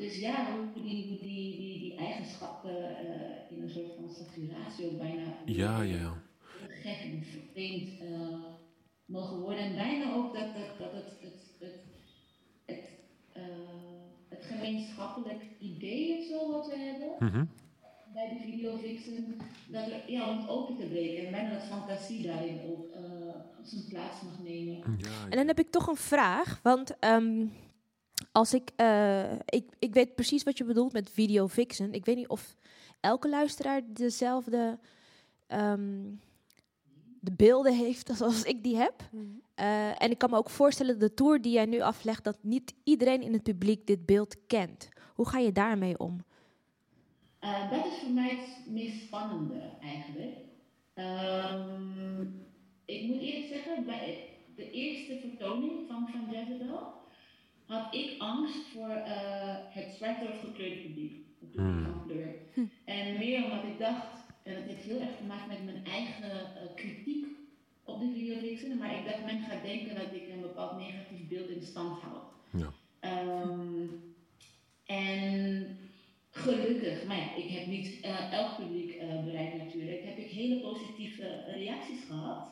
[0.00, 5.22] Dus ja, hoe die, die, die, die eigenschappen eh, in een soort van saturatio bijna
[5.44, 6.22] Ja, ja, ja.
[6.68, 7.22] gek en
[7.52, 8.44] vreemd eh,
[9.04, 9.64] mogen worden.
[9.64, 11.74] En bijna ook dat, dat, dat het, het, het,
[12.64, 12.88] het,
[13.32, 13.42] eh,
[14.28, 17.44] het gemeenschappelijk idee of zo wat we hebben Mhm.
[18.14, 19.36] bij de videovixen,
[19.68, 23.00] dat er, ja, om het open te breken en bijna dat fantasie daarin ook eh,
[23.62, 24.82] zijn plaats mag nemen.
[25.30, 27.46] En dan heb ik toch een vraag, want ehm,
[28.32, 31.92] als ik, eh, ik, ik weet precies wat je bedoelt met video fixen.
[31.92, 32.56] Ik weet niet of
[33.00, 34.78] elke luisteraar dezelfde
[35.46, 36.02] ehm,
[37.20, 38.94] de beelden heeft zoals ik die heb.
[39.54, 42.74] Eh, en ik kan me ook voorstellen, de tour die jij nu aflegt, dat niet
[42.84, 44.88] iedereen in het publiek dit beeld kent.
[45.14, 46.24] Hoe ga je daarmee om?
[47.38, 50.36] Eh, dat is voor mij het meest spannende eigenlijk.
[50.94, 52.22] Ehm,
[52.84, 56.99] ik moet eerlijk zeggen, bij de eerste vertoning van, van Jezebel
[57.70, 61.12] had ik angst voor eh, het zwarte of gekleurde publiek.
[61.40, 62.34] Het publiek van kleur.
[62.84, 64.06] En meer omdat ik dacht,
[64.42, 67.26] en dat heeft heel erg te maken met mijn eigen eh, kritiek
[67.84, 71.48] op de videofixen, maar ik dacht men gaat denken dat ik een bepaald negatief beeld
[71.48, 72.32] in stand houd.
[72.50, 72.72] Ja.
[73.00, 73.86] Ehm,
[74.84, 75.78] en
[76.30, 80.60] gelukkig, maar ja, ik heb niet eh, elk publiek eh, bereikt natuurlijk, heb ik hele
[80.60, 82.48] positieve reacties gehad.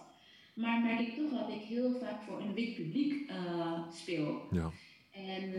[0.54, 4.42] Maar merk ik toch dat ik heel vaak voor een wit publiek eh, speel.
[4.50, 4.70] Ja.
[5.26, 5.50] En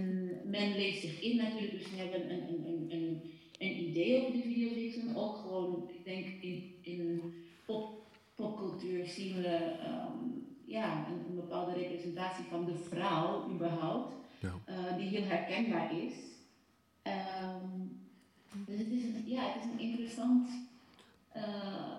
[0.49, 3.21] men leest zich in natuurlijk, dus ze hebben een, een,
[3.59, 5.15] een, idee over de videofixen.
[5.15, 7.33] Ook gewoon, ik denk in, in
[7.65, 9.47] pop, popcultuur zien we
[9.81, 10.17] ehm,
[10.65, 14.53] ja, een, een bepaalde representatie van de vrouw überhaupt, Ja.
[14.65, 16.13] eh, die heel herkenbaar is.
[17.01, 17.67] Ehm,
[18.65, 20.49] dus het is een, ja, het is een interessant,
[21.31, 21.91] eh,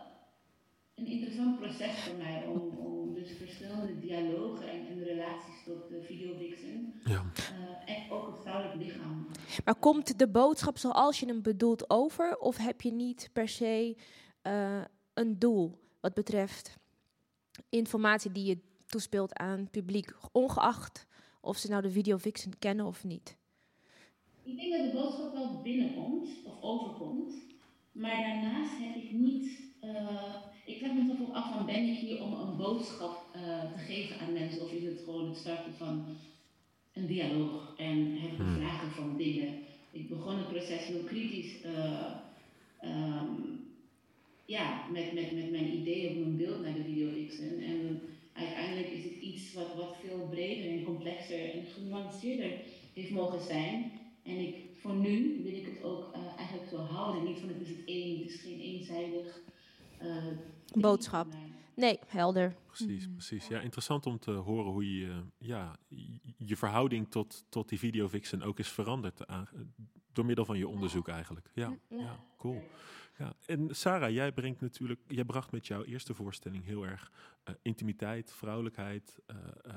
[0.94, 6.02] een interessant proces voor mij om, om dus verschillende dialogen en, en relaties tot de
[6.02, 7.29] videovixen Ja.
[7.86, 9.26] Eh, en ook het vrouwelijk lichaam.
[9.64, 12.38] Maar komt de boodschap zoals je hem bedoelt over?
[12.38, 13.96] Of heb je niet per se
[14.42, 14.80] eh,
[15.14, 16.78] een doel wat betreft
[17.68, 21.06] informatie die je toespeelt aan het publiek, ongeacht
[21.40, 23.36] of ze nou de video Vixen kennen of niet?
[24.42, 27.34] Ik denk dat de boodschap wel binnenkomt of overkomt,
[27.92, 29.68] maar daarnaast heb ik niet.
[29.80, 34.20] eh, ik vraag mezelf ook af van ben ik hier om een boodschap te geven
[34.20, 36.04] aan mensen of is het gewoon het starten van
[37.00, 39.58] een dialoog en het bevragen van dingen.
[39.90, 41.62] Ik begon het proces heel kritisch.
[41.62, 42.12] eh,
[42.80, 43.32] ehm,
[44.44, 47.08] ja, met, met, met mijn idee of mijn beeld naar de video
[47.58, 48.00] En
[48.32, 52.50] uiteindelijk is het iets wat, wat veel breder en complexer en genuanceerder
[52.94, 53.92] heeft mogen zijn.
[54.22, 57.24] En ik, voor nu wil ik het ook eh, eigenlijk zo houden.
[57.24, 59.40] Niet van het is het één, het is geen eenzijdig
[59.98, 60.26] eh,
[60.74, 61.26] Boodschap.
[61.80, 62.54] Nee, helder.
[62.66, 63.46] Precies, precies.
[63.48, 65.76] Ja, interessant om te horen hoe je eh, ja,
[66.36, 69.26] je- verhouding tot, tot die videovixen ook is veranderd.
[69.26, 69.48] aan-
[70.12, 71.50] door middel van je onderzoek eigenlijk.
[71.54, 72.62] Ja, ja cool.
[73.18, 73.32] Ja.
[73.46, 77.12] En Sarah, jij brengt natuurlijk, jij bracht met jouw eerste voorstelling heel erg
[77.44, 79.74] eh, intimiteit, vrouwelijkheid eh, eh,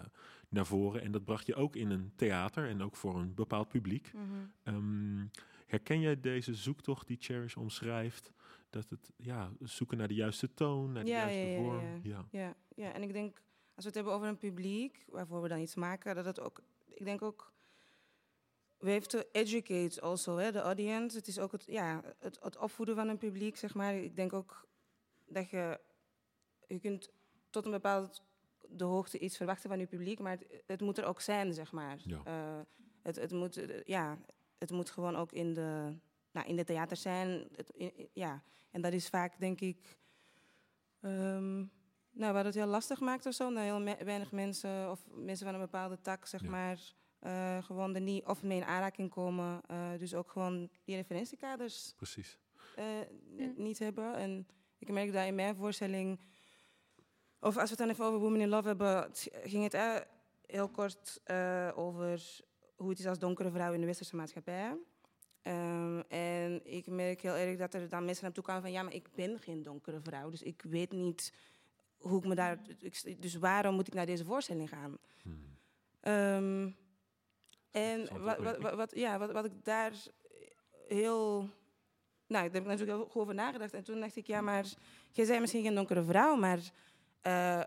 [0.50, 1.02] naar voren.
[1.02, 4.12] En dat bracht je ook in een theater en ook voor een bepaald publiek.
[4.14, 4.24] Mhm.
[4.64, 5.26] Ehm,
[5.68, 8.32] Herken jij deze zoektocht die Cherish omschrijft?
[8.74, 11.80] Dat het ja, zoeken naar de juiste toon, naar de Ja, juiste ja, ja, vorm.
[11.80, 12.00] ja.
[12.04, 12.26] Ja.
[12.32, 13.38] Ja, ja, en ik denk,
[13.76, 16.62] als we het hebben over een publiek waarvoor we dan iets maken, dat het ook,
[16.88, 17.54] ik denk ook,
[18.78, 21.18] we have to educate also, hè, de audience.
[21.18, 23.96] Het is ook het, ja, het, het opvoeden van een publiek, zeg maar.
[23.96, 24.68] Ik denk ook
[25.26, 25.80] dat je,
[26.68, 27.10] je kunt
[27.50, 28.22] tot een bepaald
[28.70, 31.72] de hoogte iets verwachten van je publiek, maar het, het moet er ook zijn, zeg
[31.72, 32.00] maar.
[32.06, 32.22] Ja.
[32.24, 32.62] Eh,
[33.02, 34.18] het, het, moet, ja,
[34.58, 35.94] het moet gewoon ook in de,
[36.34, 37.48] nou, in de theater zijn.
[37.56, 38.44] Het, in- ja.
[38.72, 39.98] En dat is vaak, denk ik,
[41.02, 41.58] ehm,
[42.12, 43.54] nou, wat het heel lastig maakt of zo.
[43.54, 46.50] Dat heel me- weinig mensen of mensen van een bepaalde tak, zeg Ja.
[46.50, 49.62] maar, eh, gewoon er niet of mee in aanraking komen.
[49.68, 52.38] Eh, dus ook gewoon die referentiekaders Precies.
[52.76, 52.86] eh,
[53.56, 54.16] niet hebben.
[54.16, 56.20] En ik merk dat in mijn voorstelling,
[57.40, 59.10] of als we het dan even over Women in Love hebben,
[59.44, 60.06] ging het
[60.46, 62.40] heel kort eh, over
[62.76, 64.78] hoe het is als donkere vrouw in de westerse maatschappij.
[65.44, 68.94] Ehm, en ik merk heel erg dat er dan mensen naartoe kwamen van ja, maar
[68.94, 71.34] ik ben geen donkere vrouw, dus ik weet niet
[71.98, 72.60] hoe ik me daar.
[72.80, 74.98] ik- Dus waarom moet ik naar deze voorstelling gaan?
[76.00, 76.70] Ehm,
[77.72, 79.92] en wat, wat- ja, wat, wat ik daar
[80.88, 81.38] heel.
[82.28, 83.74] Nou, daar heb ik natuurlijk heel goed over nagedacht.
[83.74, 84.66] En toen dacht ik, ja, maar
[85.12, 86.60] jij bent misschien geen donkere vrouw, maar
[87.22, 87.62] eh,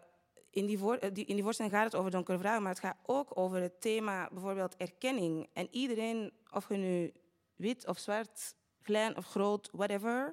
[0.50, 2.80] in, die voor, eh, die, in die voorstelling gaat het over donkere vrouwen, maar het
[2.80, 5.48] gaat ook over het thema bijvoorbeeld erkenning.
[5.52, 7.12] En iedereen, of je nu
[7.56, 10.32] wit of zwart, klein of groot, whatever,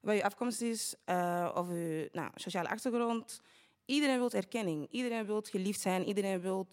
[0.00, 3.40] wat je afkomst is, eh, of je nou, sociale achtergrond,
[3.84, 4.86] iedereen wil erkenning.
[4.90, 6.68] Iedereen wil geliefd zijn, iedereen wil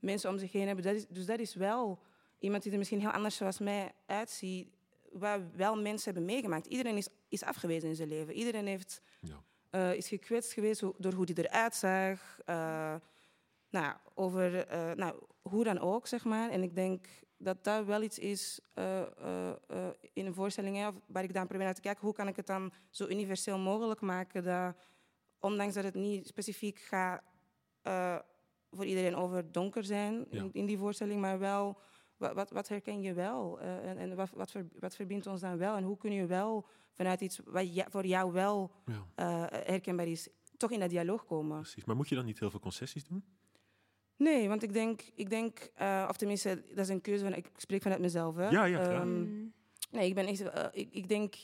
[0.00, 0.84] mensen om zich heen hebben.
[0.84, 1.98] Dat is, dus dat is wel
[2.38, 4.68] iemand die er misschien heel anders zoals mij uitziet,
[5.12, 6.66] waar wel mensen hebben meegemaakt.
[6.66, 8.34] Iedereen is, is afgewezen in zijn leven.
[8.34, 9.42] Iedereen heeft, Ja.
[9.70, 12.38] eh, is gekwetst geweest door hoe hij eruit zag.
[12.44, 12.94] eh,
[13.70, 16.50] nou, over nou, hoe dan ook, zeg maar.
[16.50, 17.06] En ik denk
[17.38, 21.46] dat dat wel iets is eh, eh, eh, in een voorstelling, hè, waar ik dan
[21.46, 24.76] probeer naar te kijken, hoe kan ik het dan zo universeel mogelijk maken dat,
[25.40, 27.22] ondanks dat het niet specifiek gaat
[28.70, 30.38] voor iedereen over donker zijn Ja.
[30.42, 31.80] in, in die voorstelling, maar wel,
[32.16, 33.60] wat, wat, wat herken je wel?
[33.60, 35.76] En en wat, wat, ver- wat verbindt ons dan wel?
[35.76, 39.48] En hoe kun je wel vanuit iets wat ja- voor jou wel Ja.
[39.52, 41.60] herkenbaar is, toch in dat dialoog komen?
[41.60, 41.84] Precies.
[41.84, 43.24] Maar moet je dan niet heel veel concessies doen?
[44.18, 47.50] Nee, want ik denk, ik denk eh, of tenminste, dat is een keuze van, ik
[47.56, 48.36] spreek vanuit mezelf.
[48.36, 48.48] Hè.
[48.48, 49.00] Ja, ja, graag.
[49.00, 49.24] Ehm,
[49.90, 51.34] nee, ik ben echt, eh, ik, ik denk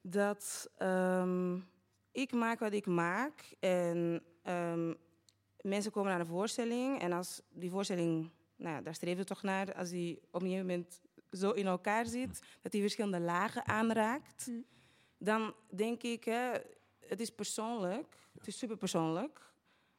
[0.00, 1.58] dat ehm,
[2.12, 4.94] ik maak wat ik maak en ehm,
[5.60, 9.42] mensen komen naar een voorstelling en als die voorstelling, nou ja, daar streven we toch
[9.42, 11.00] naar, als die op een gegeven moment
[11.32, 14.50] zo in elkaar zit, dat die verschillende lagen aanraakt,
[15.18, 16.50] dan denk ik, hè,
[17.06, 19.48] het is persoonlijk, het is superpersoonlijk.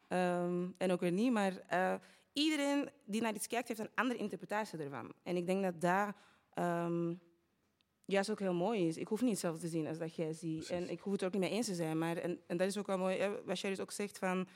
[0.10, 1.94] Ehm, en ook weer niet, maar eh,
[2.34, 5.14] iedereen die naar iets kijkt, heeft een andere interpretatie ervan.
[5.24, 6.16] En ik denk dat dat
[6.54, 7.14] ehm,
[8.06, 8.98] juist ook heel mooi is.
[8.98, 10.70] Ik hoef niet hetzelfde te zien als dat jij ziet.
[10.70, 11.98] En ik hoef het er ook niet mee eens te zijn.
[11.98, 14.48] Maar, en, en dat is ook wel mooi, hè, wat Sherry ook zegt van...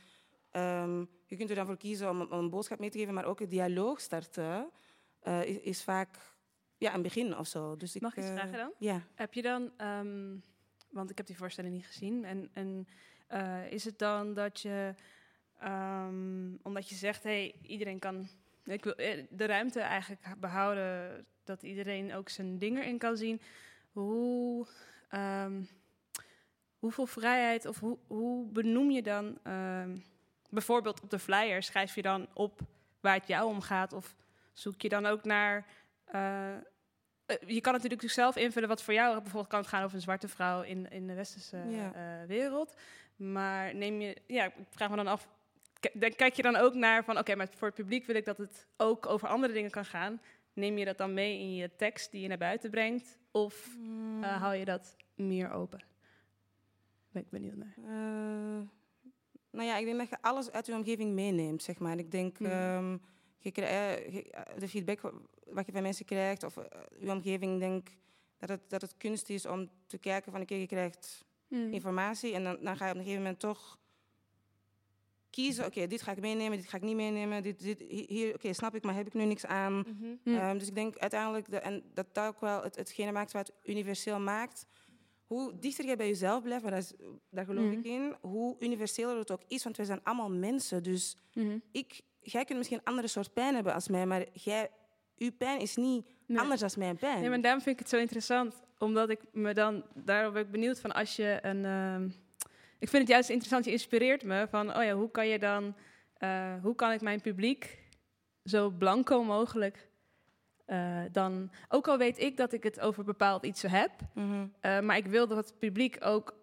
[0.52, 3.26] ehm, je kunt er dan voor kiezen om, om een boodschap mee te geven, maar
[3.26, 4.70] ook het dialoog starten
[5.20, 6.18] eh, is, is vaak
[6.78, 7.76] ja, een begin of zo.
[7.76, 8.72] Dus ik, Mag ik iets eh, vragen dan?
[8.80, 9.02] Ja.
[9.16, 10.36] Heb je dan, ehm,
[10.90, 12.88] want ik heb die voorstelling niet gezien, en, en
[13.28, 14.96] eh, is het dan dat je,
[15.60, 18.28] ehm, omdat je zegt, hey, iedereen kan,
[18.64, 23.42] ik wil eh, de ruimte eigenlijk behouden, dat iedereen ook zijn ding erin kan zien,
[23.92, 24.68] hoe,
[25.10, 25.62] ehm,
[26.80, 29.98] hoeveel vrijheid of hoe, hoe benoem je dan, ehm,
[30.50, 32.60] bijvoorbeeld op de flyer, schrijf je dan op
[33.00, 34.16] waar het jou om gaat, of
[34.54, 35.66] zoek je dan ook naar.
[36.06, 36.62] eh, eh,
[37.46, 40.28] je kan natuurlijk zelf invullen wat voor jou bijvoorbeeld kan het gaan over een zwarte
[40.28, 41.92] vrouw in, in de westerse Ja.
[42.28, 42.76] wereld.
[43.16, 45.28] Maar neem je, ja, ik vraag me dan af,
[45.94, 48.38] dan kijk je dan ook naar van oké, maar voor het publiek wil ik dat
[48.38, 50.22] het ook over andere dingen kan gaan.
[50.54, 53.20] Neem je dat dan mee in je tekst die je naar buiten brengt?
[53.32, 54.24] Of Mm.
[54.24, 55.84] eh, hou je dat meer open?
[57.12, 57.74] Ben ik benieuwd naar.
[57.78, 58.68] Eh,
[59.52, 61.98] nou ja, ik denk dat je alles uit je omgeving meeneemt, zeg maar.
[61.98, 62.48] Ik denk, Hmm.
[62.48, 62.98] ehm,
[63.40, 65.12] je eh, de feedback wa-
[65.46, 66.56] wat je van mensen krijgt, of
[67.00, 67.88] je omgeving, denk
[68.38, 71.72] dat het, dat het kunst is om te kijken van, oké, je krijgt Hmm.
[71.74, 73.80] informatie en dan, dan ga je op een gegeven moment toch
[75.34, 78.34] kiezen, oké, dit ga ik meenemen, dit ga ik niet meenemen, dit, dit, hi- hier,
[78.36, 79.74] oké, snap ik, maar heb ik nu niks aan.
[80.24, 80.36] Mhm.
[80.38, 83.48] Ehm, dus ik denk uiteindelijk, de, en dat dat ook wel het, hetgene maakt wat
[83.48, 84.66] het universeel maakt.
[85.26, 86.94] Hoe dichter je bij jezelf blijft, maar dat is,
[87.30, 87.78] daar geloof Mhm.
[87.78, 90.84] ik in, hoe universeler het ook is, want wij zijn allemaal mensen.
[90.84, 91.58] Dus Mhm.
[91.72, 94.70] ik, jij kunt misschien een andere soort pijn hebben als mij, maar jij,
[95.18, 96.40] uw pijn is niet Nee.
[96.40, 97.20] anders dan mijn pijn.
[97.20, 98.62] Nee, maar daarom vind ik het zo interessant.
[98.78, 101.66] Omdat ik me dan, daarom ben ik benieuwd van als je een.
[101.66, 102.10] ehm,
[102.84, 105.76] ik vind het juist interessant, je inspireert me van, oh ja, hoe kan je dan,
[106.18, 107.80] eh, hoe kan ik mijn publiek
[108.44, 109.88] zo blanco mogelijk
[110.66, 114.46] eh, dan, ook al weet ik dat ik het over bepaald iets heb, Mhm.
[114.60, 116.36] eh, maar ik wil dat het publiek ook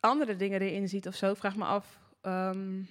[0.00, 1.30] andere dingen erin ziet of zo.
[1.30, 1.98] Ik Vraag me af.
[2.22, 2.82] ehm,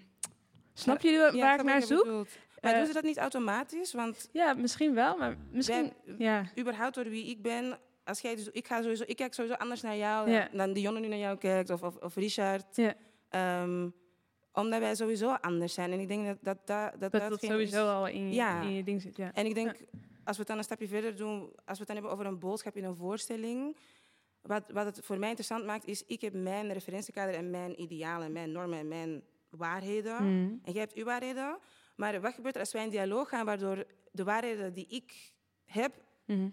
[0.74, 2.04] snap Ja, waar ik naar je zoek?
[2.04, 2.38] bedoelt.
[2.62, 3.94] Maar doen ze dat niet automatisch?
[3.94, 5.94] Want Ja, misschien wel, maar misschien.
[6.18, 6.44] Ja.
[6.60, 9.82] überhaupt door wie ik ben, als jij dus, ik ga sowieso, ik kijk sowieso anders
[9.82, 10.50] naar jou Ja.
[10.52, 12.76] dan Dionne nu naar jou kijkt of, of, of Richard.
[12.76, 12.94] Ja.
[13.30, 13.90] Ehm,
[14.54, 15.92] omdat wij sowieso anders zijn.
[15.92, 16.68] En ik denk dat dat,
[17.00, 18.62] dat, dat, Dat sowieso is- al in Ja.
[18.62, 19.18] in je ding zit.
[19.18, 19.34] Ja.
[19.34, 19.70] En ik denk,
[20.24, 22.40] als we het dan een stapje verder doen, als we het dan hebben over een
[22.40, 23.78] boodschap in een voorstelling.
[24.42, 28.32] Wat, wat het voor mij interessant maakt, is ik heb mijn referentiekader en mijn idealen,
[28.32, 30.16] mijn normen en mijn waarheden.
[30.16, 30.54] Mhm.
[30.64, 31.58] En jij hebt uw waarheden.
[31.96, 35.32] Maar wat gebeurt er als wij in dialoog gaan, waardoor de waarheden die ik
[35.66, 35.94] heb,
[36.26, 36.50] Mhm.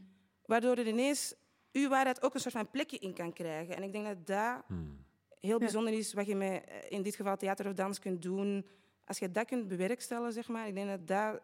[0.47, 1.35] waardoor er ineens
[1.73, 3.77] uw waarheid ook een soort van plekje in kan krijgen.
[3.77, 5.05] En ik denk dat dat Hmm.
[5.41, 8.67] heel bijzonder is, wat je met, eh, in dit geval theater of dans kunt doen.
[9.05, 11.41] Als je dat kunt bewerkstelligen, zeg maar, ik denk dat dat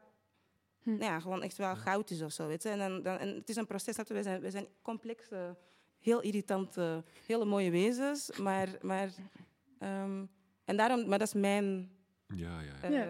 [0.82, 0.90] Hm.
[0.90, 2.46] nou ja, gewoon echt wel goud is of zo.
[2.46, 2.68] Weet je?
[2.68, 4.12] En, dan, dan, en het is een proces, je?
[4.12, 5.56] wij zijn, wij zijn complexe,
[5.98, 8.38] heel irritante, hele mooie wezens.
[8.38, 9.10] Maar, maar,
[9.78, 10.24] ehm,
[10.64, 11.90] en daarom, maar dat is mijn
[12.34, 13.06] Ja, ja, ja.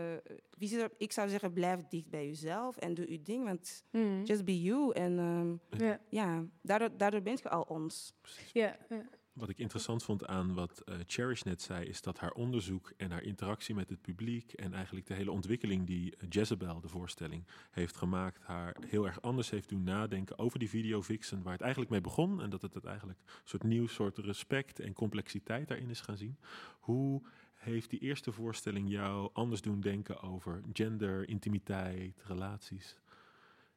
[0.61, 0.85] eh.
[0.97, 3.45] Ik zou zeggen, blijf dicht bij jezelf en doe je ding.
[3.45, 4.23] Want Mhm.
[4.25, 4.93] just be you.
[4.93, 6.01] En ehm, Ja.
[6.09, 8.15] ja, daardoor, daardoor ben je al ons.
[8.53, 8.77] Ja.
[8.89, 9.03] ja.
[9.33, 13.11] Wat ik interessant vond aan wat eh, Cherish net zei, is dat haar onderzoek en
[13.11, 17.47] haar interactie met het publiek en eigenlijk de hele ontwikkeling die eh, Jezebel, de voorstelling,
[17.71, 21.61] heeft gemaakt, haar heel erg anders heeft doen nadenken over die video vixen, waar het
[21.63, 25.69] eigenlijk mee begon en dat het, het eigenlijk een soort nieuw soort respect en complexiteit
[25.69, 26.39] daarin is gaan zien.
[26.81, 27.23] Hoe
[27.69, 32.97] heeft die eerste voorstelling jou anders doen denken over gender, intimiteit, relaties?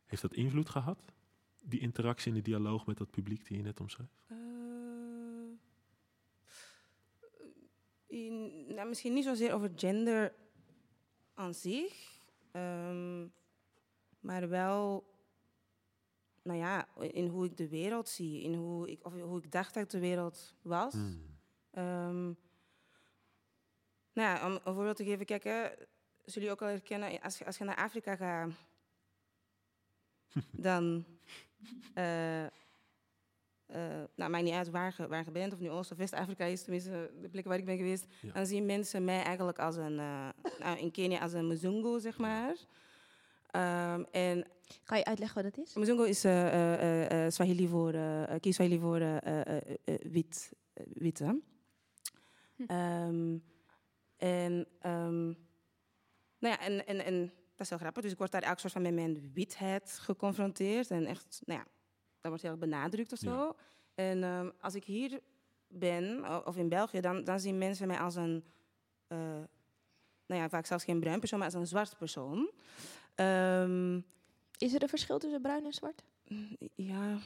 [0.06, 1.14] Heeft dat invloed gehad?
[1.64, 4.08] Die interactie en de dialoog met dat publiek die je net omschreef?
[4.28, 4.38] Eh,
[8.08, 10.34] in, nou, misschien niet zozeer over gender
[11.34, 12.20] aan zich,
[12.52, 13.28] ehm,
[14.20, 15.06] maar wel,
[16.44, 19.74] nou ja, in hoe ik de wereld zie, in hoe ik, of hoe ik dacht
[19.74, 20.94] dat de wereld was.
[20.94, 21.30] Hmm.
[21.72, 22.34] Ehm,
[24.14, 25.78] nou ja, om een voorbeeld te geven, kijk, hè, zullen
[26.26, 28.50] jullie ook al herkennen, als je, als je naar Afrika gaat,
[30.68, 31.06] dan,
[31.94, 32.50] eh, eh,
[34.16, 36.62] nou, maakt niet uit waar je, waar je bent, of nu Oost- of West-Afrika is,
[36.64, 38.32] tenminste de plekken waar ik ben geweest, Ja.
[38.34, 42.18] dan zien mensen mij eigenlijk als een, eh, nou, in Kenia als een Mzungu, zeg
[42.18, 42.56] maar.
[43.52, 44.46] Ehm, en
[44.86, 45.74] Kan je uitleggen wat dat is?
[45.76, 47.94] Mzungu is eh, eh, eh, eh, Swahili voor,
[48.40, 51.42] Kiswahili voor eh, eh, eh, eh, wit, eh, witte.
[52.68, 53.38] Ehm,
[54.22, 55.26] en, ehm,
[56.38, 58.04] nou ja, en, en, en dat is heel grappig.
[58.04, 60.92] Dus ik word daar elk soort van met mijn witheid geconfronteerd.
[60.92, 61.66] En echt, nou ja,
[62.20, 63.56] dat wordt heel benadrukt of zo.
[63.96, 65.20] En ehm, als ik hier
[65.68, 68.44] ben, of in België, dan, dan zien mensen mij als een,
[69.08, 69.18] eh,
[70.26, 72.52] nou ja, vaak zelfs geen bruin persoon, maar als een zwart persoon.
[73.16, 74.00] Ehm,
[74.58, 76.04] Is er een verschil tussen bruin en zwart?
[76.76, 77.18] ja.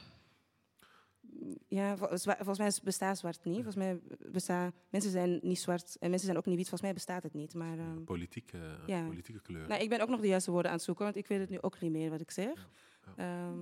[1.68, 3.54] Ja, volgens mij bestaat zwart niet.
[3.54, 6.68] Volgens mij bestaan mensen zijn niet zwart en mensen zijn ook niet wit.
[6.68, 7.54] Volgens mij bestaat het niet.
[7.54, 9.04] Maar ehm, Politieke, Ja.
[9.06, 9.68] politieke kleur.
[9.68, 11.50] nou, ik ben ook nog de juiste woorden aan het zoeken, want ik weet het
[11.50, 12.68] nu ook niet meer wat ik zeg.
[13.16, 13.58] Ehm,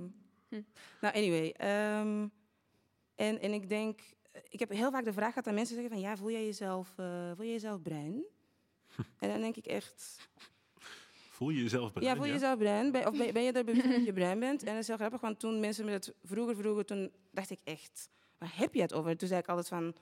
[1.00, 1.50] Nou, anyway.
[1.56, 2.28] ehm,
[3.14, 4.00] en, en ik denk,
[4.48, 6.92] ik heb heel vaak de vraag gehad aan mensen zeggen van, ja, voel jij jezelf,
[6.96, 8.24] eh, voel je jezelf bruin?
[9.20, 10.28] en dan denk ik echt,
[11.30, 12.06] Voel je jezelf bruin?
[12.08, 12.92] ja, voel je jezelf bruin?
[12.92, 14.60] Ben, of ben, ben je er bewust dat je bruin bent?
[14.62, 17.60] En dat is heel grappig, want toen mensen me dat vroeger vroegen, toen dacht ik
[17.64, 18.08] echt,
[18.38, 19.16] waar heb je het over?
[19.16, 19.94] Toen zei ik altijd van,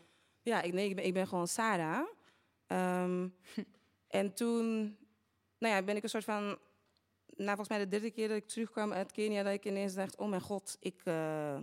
[0.42, 2.06] ja, ik, nee, ik, ben, ik ben gewoon Sarah.
[2.66, 3.28] Ehm,
[4.08, 4.96] en toen
[5.62, 6.42] nou ja, ben ik een soort van,
[7.26, 10.16] nou, volgens mij de derde keer dat ik terugkwam uit Kenia, dat ik ineens dacht,
[10.16, 11.58] oh mijn god, ik, eh,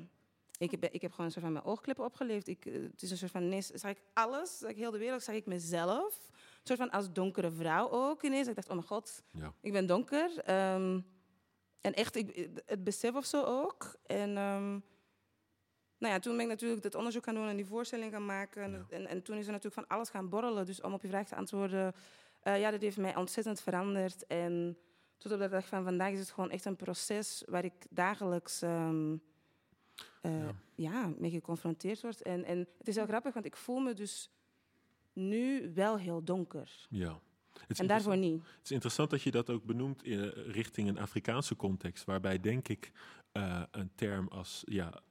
[0.58, 2.48] ik, heb, ik heb gewoon een soort van mijn oogklippen opgeleefd.
[2.48, 4.98] Ik, eh, het is een soort van, ineens zag ik alles, zag ik heel de
[4.98, 6.30] wereld, zag ik mezelf.
[6.32, 8.48] Een soort van als donkere vrouw ook ineens.
[8.48, 9.54] Ik dacht, oh mijn god, Ja.
[9.62, 10.40] ik ben donker.
[10.40, 11.00] Ehm,
[11.82, 13.96] en echt, ik, het besef of zo ook.
[14.06, 14.80] En ehm,
[16.00, 18.64] nou ja, toen ben ik natuurlijk het onderzoek gaan doen en die voorstelling gaan maken.
[18.64, 20.66] En, en, en toen is er natuurlijk van alles gaan borrelen.
[20.66, 21.94] Dus om op je vraag te antwoorden,
[22.40, 24.28] eh, ja, dat heeft mij ontzettend veranderd.
[24.28, 24.78] En
[25.18, 28.62] tot op de dag van vandaag is het gewoon echt een proces waar ik dagelijks
[28.62, 29.16] ehm,
[30.22, 31.14] eh, ja.
[31.18, 32.22] mee geconfronteerd word.
[32.22, 34.32] En, en het is heel grappig, want ik voel me dus
[35.14, 36.88] nu wel heel donker.
[36.90, 37.20] Ja.
[37.68, 38.42] En daarvoor niet.
[38.42, 42.40] Het is interessant dat je dat ook benoemt in, eh, richting een Afrikaanse context, waarbij
[42.40, 42.92] denk ik
[43.72, 45.02] een term als, ja,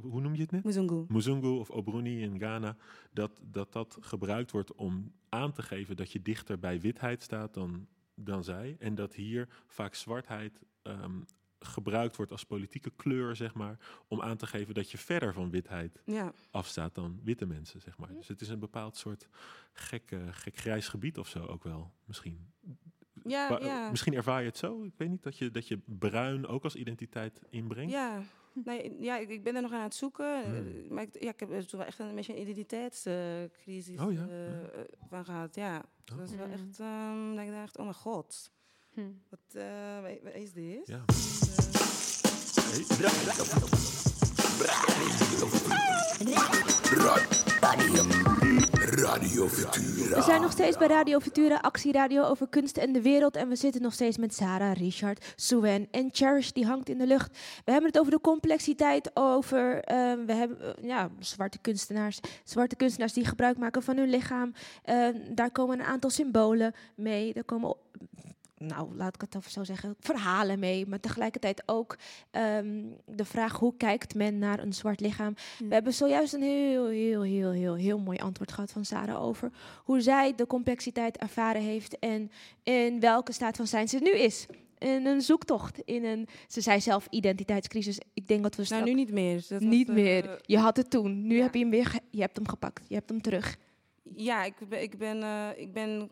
[0.00, 0.64] hoe noem je het net?
[0.64, 1.04] Muzungu.
[1.08, 2.76] Muzungu of Obroni in Ghana,
[3.12, 7.54] dat, dat dat gebruikt wordt om aan te geven dat je dichter bij witheid staat
[7.54, 8.76] dan, dan zij.
[8.78, 11.20] En dat hier vaak zwartheid ehm,
[11.58, 13.78] gebruikt wordt als politieke kleur, zeg maar,
[14.08, 16.32] om aan te geven dat je verder van witheid Ja.
[16.50, 18.14] afstaat dan witte mensen, zeg maar.
[18.14, 19.28] Dus het is een bepaald soort
[19.72, 22.52] gek, eh, gek grijs gebied of zo ook wel, misschien.
[23.24, 23.90] Ja, ja.
[23.90, 24.84] Misschien ervaar je het zo.
[24.84, 27.92] Ik weet niet dat je, dat je bruin ook als identiteit inbrengt.
[27.92, 28.22] Ja,
[28.64, 30.42] nee, ja ik, ik ben er nog aan het zoeken.
[30.44, 30.54] Hmm.
[30.84, 34.12] eh, Maar ik, ja, ik heb er toen wel echt een beetje een identiteitscrisis Oh
[34.12, 34.60] ja, eh, ja.
[34.70, 35.54] eh, van gehad.
[35.54, 36.52] Ja, Dus dat is wel Mm.
[36.52, 38.52] echt, ehm, dat ik dacht, oh mijn god.
[38.94, 39.00] Hm.
[39.28, 40.86] Wat, eh, wat, wat is dit?
[40.86, 41.04] Ja.
[49.00, 50.16] Radio Futura.
[50.16, 53.36] We zijn nog steeds bij Radio Futura, actieradio over kunst en de wereld.
[53.36, 57.06] En we zitten nog steeds met Sarah, Richard, Suen en Cherish, die hangt in de
[57.06, 57.38] lucht.
[57.64, 62.20] We hebben het over de complexiteit, over eh, we hebben, eh, ja, zwarte kunstenaars.
[62.44, 64.52] Zwarte kunstenaars die gebruik maken van hun lichaam.
[64.82, 67.32] Eh, daar komen een aantal symbolen mee.
[67.32, 67.76] Er komen,
[68.66, 70.86] nou, laat ik het even zo zeggen, verhalen mee.
[70.86, 71.98] Maar tegelijkertijd ook
[72.30, 75.34] ehm, de vraag, hoe kijkt men naar een zwart lichaam?
[75.58, 79.50] We hebben zojuist een heel, heel, heel, heel, heel mooi antwoord gehad van Sarah over
[79.84, 82.30] hoe zij de complexiteit ervaren heeft en
[82.62, 84.46] in welke staat van zijn ze nu is.
[84.78, 87.98] In een zoektocht, in een, ze zei zelf identiteitscrisis.
[88.14, 89.34] Ik denk dat we Nou, nu niet meer.
[89.34, 90.40] Dat was, niet eh, meer.
[90.42, 91.42] Je had het toen, nu ja.
[91.42, 93.56] heb je hem weer, je hebt hem gepakt, je hebt hem terug.
[94.16, 96.10] Ja, ik ben, ik ben, eh, ik ben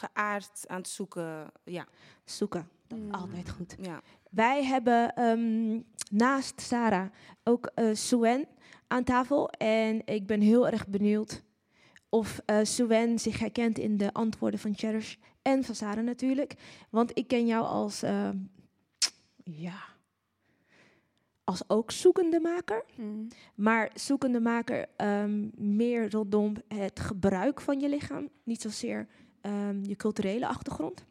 [0.00, 1.50] geaard aan het zoeken.
[1.64, 1.86] Ja.
[2.24, 3.10] Zoeken, dat is Mm.
[3.14, 3.76] altijd goed.
[3.80, 4.00] ja.
[4.30, 5.80] Wij hebben ehm,
[6.10, 7.06] naast Sarah
[7.44, 8.46] ook eh Suen
[8.86, 9.50] aan tafel.
[9.50, 11.42] En ik ben heel erg benieuwd
[12.08, 16.54] of eh Suen zich herkent in de antwoorden van Cherish en van Sarah natuurlijk.
[16.90, 18.36] Want ik ken jou als, ehm,
[19.44, 19.78] ja,
[21.44, 22.84] als ook zoekende maker.
[22.94, 23.02] Hm.
[23.54, 28.28] Maar zoekende maker ehm, meer rondom het gebruik van je lichaam.
[28.44, 29.06] Niet zozeer
[29.40, 31.04] ehm, je culturele achtergrond.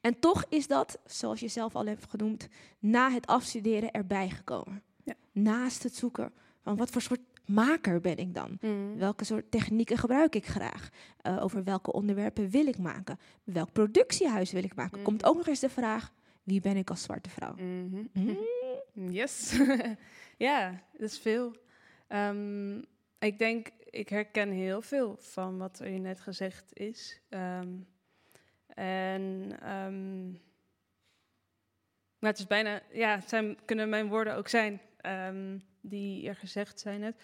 [0.00, 4.82] En toch is dat, zoals je zelf al hebt genoemd, na het afstuderen erbij gekomen.
[5.04, 5.14] Ja.
[5.32, 6.32] Naast het zoeken
[6.62, 8.56] van wat voor soort maker ben ik dan?
[8.60, 8.96] Hm.
[8.96, 10.88] Welke soort technieken gebruik ik graag?
[11.20, 13.18] Eh, over welke onderwerpen wil ik maken?
[13.44, 15.02] Welk productiehuis wil ik maken?
[15.02, 16.12] Komt ook nog eens de vraag,
[16.42, 17.54] wie ben ik als zwarte vrouw?
[17.54, 18.04] Mhm.
[18.12, 18.38] Mm.
[19.10, 19.60] Yes.
[20.36, 21.56] ja, dat is veel.
[22.06, 22.78] Ehm,
[23.18, 27.20] ik denk, ik herken heel veel van wat er net gezegd is.
[27.28, 27.68] Ehm,
[28.66, 30.30] en ehm,
[32.18, 36.36] maar het is bijna, ja, het zijn, kunnen mijn woorden ook zijn ehm, die er
[36.36, 37.16] gezegd zijn net.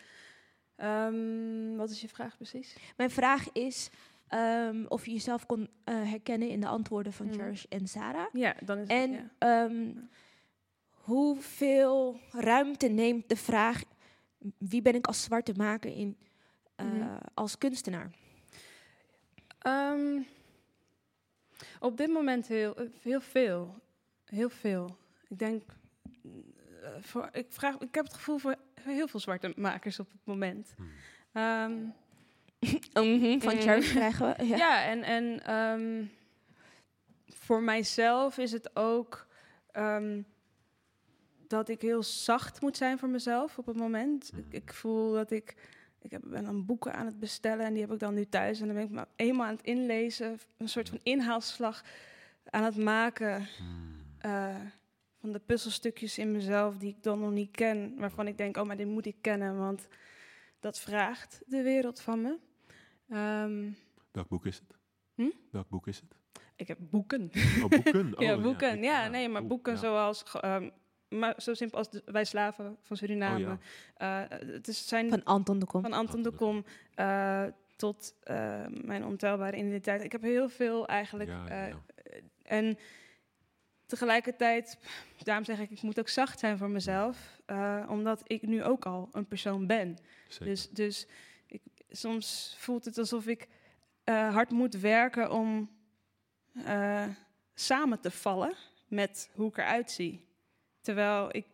[1.77, 2.77] Wat is je vraag precies?
[2.97, 3.91] Mijn vraag is
[4.89, 7.33] of je jezelf kon eh, herkennen in de antwoorden van Mm.
[7.33, 8.27] Cherish en Sarah.
[8.33, 9.65] Ja, dan is En het, ja.
[9.65, 9.93] ehm,
[10.91, 13.83] hoeveel ruimte neemt de vraag:
[14.59, 16.17] wie ben ik als zwarte maker in,
[16.81, 17.17] eh, Mhm.
[17.35, 18.11] als kunstenaar?
[19.59, 20.21] Ehm,
[21.81, 23.75] op dit moment heel, eh, heel veel.
[24.25, 24.97] Heel veel.
[25.29, 25.63] Ik denk,
[26.83, 30.21] eh, voor, ik, vraag, ik heb het gevoel voor heel veel zwarte makers op het
[30.25, 30.75] moment.
[31.33, 31.73] Ehm,
[32.95, 33.61] Mhm, van.
[33.61, 34.45] Cherish krijgen we.
[34.47, 34.57] Ja.
[34.57, 34.85] ja.
[34.85, 36.05] en, en ehm,
[37.27, 39.27] voor mijzelf is het ook
[39.73, 40.23] ehm,
[41.47, 44.31] dat ik heel zacht moet zijn voor mezelf op het moment.
[44.37, 45.55] Ik, ik voel dat ik.
[46.03, 48.61] Ik heb, ben dan boeken aan het bestellen en die heb ik dan nu thuis.
[48.61, 51.85] En dan ben ik maar eenmaal aan het inlezen, een soort van inhaalslag
[52.45, 53.47] aan het maken.
[54.19, 54.57] eh,
[55.21, 57.95] van de puzzelstukjes in mezelf die ik dan nog niet ken.
[57.99, 59.89] Waarvan ik denk, oh, maar dit moet ik kennen, want
[60.61, 62.39] dat vraagt de wereld van me.
[63.09, 63.71] Ehm,
[64.11, 64.79] Welk boek is het?
[65.15, 65.31] Hm?
[65.51, 66.19] Welk boek is het?
[66.57, 67.31] ik heb boeken.
[67.63, 68.15] Oh, boeken.
[68.17, 68.77] Oh, ja, boeken.
[68.79, 69.79] ik- Ja, nee, maar boeken ja.
[69.79, 70.25] zoals...
[70.41, 70.71] ehm,
[71.11, 73.47] maar zo simpel als de, Wij Slaven van Suriname.
[73.47, 73.53] Oh,
[73.97, 75.83] Eh, het is zijn Van Anton de Kom.
[75.83, 77.45] van Anton de Kom eh,
[77.77, 80.05] tot eh, mijn ontelbare identiteit.
[80.05, 81.31] Ik heb heel veel eigenlijk.
[81.31, 81.79] Ja, ja, eh, ja.
[82.43, 82.79] en
[83.87, 84.79] tegelijkertijd,
[85.23, 87.41] daarom zeg ik, ik moet ook zacht zijn voor mezelf.
[87.47, 89.97] eh, omdat ik nu ook al een persoon ben.
[90.29, 90.47] Zeker.
[90.47, 91.07] Dus, dus
[91.47, 93.49] ik, soms voelt het alsof ik
[94.05, 95.71] eh, hard moet werken om
[96.65, 97.05] eh,
[97.55, 98.55] samen te vallen
[98.89, 100.29] met hoe ik eruit zie.
[100.95, 101.47] Terwijl ik.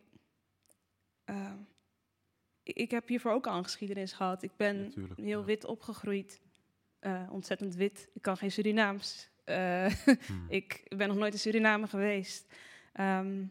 [1.25, 1.51] eh,
[2.63, 4.43] ik, ik heb hiervoor ook al een geschiedenis gehad.
[4.43, 5.45] Ik ben Natuurlijk, heel ja.
[5.45, 6.41] wit opgegroeid.
[6.99, 8.09] Eh, ontzettend wit.
[8.13, 9.29] Ik kan geen Surinaams.
[9.43, 9.85] Eh,
[10.25, 10.45] Hmm.
[10.59, 12.53] ik ben nog nooit in Suriname geweest.
[12.93, 13.43] Ehm,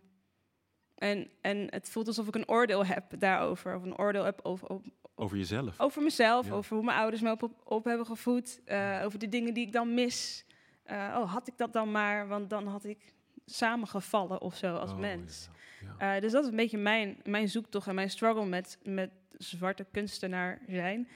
[0.94, 3.74] en, en het voelt alsof ik een oordeel heb daarover.
[3.76, 4.84] Of een oordeel heb over, op-
[5.14, 5.80] Over jezelf.
[5.80, 6.52] over mezelf, Ja.
[6.52, 9.72] over hoe mijn ouders me op, op, hebben gevoed, eh, over de dingen die ik
[9.72, 10.44] dan mis.
[10.88, 13.14] Oh, had ik dat dan maar, want dan had ik
[13.48, 15.44] samengevallen of zo als Oh, mens.
[15.44, 15.55] ja,
[15.98, 16.14] ja.
[16.14, 19.86] Eh, dus dat is een beetje mijn, mijn zoektocht en mijn struggle met, met zwarte
[19.92, 21.08] kunstenaar zijn.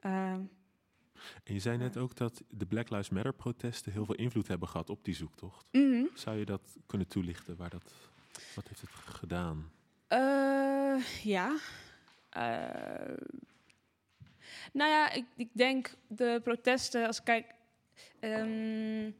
[0.00, 0.40] Ehm,
[1.44, 4.68] En je zei net ook dat de Black Lives Matter protesten heel veel invloed hebben
[4.68, 5.66] gehad op die zoektocht.
[5.72, 6.04] mhm.
[6.14, 7.56] Zou je dat kunnen toelichten?
[7.56, 7.94] Waar dat,
[8.54, 9.70] wat heeft het gedaan?
[10.08, 11.56] Eh, ja.
[12.30, 13.16] Eh,
[14.72, 17.54] nou ja, ik, ik denk de protesten, als ik kijk.
[18.20, 19.10] ehm,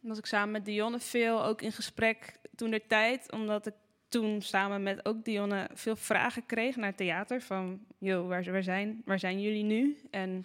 [0.00, 3.32] was ik samen met Dionne veel ook in gesprek toen de tijd.
[3.32, 3.74] Omdat ik
[4.08, 7.40] toen samen met ook Dionne veel vragen kreeg naar theater.
[7.40, 9.98] Van, joh, waar, waar, zijn, waar zijn jullie nu?
[10.10, 10.44] En,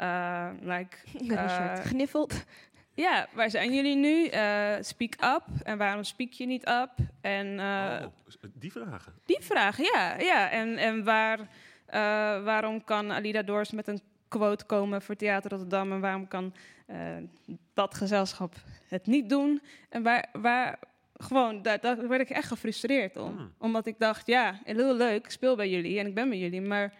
[0.00, 0.96] uh, like...
[1.22, 2.44] Uh, gniffeld.
[2.94, 4.30] Ja, waar zijn jullie nu?
[4.30, 5.44] Uh, speak up.
[5.62, 6.90] En waarom speak je niet up?
[7.20, 9.12] En, uh, oh, die vragen?
[9.24, 10.18] Die vragen, ja.
[10.18, 10.50] ja.
[10.50, 11.46] En, en waar, uh,
[12.44, 15.92] waarom kan Alida Doors met een quote komen voor Theater Rotterdam...
[15.92, 16.54] en waarom kan
[17.74, 18.54] dat gezelschap
[18.88, 19.62] het niet doen?
[19.88, 20.78] En waar, waar
[21.22, 23.36] gewoon, daar, daar werd ik echt gefrustreerd om.
[23.36, 23.52] Hmm.
[23.58, 26.60] Omdat ik dacht, ja, heel leuk, ik speel bij jullie en ik ben bij jullie...
[26.60, 26.94] maar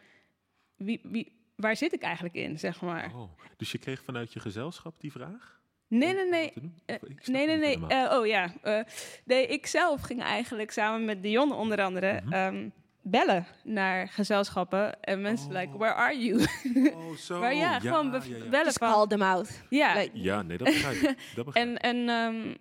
[0.77, 3.12] wie, wie, waar zit ik eigenlijk in, zeg maar?
[3.14, 5.61] Oh, dus je kreeg vanuit je gezelschap die vraag?
[5.89, 6.53] Nee, nee, nee.
[6.87, 7.79] Uh, nee, nee, nee.
[7.79, 8.55] Uh, oh ja.
[8.64, 8.81] Uh,
[9.25, 12.33] nee, ik zelf ging eigenlijk samen met Dion onder andere -hmm.
[12.33, 15.03] um, bellen naar gezelschappen.
[15.03, 15.53] En mensen oh.
[15.53, 16.47] like, where are you?
[16.95, 17.41] Oh, zo.
[17.41, 18.49] maar ja, ja gewoon ja, ja.
[18.49, 18.93] bellen Just van...
[18.93, 19.62] call them out.
[19.71, 19.95] Ja.
[19.95, 21.35] Like, ja, nee, dat begrijp ik.
[21.35, 22.57] Dat begrijp en en um,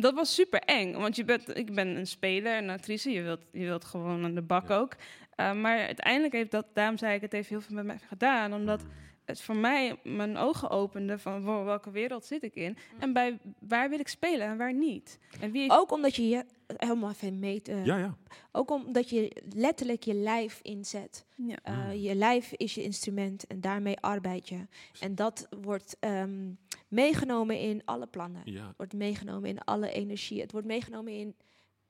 [0.00, 0.92] dat was super eng.
[0.92, 3.10] Want je bent, ik ben een speler, een actrice.
[3.10, 4.96] Je wilt, je wilt gewoon aan de bak ook.
[5.36, 8.54] Uh, maar uiteindelijk heeft dat, daarom zei ik, het heeft heel veel met mij gedaan.
[8.54, 8.84] Omdat...
[9.28, 13.12] Mm het voor mij mijn ogen opende van wow, welke wereld zit ik in en
[13.12, 15.18] bij waar wil ik spelen en waar niet.
[15.40, 16.44] En wie Ook omdat je je
[16.76, 17.68] helemaal even meet.
[17.68, 18.16] Uh, ja, ja.
[18.52, 21.26] Ook omdat je letterlijk je lijf inzet.
[21.34, 21.56] Ja.
[21.68, 24.66] Uh, je lijf is je instrument en daarmee arbeid je.
[25.00, 26.58] En dat wordt um,
[26.88, 28.42] meegenomen in alle plannen.
[28.44, 28.74] Ja.
[28.76, 30.40] Wordt meegenomen in alle energie.
[30.40, 31.34] Het wordt meegenomen in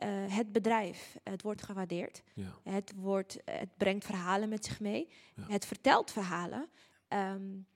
[0.05, 1.17] uh, het bedrijf.
[1.23, 2.23] Het wordt gewaardeerd.
[2.35, 2.73] Ja.
[2.73, 5.09] Het, wordt, het brengt verhalen met zich mee.
[5.35, 5.45] Ja.
[5.49, 6.69] Het vertelt verhalen.
[7.09, 7.67] Um,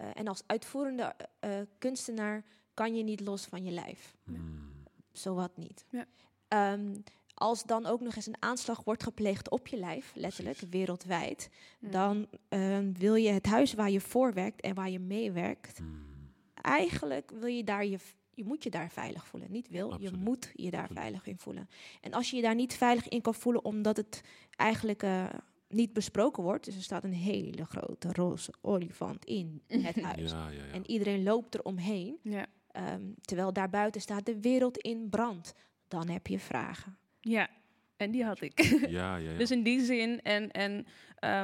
[0.00, 1.14] uh, en als uitvoerende
[1.44, 4.16] uh, kunstenaar kan je niet los van je lijf.
[4.24, 4.72] Hmm.
[5.12, 5.86] Zowat niet.
[5.90, 6.72] Ja.
[6.72, 7.02] Um,
[7.34, 10.74] als dan ook nog eens een aanslag wordt gepleegd op je lijf, letterlijk, Precies.
[10.76, 11.90] wereldwijd, Ja.
[11.90, 16.06] dan uh, wil je het huis waar je voor werkt en waar je meewerkt, Hmm.
[16.54, 17.98] eigenlijk wil je daar je,
[18.34, 19.50] je moet je daar veilig voelen.
[19.52, 20.10] Niet wil, Absoluut.
[20.10, 21.02] je moet je daar Absoluut.
[21.02, 21.68] veilig in voelen.
[22.00, 24.20] En als je je daar niet veilig in kan voelen, omdat het
[24.56, 25.26] eigenlijk uh,
[25.68, 30.30] niet besproken wordt, dus er staat een hele grote roze olifant in het huis.
[30.30, 30.72] Ja, ja, ja.
[30.72, 32.46] En iedereen loopt er omheen, Ja.
[32.94, 35.54] um, terwijl daarbuiten staat de wereld in brand.
[35.88, 36.98] Dan heb je vragen.
[37.20, 37.48] ja,
[37.96, 38.60] en die had ik.
[38.62, 39.36] ja, ja, ja.
[39.38, 40.86] Dus in die zin en, en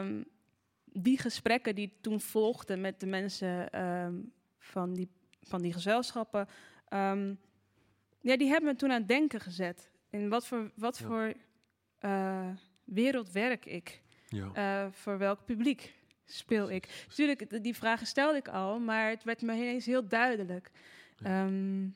[0.04, 0.24] um,
[0.84, 5.08] die gesprekken die toen volgden met de mensen um, van, die,
[5.40, 6.48] van die gezelschappen,
[6.88, 7.38] um,
[8.20, 9.90] ja, die hebben me toen aan het denken gezet.
[10.10, 11.06] In wat voor, wat Ja.
[11.06, 11.34] voor
[12.00, 12.48] uh,
[12.84, 14.02] wereld werk ik?
[14.34, 14.84] Ja.
[14.86, 17.04] Uh, voor welk publiek speel ik?
[17.08, 20.70] Natuurlijk, die vragen stelde ik al, maar het werd me ineens heel duidelijk.
[21.26, 21.94] Um,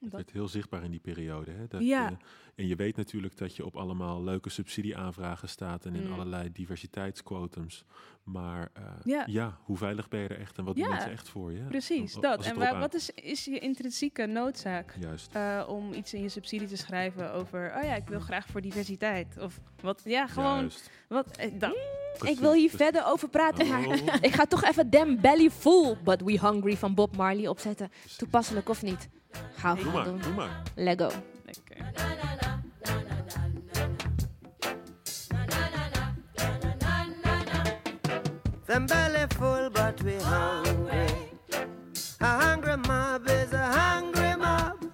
[0.00, 1.50] Het werd heel zichtbaar in die periode.
[1.50, 1.66] Hè?
[1.66, 2.08] Dat Ja.
[2.08, 2.16] je-
[2.58, 6.12] en je weet natuurlijk dat je op allemaal leuke subsidieaanvragen staat en in Mm.
[6.12, 7.84] allerlei diversiteitsquotums.
[8.22, 9.22] Maar uh, Ja.
[9.26, 9.58] ja.
[9.62, 11.60] hoe veilig ben je er echt en wat doen Ja, mensen echt voor je?
[11.62, 12.44] Precies, dat.
[12.44, 14.94] En waar, wat is, is je intrinsieke noodzaak?
[15.00, 15.34] Juist.
[15.36, 18.60] uh, om iets in je subsidie te schrijven over, oh ja, ik wil graag voor
[18.60, 19.36] diversiteit.
[19.40, 20.90] Of wat, ja, gewoon, Juist.
[21.08, 21.76] wat, eh, dat,
[22.20, 22.76] ik wil hier precies.
[22.86, 23.86] verder over praten, Oh.
[24.06, 27.90] maar ik ga toch even Damn Belly Full But We Hungry van Bob Marley opzetten.
[28.16, 29.08] Toepasselijk of niet?
[29.52, 30.62] Ga maar, doe maar.
[30.74, 31.10] Lego.
[31.44, 31.92] lekker.
[38.68, 41.06] Them belly full, but we hungry.
[42.20, 44.84] A hungry mob is a hungry mob.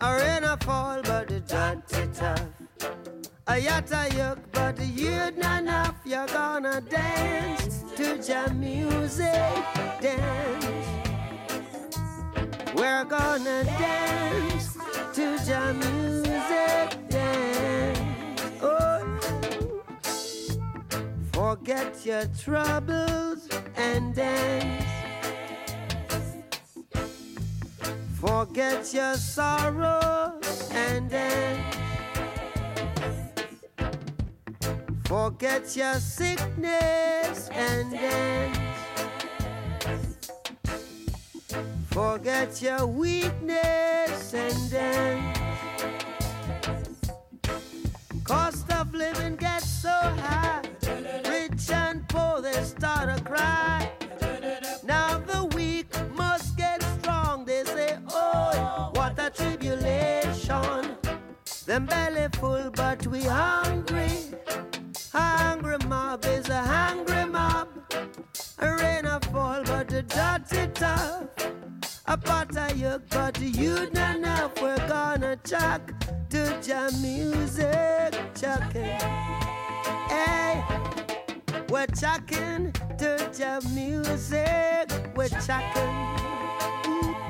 [0.00, 2.42] A rain a fall, but the dirty tough.
[3.46, 5.94] A yatta yuck, but the youth not enough.
[6.04, 9.54] You're gonna dance to jam music,
[10.00, 10.88] dance.
[12.74, 14.76] We're gonna dance
[15.14, 16.07] to jam music,
[21.38, 24.84] Forget your troubles and dance.
[28.20, 31.76] Forget your sorrows and dance.
[35.04, 38.58] Forget your sickness and dance.
[41.90, 45.38] Forget your weakness and dance.
[48.24, 50.67] Cost of living gets so high.
[52.08, 53.90] Poor, they start to cry.
[54.84, 57.44] Now the weak must get strong.
[57.44, 60.96] They say, Oh, what a tribulation.
[61.66, 64.10] Them belly full, but we hungry.
[65.12, 67.68] Hungry mob is a hungry mob.
[68.58, 71.28] A rain a fall, but the dirty tough.
[72.06, 74.62] A pot of yuck, but youth not enough.
[74.62, 75.92] We're gonna chuck
[76.30, 78.98] to jam music, chucking.
[80.08, 80.64] Hey,
[81.70, 83.44] we're talking dirty
[83.74, 84.90] music.
[85.14, 87.27] We're talking.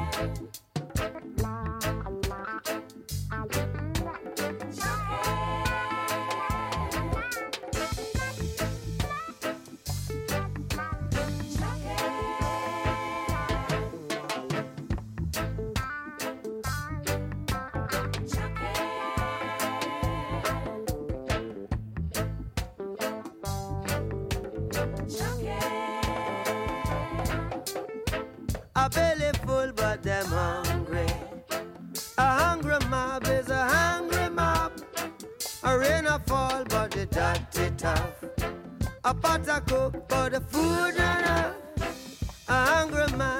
[30.08, 31.06] Them hungry.
[32.16, 34.72] A hungry mob is a hungry mob.
[35.64, 38.24] A rain a fall, but the dirty tough.
[39.04, 41.56] A pot a cook, but the food not enough.
[42.48, 43.37] A hungry man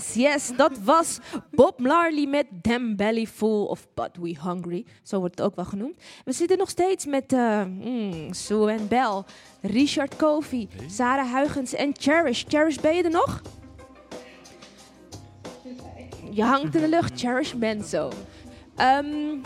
[0.00, 1.18] Yes, yes, dat was
[1.50, 4.86] Bob Marley met Them Belly Full of But We Hungry.
[5.02, 6.02] Zo wordt het ook wel genoemd.
[6.24, 9.22] We zitten nog steeds met mm, Sue en Bell,
[9.60, 12.44] Richard Kofi, Sarah Huygens en Cherish.
[12.48, 13.42] Cherish, ben je er nog?
[16.30, 18.10] Je hangt in de lucht, Cherish Benzo.
[18.76, 19.38] Ehm,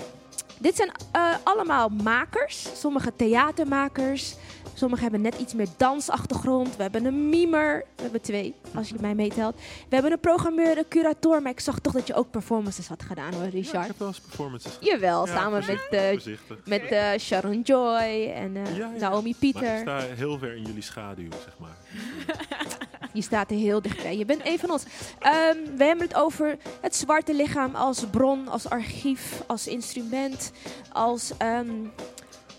[0.58, 4.34] dit zijn eh, allemaal makers, sommige theatermakers.
[4.74, 6.76] Sommigen hebben net iets meer dansachtergrond.
[6.76, 7.84] We hebben een mimer.
[7.96, 9.54] We hebben twee, als je mij meetelt.
[9.88, 11.42] We hebben een programmeur, een curator.
[11.42, 13.82] Maar ik zag toch dat je ook performances had gedaan hoor, Richard.
[13.82, 14.88] Ik heb wel eens performances gedaan.
[14.88, 18.90] Jawel, Ja, samen met, eh, met eh, Sharon Joy en eh, Ja.
[18.98, 19.78] Naomi Maar ik Pieter.
[19.78, 21.76] sta heel ver in jullie schaduw, zeg maar.
[23.12, 24.16] Je staat er heel dichtbij.
[24.16, 24.84] Je bent een van ons.
[25.18, 30.52] Ehm, we hebben het over het zwarte lichaam als bron, als archief, als instrument,
[30.92, 31.70] als, ehm,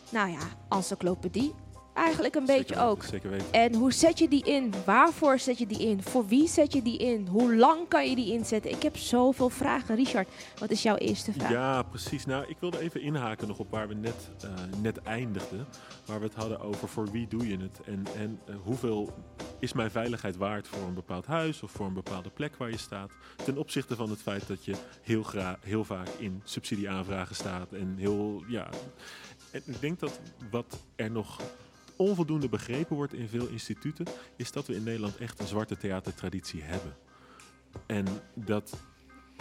[0.09, 0.39] nou ja,
[0.70, 1.53] encyclopedie.
[1.95, 3.03] Eigenlijk een beetje ook.
[3.03, 3.51] Zeker weten.
[3.51, 4.73] En hoe zet je die in?
[4.85, 6.01] Waarvoor zet je die in?
[6.03, 7.27] Voor wie zet je die in?
[7.27, 8.71] Hoe lang kan je die inzetten?
[8.71, 9.95] Ik heb zoveel vragen.
[9.95, 10.27] Richard,
[10.59, 11.49] wat is jouw eerste vraag?
[11.49, 12.25] Ja, precies.
[12.25, 14.49] Nou, ik wilde even inhaken nog op waar we net, eh,
[14.81, 15.67] net eindigden.
[16.05, 17.79] Waar we het hadden over voor wie doe je het?
[17.85, 19.13] En, en eh, hoeveel
[19.59, 22.77] is mijn veiligheid waard voor een bepaald huis of voor een bepaalde plek waar je
[22.77, 23.11] staat?
[23.45, 25.25] Ten opzichte van het feit dat je heel,
[25.61, 27.73] heel vaak in subsidieaanvragen staat.
[27.73, 28.69] En heel, ja.
[29.51, 30.19] En ik denk dat
[30.49, 31.41] wat er nog
[31.97, 36.61] onvoldoende begrepen wordt in veel instituten, is dat we in Nederland echt een zwarte theatertraditie
[36.61, 36.95] hebben.
[37.85, 38.73] En dat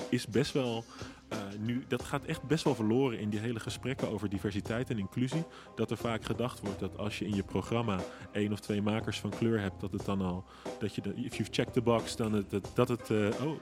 [0.08, 0.84] is best wel.
[1.28, 4.98] eh, nu, dat gaat echt best wel verloren in die hele gesprekken over diversiteit en
[4.98, 5.44] inclusie.
[5.74, 7.98] Dat er vaak gedacht wordt dat als je in je programma
[8.32, 10.44] één of twee makers van kleur hebt, dat het dan al.
[10.78, 13.58] Dat je de, if you've checked the box, dan het, dat, dat, het, eh, oh,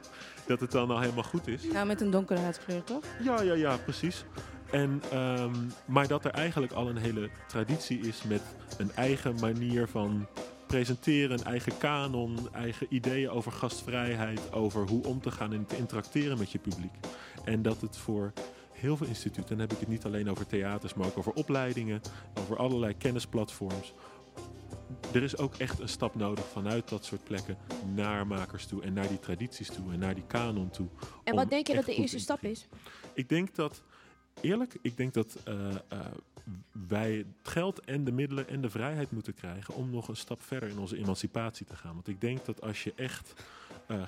[0.46, 1.64] dat het dan al helemaal goed is.
[1.64, 3.04] Nou, met een donkere huidskleur, toch?
[3.22, 4.24] Ja, ja, ja, precies.
[4.72, 5.54] En, ehm,
[5.86, 8.42] maar dat er eigenlijk al een hele traditie is met
[8.78, 10.26] een eigen manier van
[10.66, 15.76] presenteren, een eigen kanon, eigen ideeën over gastvrijheid, over hoe om te gaan en te
[15.76, 16.92] interacteren met je publiek.
[17.44, 18.32] En dat het voor
[18.72, 22.00] heel veel instituten, dan heb ik het niet alleen over theaters, maar ook over opleidingen,
[22.34, 23.92] over allerlei kennisplatforms.
[25.12, 27.56] Er is ook echt een stap nodig vanuit dat soort plekken
[27.94, 30.88] naar makers toe en naar die tradities toe en naar die kanon toe.
[31.24, 32.68] En wat denk je dat de eerste stap is?
[33.14, 33.82] ik denk dat,
[34.40, 35.76] eerlijk, ik denk dat eh, eh,
[36.88, 40.42] wij het geld en de middelen en de vrijheid moeten krijgen om nog een stap
[40.42, 41.94] verder in onze emancipatie te gaan.
[41.94, 43.32] Want ik denk dat als je echt
[43.86, 44.02] eh,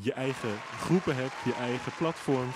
[0.00, 2.48] je eigen groepen hebt, je eigen platform,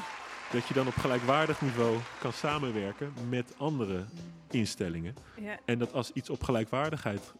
[0.52, 4.04] dat je dan op gelijkwaardig niveau kan samenwerken met andere
[4.50, 5.14] instellingen.
[5.40, 5.58] Ja.
[5.64, 7.32] En dat als iets op gelijkwaardigheid ge-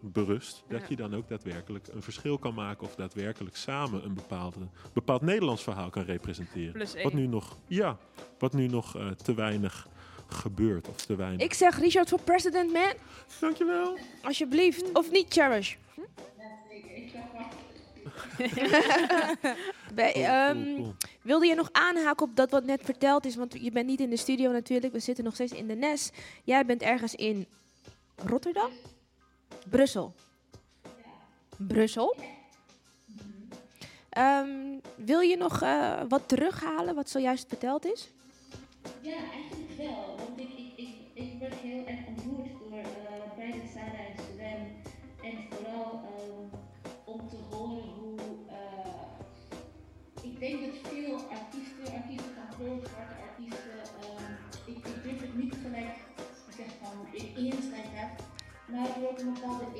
[0.00, 0.86] berust, dat Ja.
[0.88, 4.58] je dan ook daadwerkelijk een verschil kan maken of daadwerkelijk samen een bepaalde,
[4.92, 6.72] bepaald Nederlands verhaal kan representeren.
[6.72, 7.98] Plus wat nu nog, ja,
[8.38, 9.88] wat nu nog eh, te weinig
[10.28, 11.40] gebeurt of te weinig.
[11.40, 12.92] Ik zeg Richard voor president, man.
[13.40, 13.98] Dankjewel.
[14.22, 14.92] Alsjeblieft.
[14.92, 15.74] Of niet, Cherish?
[19.94, 20.94] Bij, Cool, ehm, cool, cool.
[21.22, 23.36] Wilde je nog aanhaken op dat wat net verteld is?
[23.36, 24.92] Want je bent niet in de studio natuurlijk.
[24.92, 26.10] We zitten nog steeds in de NES.
[26.44, 27.46] Jij bent ergens in
[28.16, 28.70] Rotterdam?
[29.68, 30.14] Brussel.
[31.56, 32.16] Brussel.
[34.10, 38.08] Ehm, wil je nog eh, wat terughalen wat zojuist verteld is?
[39.00, 40.16] Ja, eigenlijk wel.
[40.16, 44.82] Want ik, ik, ik, ik werd heel erg ontroerd door eh, beide Sarah en Sven.
[45.22, 46.56] En vooral ehm,
[47.04, 48.18] om te horen hoe.
[48.48, 50.69] eh, ik denk dat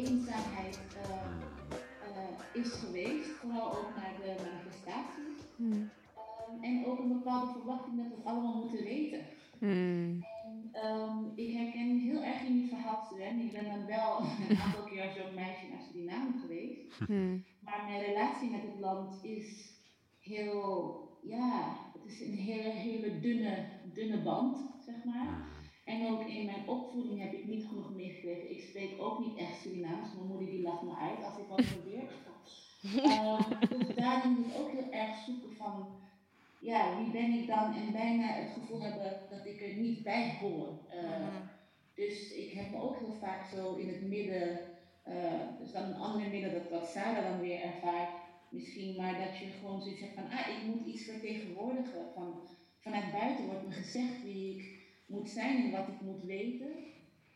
[0.05, 1.11] eenzaamheid eh,
[2.07, 3.31] eh, is geweest.
[3.31, 5.39] Vooral ook naar de manifestaties.
[5.59, 9.21] Ehm, en ook een bepaalde verwachting dat we het allemaal moeten weten.
[9.61, 10.25] En,
[10.73, 13.39] ehm, ik herken heel erg in verhaal, Sven.
[13.39, 17.09] Ik ben dan wel een aantal keer als jong meisje naar Suriname geweest.
[17.61, 19.79] Maar mijn relatie met het land is
[20.21, 25.49] heel, ja, het is een hele, hele dunne, dunne band, zeg maar.
[25.91, 28.51] En ook in mijn opvoeding heb ik niet genoeg meegekregen.
[28.51, 30.15] Ik spreek ook niet echt Surinaams.
[30.15, 32.03] Mijn moeder die lacht me uit als ik wat probeer.
[33.05, 35.87] Ehm, dus daarin moet ik ook heel erg zoeken van,
[36.59, 37.75] ja, wie ben ik dan?
[37.75, 40.79] En bijna het gevoel hebben dat ik er niet bij hoor.
[40.89, 41.37] Eh,
[41.95, 44.61] Dus ik heb me ook heel vaak zo in het midden
[45.03, 48.11] Eh, dus dan een andere middel dat wat Sarah dan weer ervaart
[48.49, 52.13] misschien, maar dat je gewoon zoiets hebt van, ah, ik moet iets vertegenwoordigen.
[52.15, 52.49] Van,
[52.79, 54.80] vanuit buiten wordt me gezegd wie ik
[55.11, 56.71] moet zijn en wat ik moet weten.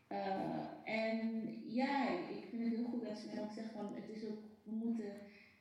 [0.07, 4.09] Eh, en ja, ik vind het heel goed dat ze mij ook zegt van, het
[4.09, 5.13] is ook, we moeten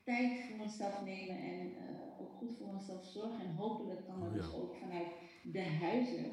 [0.03, 3.39] tijd voor onszelf nemen en eh, ook goed voor onszelf zorgen.
[3.39, 5.07] En hopelijk kan dat dus ook vanuit
[5.43, 6.31] de huizen.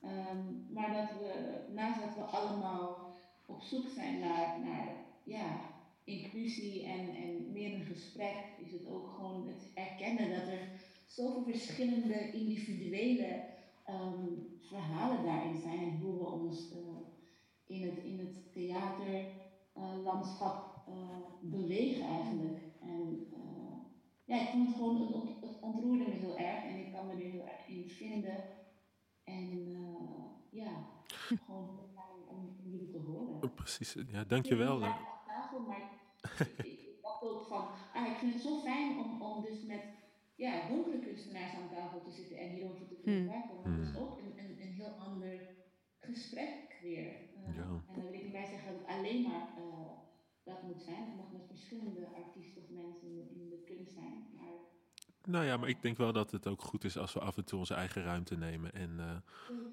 [0.00, 3.14] Ehm, maar dat we, naast dat we allemaal
[3.46, 4.88] op zoek zijn naar, naar
[5.24, 5.60] ja,
[6.04, 10.68] inclusie en, en meer een gesprek, is het ook gewoon het erkennen dat er
[11.06, 13.44] zoveel verschillende individuele
[13.86, 14.24] ehm,
[14.60, 16.78] verhalen daarin zijn en hoe we ons uh,
[17.66, 21.00] in, het, in het theaterlandschap uh, uh,
[21.40, 22.60] bewegen eigenlijk.
[22.80, 23.26] En
[24.24, 27.12] ja, ik vond het gewoon, het, het ontroerde me heel erg en ik kan me
[27.12, 28.44] er heel erg in vinden.
[29.24, 29.70] En
[30.50, 30.86] ja,
[31.46, 31.78] gewoon
[32.26, 33.54] om jullie te horen.
[33.54, 34.78] Precies, ja, dankjewel.
[34.78, 35.16] Maar
[36.56, 39.95] ik, ik dacht ook van, ah, ik vind het zo fijn om, om dus met
[40.36, 43.32] ja, donkere kunstenaars aan tafel te zitten en hierover te kunnen
[43.62, 43.78] Hmm.
[43.78, 45.56] dat is ook een, een, een heel ander
[45.98, 47.12] gesprek weer.
[47.36, 47.62] Uh, Ja.
[47.62, 49.90] En dan wil ik niet bij zeggen dat het alleen maar uh,
[50.44, 51.04] dat moet zijn.
[51.04, 54.26] Het mag met verschillende artiesten of mensen in de, in de kunst zijn.
[54.34, 54.54] Maar
[55.26, 57.44] Nou ja, maar ik denk wel dat het ook goed is als we af en
[57.44, 58.72] toe onze eigen ruimte nemen.
[58.72, 59.04] En uh,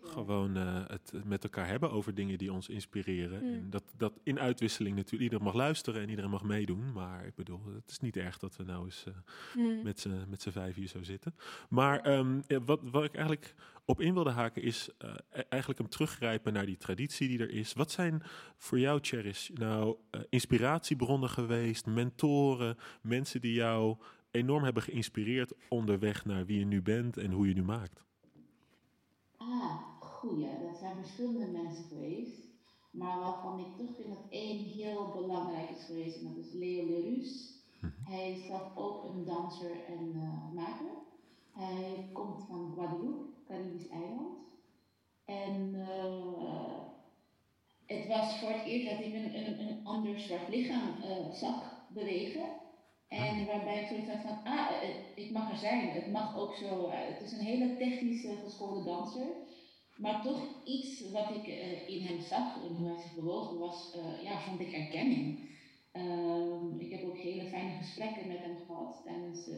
[0.01, 3.43] gewoon uh, het met elkaar hebben over dingen die ons inspireren.
[3.43, 3.53] Mm.
[3.53, 6.91] En dat, dat in uitwisseling natuurlijk iedereen mag luisteren en iedereen mag meedoen.
[6.91, 9.13] Maar ik bedoel, het is niet erg dat we nou eens uh,
[9.55, 9.83] Mm.
[9.83, 11.35] met z'n met z'n vijf hier zo zitten.
[11.69, 13.55] Maar um, wat, wat ik eigenlijk
[13.85, 15.13] op in wilde haken is uh,
[15.49, 17.73] eigenlijk hem teruggrijpen naar die traditie die er is.
[17.73, 18.23] Wat zijn
[18.57, 19.97] voor jou, Cherish, nou
[20.29, 23.97] inspiratiebronnen geweest, mentoren, mensen die jou
[24.33, 28.03] enorm hebben geïnspireerd onderweg naar wie je nu bent en hoe je nu maakt?
[29.37, 30.47] Ah, goeie.
[30.61, 32.41] Dat zijn verschillende mensen geweest.
[32.91, 36.85] Maar waarvan ik toch vind dat één heel belangrijk is geweest, en dat is Leo
[36.85, 37.61] Lerus.
[37.79, 37.87] Hm.
[38.03, 40.93] Hij is zelf ook een danser en uh, maker.
[41.51, 44.37] Hij komt van Guadeloupe, Caribisch eiland.
[45.25, 46.79] En uh,
[47.85, 51.85] het was voor het eerst dat ik een, een, een ander soort lichaam uh, zag
[51.89, 52.62] bewegen.
[53.13, 54.69] En waarbij ik zoiets had van, ah,
[55.15, 56.87] ik mag er zijn, het mag ook zo.
[56.87, 59.27] Uh, het is een hele technische geschoolde danser.
[59.95, 63.95] Maar toch iets wat ik uh, in hem zag, en hoe hij zich bewoog, was,
[63.95, 65.51] uh, ja, vond ik erkenning.
[65.93, 69.49] Um, ik heb ook hele fijne gesprekken met hem gehad tijdens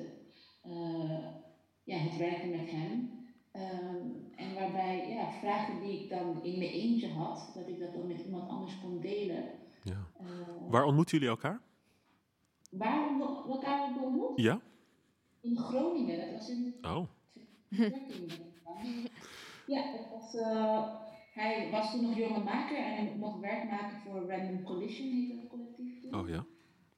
[1.84, 3.12] ja, het werken met hem.
[3.54, 7.94] Um, en waarbij ja, vragen die ik dan in mijn eentje had, dat ik dat
[7.94, 9.44] dan met iemand anders kon delen.
[9.84, 10.08] Ja.
[10.70, 11.62] Waar ontmoeten jullie elkaar?
[12.78, 14.40] Waar elkaar hebben ontmoet?
[14.42, 14.62] Ja.
[15.42, 16.76] In Groningen, dat was in.
[16.82, 17.08] Oh.
[19.74, 20.34] ja, dat was.
[20.34, 21.04] Uh,
[21.34, 25.42] hij was toen nog jonge maker en hij mocht werk maken voor Random Collision, heet
[25.42, 26.16] dat collectief toen.
[26.16, 26.46] Oh ja.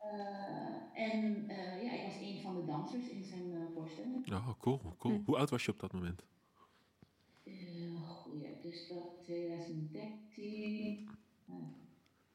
[0.01, 4.31] Uh, en uh, ja, ik was een van de dansers in zijn voorstelling.
[4.33, 5.13] Oh, cool, cool.
[5.13, 5.21] Hm.
[5.25, 6.23] Hoe oud was je op dat moment?
[8.27, 11.09] goeie, dus dat 2013.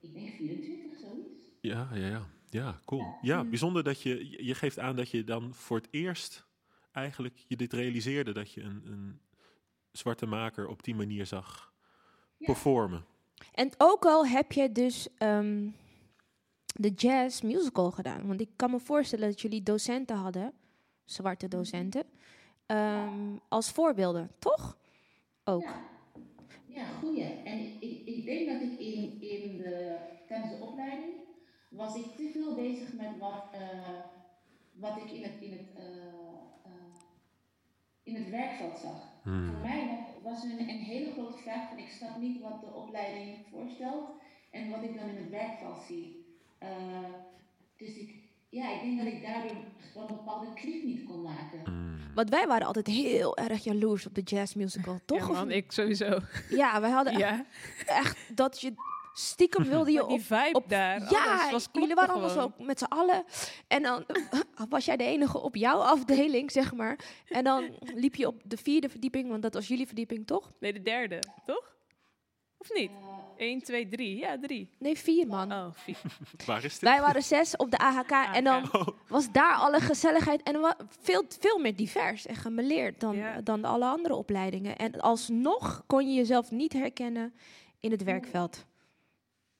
[0.01, 1.44] ik denk 24, zoiets.
[1.60, 2.27] Ja, ja, ja.
[2.53, 3.15] Ja, cool.
[3.20, 6.47] Ja, bijzonder dat je, je geeft aan dat je dan voor het eerst
[6.93, 9.20] eigenlijk je dit realiseerde dat je een, een
[9.91, 11.73] zwarte maker op die manier zag
[12.37, 12.47] ja.
[12.47, 13.05] performen.
[13.55, 15.74] En ook al heb je dus um,
[16.65, 20.53] de jazz musical gedaan, want ik kan me voorstellen dat jullie docenten hadden,
[21.05, 22.05] zwarte docenten,
[22.66, 24.77] um, als voorbeelden, toch?
[25.45, 25.62] Ook.
[25.62, 25.85] Ja,
[26.66, 27.24] ja goeie.
[27.24, 29.97] En ik, ik denk dat ik in, in de,
[30.27, 31.22] tijdens de opleiding
[31.73, 33.99] was ik te veel bezig met wat, uh,
[34.73, 35.85] wat ik in het, in, het, uh,
[36.66, 36.94] uh,
[38.03, 39.01] in het werkveld zag.
[39.23, 39.51] Hmm.
[39.51, 42.73] Voor mij was er een, een, hele grote vraag van ik snap niet wat de
[42.74, 44.11] opleiding voorstelt
[44.51, 46.24] en wat ik dan in het werkveld zie.
[47.77, 48.15] dus ik,
[48.49, 49.51] ja, ik denk dat ik daardoor
[49.94, 51.61] een bepaalde klik niet kon maken.
[51.65, 51.93] Hmm.
[52.15, 55.28] Want wij waren altijd heel erg jaloers op de jazz musical, toch?
[55.28, 56.19] Ja, man, ik sowieso.
[56.49, 57.44] Ja, wij hadden ja.
[57.86, 58.74] echt dat je
[59.12, 61.10] stiekem wilde je die op, vibe op daar.
[61.10, 63.24] Ja, was jullie waren allemaal zo met z'n allen.
[63.68, 64.05] En dan
[64.68, 66.98] was jij de enige op jouw afdeling, zeg maar.
[67.28, 70.52] En dan liep je op de vierde verdieping, want dat was jullie verdieping, toch?
[70.60, 71.72] Nee, de derde, toch?
[72.59, 72.90] Of niet?
[73.36, 74.16] 1, 2, 3.
[74.16, 74.70] Ja, drie.
[74.78, 75.52] Nee, vier man.
[75.52, 75.97] Oh, vier.
[76.47, 76.80] Waar is dit?
[76.80, 78.34] Wij waren zes op de AHK, AHK.
[78.34, 78.86] en dan oh.
[79.09, 83.40] was daar alle gezelligheid en veel, veel meer divers en gemeleerd dan, ja.
[83.40, 84.76] dan alle andere opleidingen.
[84.76, 87.34] En alsnog kon je jezelf niet herkennen
[87.80, 88.64] in het werkveld.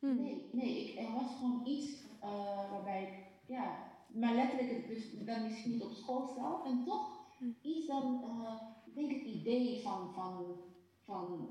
[0.03, 0.23] Hmm.
[0.23, 3.15] Nee, nee ik, er was gewoon iets uh, waarbij ik,
[3.47, 3.77] ja,
[4.07, 7.09] maar letterlijk, dus dan misschien niet op school zelf, en toch
[7.39, 7.57] hmm.
[7.63, 8.53] iets dan, uh,
[8.87, 10.57] ik denk het idee van, van,
[11.05, 11.49] van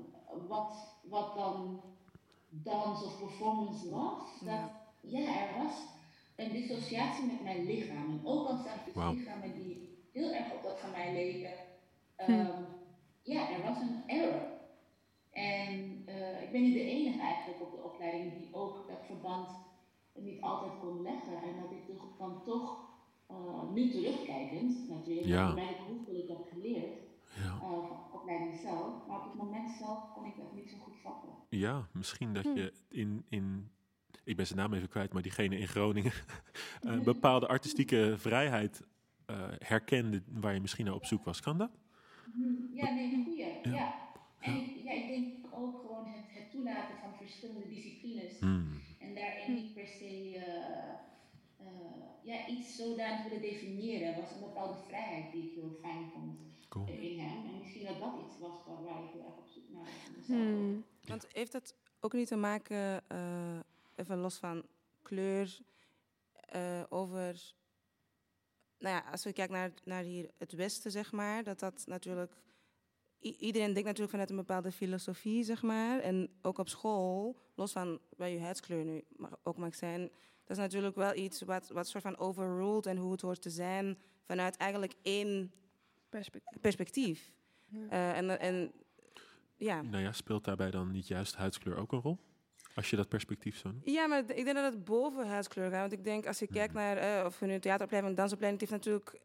[0.48, 1.80] wat, wat dan
[2.48, 4.60] dans of performance was, dat,
[5.00, 5.74] ja, er was
[6.36, 8.10] een dissociatie met mijn lichaam.
[8.10, 9.12] En ook al het Wauw.
[9.12, 11.52] lichamen die heel erg op dat van mij leken,
[12.16, 12.32] Hm.
[12.32, 12.62] ehm,
[13.22, 14.60] ja, er was een error.
[15.32, 19.48] En eh, ik ben niet de enige eigenlijk op de opleiding die ook dat verband
[20.14, 21.36] niet altijd kon leggen.
[21.42, 22.90] En dat ik toch, dan toch,
[23.26, 25.54] eh, nu terugkijkend, natuurlijk, Ja.
[25.54, 27.00] bij de hoeveel ik heb geleerd,
[27.58, 30.96] van de opleiding zelf, maar op het moment zelf kon ik dat niet zo goed
[31.02, 31.30] vatten.
[31.48, 32.58] Ja, misschien dat Hm.
[32.58, 33.70] je in, in,
[34.24, 36.12] ik ben zijn naam even kwijt, maar diegene in Groningen,
[36.80, 38.82] een bepaalde artistieke vrijheid
[39.26, 41.40] eh, herkende waar je misschien naar op zoek was.
[41.40, 41.70] Kan dat?
[42.34, 43.38] Mhm, Ja, nee, goeie.
[43.62, 43.70] Ja.
[43.70, 43.94] Ja.
[44.42, 48.38] En ja, ik denk ook gewoon het, het toelaten van verschillende disciplines.
[48.38, 48.80] Hmm.
[48.98, 54.16] En daarin niet per se eh, eh, ja, iets zodanig willen definiëren.
[54.16, 56.38] was een bepaalde vrijheid die ik heel fijn vond
[56.68, 56.86] Cool.
[56.86, 57.46] in hem.
[57.46, 59.84] En misschien dat dat iets was waar, waar ik heel erg op zoek naar
[60.16, 60.26] was.
[60.26, 60.84] Hmm.
[61.04, 63.58] Want heeft het ook niet te maken, eh,
[63.94, 64.64] even los van
[65.02, 65.58] kleur,
[66.32, 67.54] eh, over.
[68.78, 72.32] Nou ja, als we kijken naar, naar hier het Westen, zeg maar, dat dat natuurlijk.
[73.24, 75.98] I- iedereen denkt natuurlijk vanuit een bepaalde filosofie, zeg maar.
[76.00, 80.00] En ook op school, los van waar je huidskleur nu mag, ook mag zijn.
[80.44, 83.50] Dat is natuurlijk wel iets wat, wat soort van overruled en hoe het hoort te
[83.50, 85.52] zijn vanuit eigenlijk één
[86.60, 87.32] perspectief.
[87.90, 88.72] Eh, en, en
[89.56, 89.82] ja.
[89.82, 92.18] Nou ja, speelt daarbij dan niet juist huidskleur ook een rol?
[92.74, 93.84] Als je dat perspectief zo noemt?
[93.90, 95.80] Ja, maar ik denk dat het boven huidskleur gaat.
[95.80, 98.22] Want ik denk, als je kijkt naar, eh, of we nu een theateropleiding of een
[98.22, 99.20] dansopleiding, het heeft natuurlijk,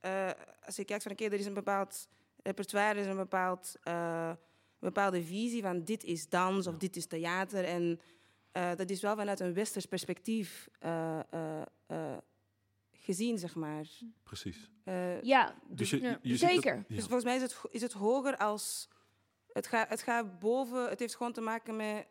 [0.00, 0.34] eh, eh,
[0.66, 2.08] als je kijkt van, oké, er is een bepaald
[2.42, 6.96] repertoire, er is een bepaald, eh, een bepaalde visie van dit is dans of dit
[6.96, 7.64] is theater.
[7.64, 8.00] En
[8.52, 12.16] eh, dat is wel vanuit een westers perspectief eh, eh, eh,
[12.92, 13.86] gezien, zeg maar.
[14.22, 14.70] Precies.
[14.84, 16.18] Eh, Ja, Dus je- ja.
[16.22, 16.74] je dat- zeker.
[16.76, 16.94] ja.
[16.94, 18.88] Dus volgens mij is het, is het hoger als...
[19.52, 20.88] Het gaat, het gaat boven...
[20.88, 22.06] Het heeft gewoon te maken met...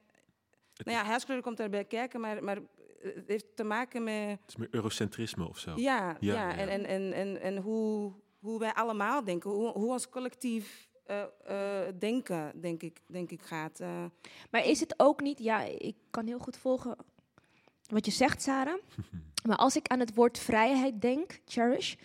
[0.83, 2.57] Nou ja, huidskleur komt erbij kijken, maar, maar
[3.01, 4.29] het heeft te maken met...
[4.29, 5.73] Het is meer eurocentrisme of zo.
[5.75, 10.09] Ja, ja, En, en, en, en, en hoe, hoe wij allemaal denken, hoe, hoe ons
[10.09, 13.79] collectief eh, eh, denken, denk ik, denk ik gaat.
[13.79, 14.05] eh.
[14.51, 16.95] Maar is het ook niet, ja, ik kan heel goed volgen
[17.87, 18.79] wat je zegt, Sarah.
[19.47, 21.95] maar als ik aan het woord vrijheid denk, cherish,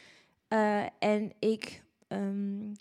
[0.48, 2.72] eh, en ik ehm,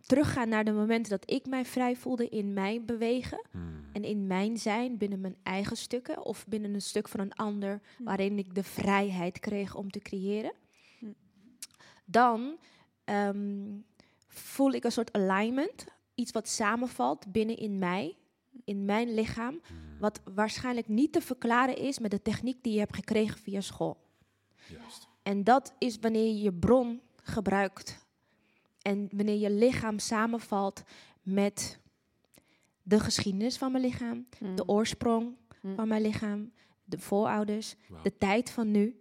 [0.00, 3.44] terugga naar de momenten dat ik mij vrij voelde in mijn bewegen
[3.92, 7.80] en in mijn zijn binnen mijn eigen stukken of binnen een stuk van een ander,
[7.98, 10.52] waarin ik de vrijheid kreeg om te creëren,
[12.04, 12.58] dan
[13.06, 13.78] ehm,
[14.28, 18.16] voel ik een soort alignment, iets wat samenvalt binnen in mij,
[18.64, 19.60] in mijn lichaam,
[19.98, 23.96] wat waarschijnlijk niet te verklaren is met de techniek die je hebt gekregen via school.
[25.22, 28.06] En dat is wanneer je je bron gebruikt
[28.82, 30.82] en wanneer je lichaam samenvalt
[31.22, 31.80] met
[32.82, 35.36] de geschiedenis van mijn lichaam, de oorsprong
[35.74, 36.52] van mijn lichaam,
[36.84, 39.00] de voorouders, de tijd van nu.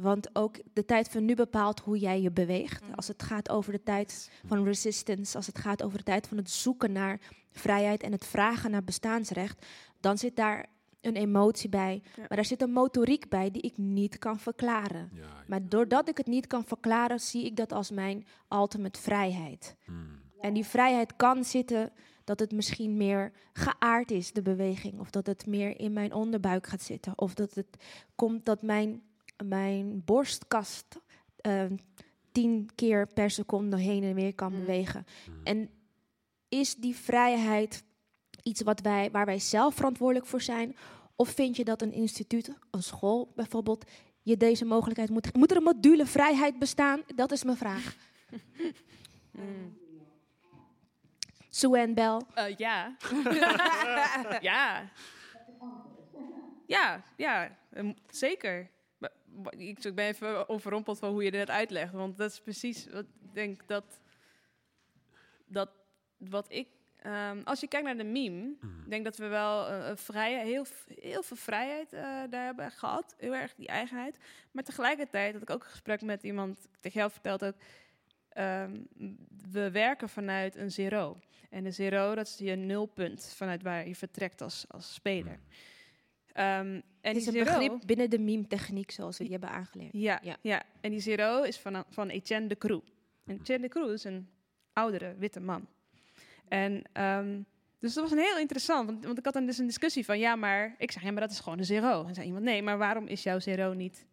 [0.00, 2.82] Want ook de tijd van nu bepaalt hoe jij je beweegt.
[2.94, 6.36] Als het gaat over de tijd van resistance, als het gaat over de tijd van
[6.36, 9.66] het zoeken naar vrijheid en het vragen naar bestaansrecht,
[10.00, 10.66] dan zit daar
[11.00, 12.02] een emotie bij.
[12.16, 15.10] Maar daar zit een motoriek bij die ik niet kan verklaren.
[15.46, 19.76] Maar doordat ik het niet kan verklaren, zie ik dat als mijn ultimate vrijheid.
[20.40, 21.92] En die vrijheid kan zitten
[22.24, 25.00] dat het misschien meer geaard is, de beweging.
[25.00, 27.12] Of dat het meer in mijn onderbuik gaat zitten.
[27.16, 27.76] Of dat het
[28.14, 29.02] komt dat mijn,
[29.44, 31.00] mijn borstkast
[31.36, 31.64] eh,
[32.32, 35.06] tien keer per seconde heen en weer kan bewegen.
[35.44, 35.70] En
[36.48, 37.84] is die vrijheid
[38.42, 40.76] iets wat wij, waar wij zelf verantwoordelijk voor zijn?
[41.16, 43.84] Of vind je dat een instituut, een school bijvoorbeeld,
[44.22, 45.36] je deze mogelijkheid moet...
[45.36, 47.02] Moet er een module vrijheid bestaan?
[47.14, 47.96] Dat is mijn vraag.
[51.50, 52.20] Sue en Bell.
[52.34, 52.96] Eh, ja.
[54.40, 54.90] ja.
[56.66, 58.70] Ja, ja, ehm, zeker.
[59.50, 61.92] Ik ben even overrompeld van hoe je dit uitlegt.
[61.92, 64.00] Want dat is precies wat ik denk dat.
[65.46, 65.70] dat
[66.16, 66.68] wat ik.
[66.96, 68.48] ehm, als je kijkt naar de meme,
[68.84, 70.66] ik denk dat we wel vrije, heel,
[71.00, 72.00] heel veel vrijheid eh,
[72.30, 73.14] daar hebben gehad.
[73.18, 74.18] Heel erg die eigenheid.
[74.50, 77.54] Maar tegelijkertijd had ik ook een gesprek met iemand, tegen jou verteld ook.
[78.28, 78.80] ehm,
[79.50, 81.18] we werken vanuit een zero.
[81.50, 85.38] En een zero, dat is je nulpunt vanuit waar je vertrekt als, als speler.
[86.34, 89.50] Ehm, en Het is die een zero- begrip binnen de meme-techniek zoals we die hebben
[89.50, 89.92] aangeleerd.
[89.92, 90.62] ja, ja.
[90.80, 92.82] en die zero is van, van Etienne de Croo.
[93.26, 94.28] En Etienne de Croo is een
[94.72, 95.66] oudere witte man.
[96.48, 97.40] En ehm,
[97.78, 100.18] dus dat was een heel interessant, want, want ik had dan dus een discussie van,
[100.18, 102.04] ja, maar ik zeg, ja, maar dat is gewoon een zero.
[102.06, 104.06] En zei iemand, nee, maar waarom is jouw zero niet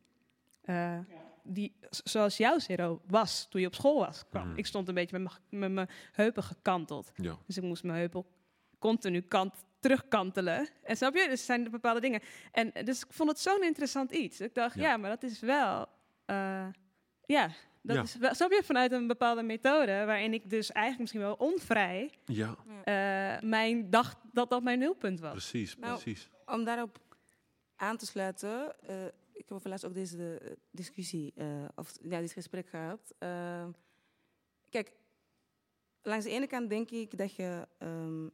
[0.61, 0.99] eh,
[1.43, 4.23] die, zoals jouw zero was toen je op school was?
[4.29, 4.53] kwam?
[4.55, 7.11] Ik stond een beetje met mijn- met mijn heupen gekanteld.
[7.15, 7.37] Ja.
[7.45, 8.25] Dus ik moest mijn heupen
[8.79, 10.67] continu kant terugkantelen.
[10.83, 11.21] En snap je?
[11.29, 12.21] Dus er zijn bepaalde dingen.
[12.51, 14.41] En dus ik vond het zo'n interessant iets.
[14.41, 15.85] Ik dacht, ja, maar dat is wel...
[16.25, 16.67] eh,
[17.25, 17.49] ja,
[17.81, 18.01] dat Ja.
[18.01, 18.33] is wel...
[18.33, 18.61] Snap je?
[18.63, 22.11] Vanuit een bepaalde methode, waarin ik dus eigenlijk misschien wel onvrij...
[22.25, 25.31] Ja, eh, mijn dacht dat dat mijn nulpunt was.
[25.31, 26.29] precies, Nou, precies.
[26.45, 26.99] Om daarop
[27.75, 30.41] aan te sluiten, eh, ik heb over laatst ook deze
[30.71, 31.45] discussie, eh,
[31.75, 33.13] of ja, dit gesprek gehad.
[33.17, 33.67] Eh,
[34.69, 34.91] kijk,
[36.01, 38.27] langs de ene kant denk ik dat je ehm,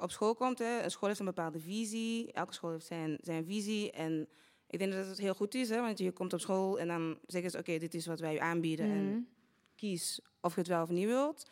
[0.00, 0.58] op school komt.
[0.58, 3.90] Hè, een school heeft een bepaalde visie, elke school heeft zijn, zijn visie.
[3.90, 4.28] En
[4.66, 7.18] ik denk dat het heel goed is, hè, want je komt op school en dan
[7.26, 8.86] zeggen ze: Oké, dit is wat wij u aanbieden.
[8.86, 8.96] Mhm.
[8.96, 9.28] En
[9.74, 11.50] kies of je het wel of niet wilt.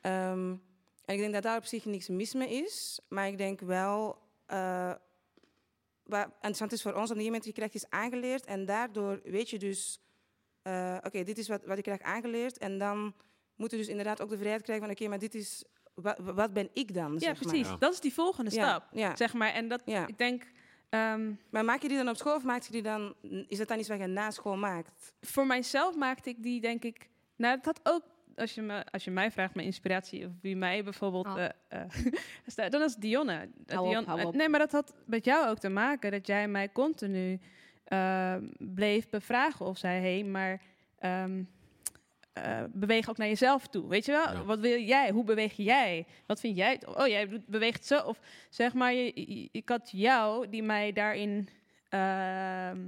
[0.00, 0.54] Ehm,
[1.04, 3.00] en ik denk dat daar op zich niks mis mee is.
[3.08, 4.94] Maar ik denk wel, eh,
[6.02, 8.44] wat interessant is voor ons, op een gegeven moment je krijgt iets aangeleerd.
[8.44, 10.00] En daardoor weet je dus,
[10.62, 12.58] eh, oké, dit is wat, wat ik krijg aangeleerd.
[12.58, 13.14] En dan
[13.56, 15.64] moet je dus inderdaad ook de vrijheid krijgen van, oké, maar dit is,
[16.02, 17.12] wat, wat ben ik dan?
[17.12, 17.68] Ja, zeg precies.
[17.68, 17.78] Maar.
[17.78, 18.84] Dat is die volgende stap.
[18.92, 19.16] ja.
[19.16, 19.52] Zeg maar.
[19.52, 20.06] En dat, Ja.
[20.06, 20.42] ik denk...
[20.88, 23.14] ehm, Maar maak je die dan op school of maak je die dan,
[23.48, 25.14] is dat dan iets wat je na school maakt?
[25.20, 27.08] voor mijzelf maakte ik die, denk ik...
[27.36, 28.02] Nou, dat had ook...
[28.36, 31.26] Als je, me, als je mij vraagt, mijn inspiratie, of wie mij bijvoorbeeld...
[31.26, 31.44] Oh.
[31.44, 31.50] eh,
[32.56, 33.48] eh, dan is Dionne.
[33.66, 34.34] Eh, Hou op, Dion- hou op.
[34.34, 36.10] Nee, maar dat had met jou ook te maken.
[36.10, 37.40] Dat jij mij continu
[37.84, 40.00] eh, bleef bevragen of zei...
[40.00, 40.60] hé, hey, maar...
[40.98, 41.42] ehm,
[42.36, 43.88] eh, beweeg ook naar jezelf toe.
[43.88, 44.32] Weet je wel?
[44.32, 44.44] Ja.
[44.44, 45.10] Wat wil jij?
[45.10, 46.06] Hoe beweeg jij?
[46.26, 46.86] Wat vind jij?
[46.86, 47.98] Oh, jij beweegt zo.
[48.00, 51.48] Of zeg maar, je, je- ik had jou die mij daarin
[51.88, 52.80] ehm,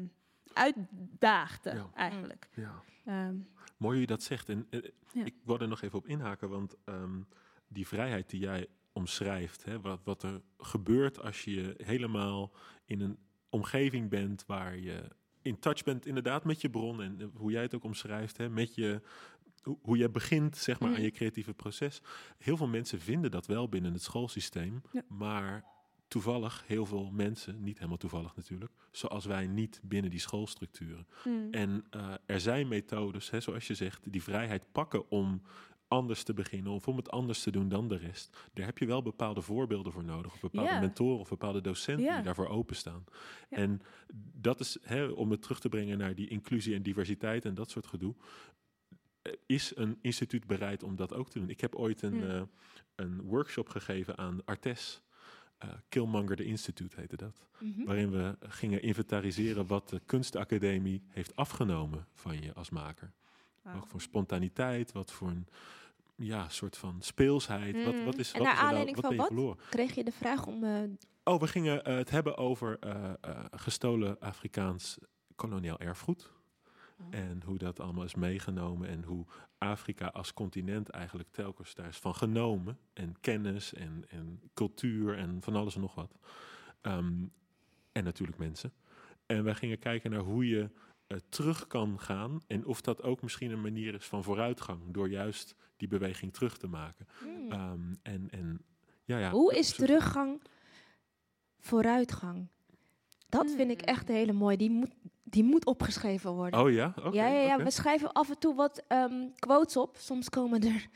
[0.53, 1.91] uitdaagde, Ja.
[1.95, 2.49] eigenlijk.
[2.55, 2.83] Ja.
[3.05, 3.35] Ehm,
[3.77, 4.49] Mooi hoe je dat zegt.
[4.49, 4.81] En eh,
[5.25, 7.21] ik wil er nog even op inhaken, want ehm,
[7.69, 12.53] die vrijheid die jij omschrijft, hè, wat, wat er gebeurt als je helemaal
[12.85, 13.19] in een
[13.51, 15.03] omgeving bent waar je
[15.43, 18.49] in touch bent inderdaad met je bron en eh, hoe jij het ook omschrijft, hè,
[18.49, 19.01] met je,
[19.83, 20.99] hoe, je begint zeg maar, Mhm.
[20.99, 22.01] aan je creatieve proces.
[22.39, 25.03] Heel veel mensen vinden dat wel binnen het schoolsysteem, Ja.
[25.09, 25.65] maar
[26.09, 31.07] toevallig heel veel mensen, niet helemaal toevallig natuurlijk, zoals wij niet binnen die schoolstructuren.
[31.23, 31.49] hmm.
[31.51, 35.43] En eh, er zijn methodes, hè, zoals je zegt, die vrijheid pakken om
[35.89, 38.37] anders te beginnen of om het anders te doen dan de rest.
[38.53, 42.23] Daar heb je wel bepaalde voorbeelden voor nodig, of bepaalde mentoren of bepaalde docenten die
[42.23, 43.05] daarvoor openstaan.
[43.51, 43.81] En
[44.35, 47.71] dat is, hè, om het terug te brengen naar die inclusie en diversiteit en dat
[47.71, 48.15] soort gedoe,
[49.47, 51.49] is een instituut bereid om dat ook te doen.
[51.49, 52.31] Ik heb ooit een, Hmm.
[52.31, 52.43] eh,
[52.95, 55.03] een workshop gegeven aan Artes.
[55.59, 57.85] eh Killmonger de Instituut heette dat Mhm.
[57.85, 63.13] waarin we gingen inventariseren wat de kunstacademie heeft afgenomen van je als maker.
[63.63, 63.75] Wauw.
[63.79, 65.47] Wat voor spontaniteit, wat voor een
[66.17, 67.85] ja, soort van speelsheid.
[67.85, 68.05] Wat, Mm.
[68.05, 69.59] wat is, En wat naar is nou- aanleiding wat van wat?
[69.71, 70.65] Kreeg je de vraag om...
[70.65, 70.83] eh,
[71.25, 74.99] Oh, we gingen eh, het hebben over eh, eh, gestolen Afrikaans
[75.37, 76.31] koloniaal erfgoed.
[77.01, 77.07] Oh.
[77.11, 79.25] En hoe dat allemaal is meegenomen en hoe
[79.59, 82.79] Afrika als continent eigenlijk telkens daar is van genomen.
[82.93, 86.15] En kennis en, en cultuur en van alles en nog wat.
[86.81, 87.27] Ehm,
[87.93, 88.73] en natuurlijk mensen.
[89.27, 90.71] En wij gingen kijken naar hoe je
[91.07, 95.09] eh, terug kan gaan en of dat ook misschien een manier is van vooruitgang door
[95.09, 97.07] juist die beweging terug te maken.
[97.19, 97.53] hmm.
[97.53, 98.65] Ehm, en, en
[99.05, 100.43] ja, ja, Hoe is teruggang
[101.59, 102.49] vooruitgang?
[103.29, 104.57] Dat vind ik echt hele mooi.
[104.57, 104.91] Die moet,
[105.23, 106.61] die moet opgeschreven worden.
[106.61, 106.95] Oh ja?
[106.99, 107.17] Oké.
[107.17, 107.63] ja, ja, ja.
[107.63, 109.97] we schrijven af en toe wat ehm, quotes op.
[109.99, 110.87] Soms komen er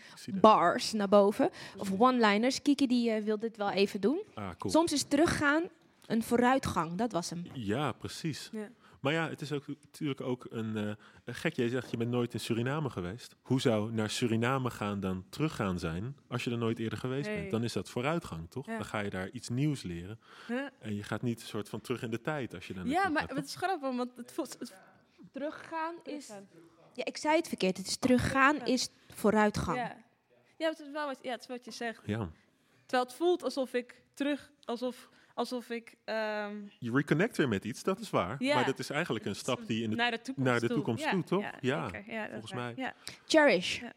[0.41, 1.51] bars naar boven.
[1.77, 2.63] Of one-liners.
[2.63, 4.23] Kiki die eh, wil dit wel even doen.
[4.35, 4.73] Ah, cool.
[4.73, 5.63] Soms is teruggaan
[6.07, 6.95] een vooruitgang.
[6.95, 7.43] Dat was hem.
[7.53, 8.49] Ja, precies.
[8.53, 8.69] Ja.
[9.03, 11.55] Maar ja, het is ook natuurlijk ook een eh, een gek.
[11.55, 13.37] Jij zegt je bent nooit in Suriname geweest.
[13.43, 17.51] Hoe zou naar Suriname gaan dan teruggaan zijn als je er nooit eerder geweest bent?
[17.51, 18.67] Dan is dat vooruitgang, toch?
[18.67, 18.77] Ja.
[18.77, 20.21] Dan ga je daar iets nieuws leren.
[20.49, 20.67] Huh?
[20.79, 22.89] En je gaat niet een soort van terug in de tijd als je dan.
[22.89, 24.57] Ja, maar het is grappig, want het voelt...
[24.59, 24.75] Het,
[25.33, 26.31] Teruggaan is...
[26.93, 27.77] Ja, ik zei het verkeerd.
[27.77, 29.77] Het is teruggaan is vooruitgang.
[29.79, 29.97] ja.
[30.57, 32.03] ja, het is wel wat, ja, het is wat je zegt.
[32.07, 32.31] Ja.
[32.87, 34.51] Terwijl het voelt alsof ik terug...
[34.65, 35.95] Alsof, alsof ik...
[36.05, 38.37] ehm, Je reconnect weer met iets, dat is waar.
[38.39, 38.55] Ja.
[38.55, 40.77] Maar dat is eigenlijk een stap die in de, naar de toekomst naar de toe.
[40.77, 41.43] toekomst Ja, toe, toch?
[41.43, 42.13] Ja, Ja, zeker.
[42.13, 42.73] ja dat volgens mij.
[42.77, 42.95] Ja.
[43.27, 43.81] Cherish.
[43.81, 43.93] Ja.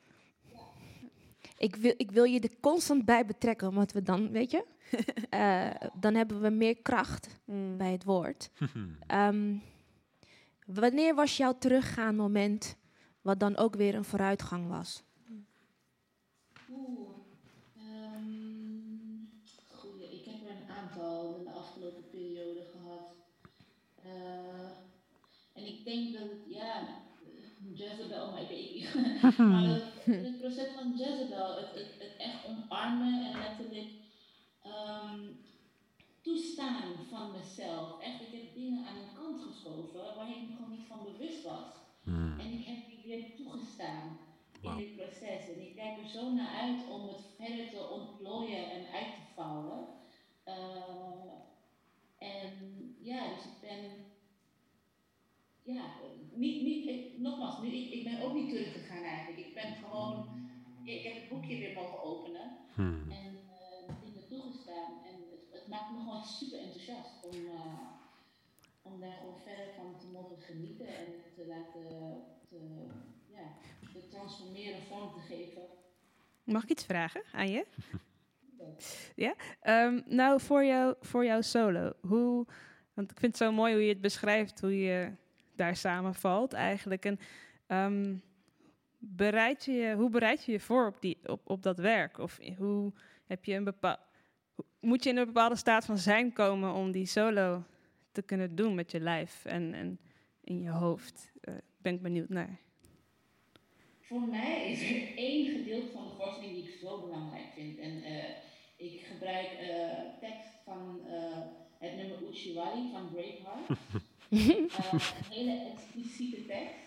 [1.58, 4.66] Ik wil, ik wil je er constant bij betrekken, omdat we dan, weet je,
[5.30, 7.78] eh, dan hebben we meer kracht Mm.
[7.78, 8.50] bij het woord.
[9.08, 9.56] Ehm,
[10.66, 12.78] wanneer was jouw teruggaan moment,
[13.22, 15.04] wat dan ook weer een vooruitgang was?
[16.72, 17.10] Oeh,
[17.78, 18.24] ehm,
[19.76, 20.20] goeie.
[20.20, 23.16] Ik heb er een aantal in de afgelopen periode gehad.
[24.04, 24.70] Eh,
[25.54, 26.88] en ik denk dat het, ja,
[27.74, 28.94] Jezebel, weet niet.
[29.52, 33.90] maar het, het proces van Jezebel, het, het, het echt omarmen en letterlijk
[34.62, 35.20] ehm,
[36.22, 38.02] toestaan van mezelf.
[38.02, 41.44] Echt, ik heb dingen aan de kant geschoven waar ik me gewoon niet van bewust
[41.44, 41.74] was.
[42.04, 42.40] Hmm.
[42.40, 44.18] En ik heb die weer toegestaan
[44.62, 45.48] in dit proces.
[45.54, 49.34] En ik kijk er zo naar uit om het verder te ontplooien en uit te
[49.36, 49.88] vouwen.
[50.44, 51.06] Ehm,
[53.06, 53.82] ja, dus ik ben,
[55.66, 55.84] ja,
[56.34, 59.48] niet, niet, ik, nogmaals, nu, ik, ik ben ook niet teruggegaan eigenlijk.
[59.48, 60.28] Ik ben gewoon,
[60.84, 63.12] ik heb het boekje weer mogen openen Hmm.
[63.12, 64.92] en uh, dingen toegestaan.
[65.06, 67.90] En het, het maakt me gewoon super enthousiast om, uh,
[68.82, 71.06] om daar gewoon verder van te mogen genieten en
[71.36, 72.58] te laten, te,
[73.32, 73.58] ja,
[73.94, 75.62] te transformeren, vorm te geven.
[76.44, 77.66] Mag ik iets vragen aan je?
[79.26, 79.36] ja?
[79.86, 82.46] Um, nou, voor, jou, voor jouw solo, hoe...
[82.94, 85.12] Want ik vind het zo mooi hoe je het beschrijft, hoe je
[85.58, 87.06] daar samenvalt eigenlijk.
[87.06, 87.20] En
[87.68, 88.22] um,
[88.98, 92.18] bereid je, hoe bereid je je voor op, die, op, op dat werk?
[92.18, 92.94] Of hoe
[93.26, 94.00] heb je een bepaald...
[94.80, 97.64] Moet je in een bepaalde staat van zijn komen om die solo
[98.12, 100.00] te kunnen doen met je lijf en, en
[100.44, 101.32] in je hoofd?
[101.42, 102.60] Uh, ben ik benieuwd naar.
[104.00, 107.78] Voor mij is er één gedeelte van de voorstelling die ik zo belangrijk vind.
[107.78, 108.24] En uh,
[108.76, 111.38] ik gebruik uh, tekst van uh,
[111.78, 113.68] het nummer Uchiwali van Braveheart.
[114.30, 114.70] een
[115.30, 116.86] hele expliciete tekst.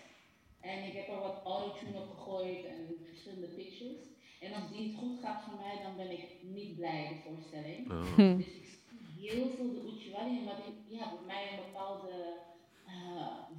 [0.59, 3.97] En ik heb er wat autotune op gegooid en verschillende pitches.
[4.39, 7.91] En als die niet goed gaat voor mij, dan ben ik niet blij de voorstelling.
[7.91, 8.17] Oh.
[8.37, 8.65] Dus ik
[9.17, 12.39] zie heel veel de Uchiwali en wat ik, ja, voor mij een bepaalde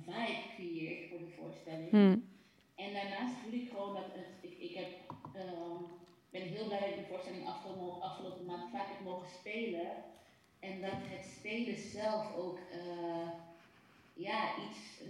[0.04, 1.90] vibe creëert voor de voorstelling.
[1.90, 2.28] Hmm.
[2.74, 4.88] En daarnaast voel ik gewoon dat het, ik, ik heb,
[5.36, 5.86] um,
[6.30, 9.90] ben heel blij dat ik de voorstelling afgelopen, afgelopen maand vaak heb mogen spelen.
[10.60, 13.28] En dat het spelen zelf ook, uh,
[14.20, 15.02] ja, iets,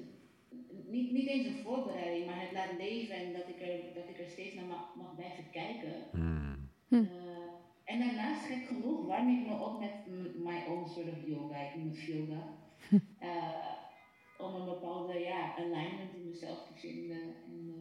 [0.86, 4.18] niet, niet eens een voorbereiding, maar het laat leven en dat ik er, dat ik
[4.18, 5.94] er steeds naar mag, mag blijven kijken.
[6.10, 6.68] Hmm.
[6.88, 7.08] Uh,
[7.84, 10.06] en daarnaast, gek genoeg, warm ik me op met
[10.36, 12.42] my own sort of yoga, ik noem het yoga.
[13.20, 13.78] Uh,
[14.46, 17.74] om een bepaalde ja, alignment in mezelf te vinden en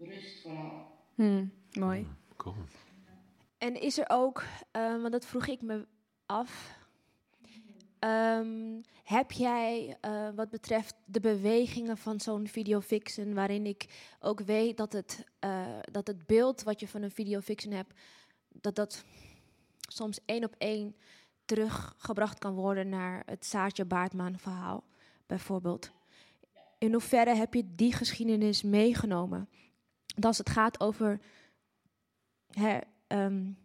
[0.00, 0.86] uh, rust vooral.
[1.14, 2.06] Hmm, mooi.
[2.36, 2.54] Cool.
[3.58, 4.44] En is er ook,
[4.76, 5.86] uh, want dat vroeg ik me
[6.26, 6.81] af,
[8.04, 13.86] um, heb jij uh, wat betreft de bewegingen van zo'n videofiction, waarin ik
[14.20, 18.00] ook weet dat het, uh, dat het beeld wat je van een videofiction hebt,
[18.48, 19.04] dat dat
[19.88, 20.96] soms één op één
[21.44, 24.84] teruggebracht kan worden naar het Saartje Baartman verhaal,
[25.26, 25.90] bijvoorbeeld.
[26.78, 29.48] In hoeverre heb je die geschiedenis meegenomen?
[30.20, 31.20] Als het gaat over
[32.50, 33.58] hè, um,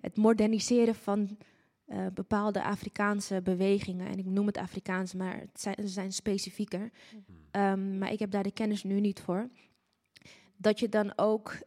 [0.00, 1.38] het moderniseren van
[1.86, 4.08] uh, bepaalde Afrikaanse bewegingen.
[4.08, 6.90] En ik noem het Afrikaans, maar het zijn, ze zijn specifieker.
[7.50, 9.48] Um, maar ik heb daar de kennis nu niet voor.
[10.56, 11.58] Dat je dan ook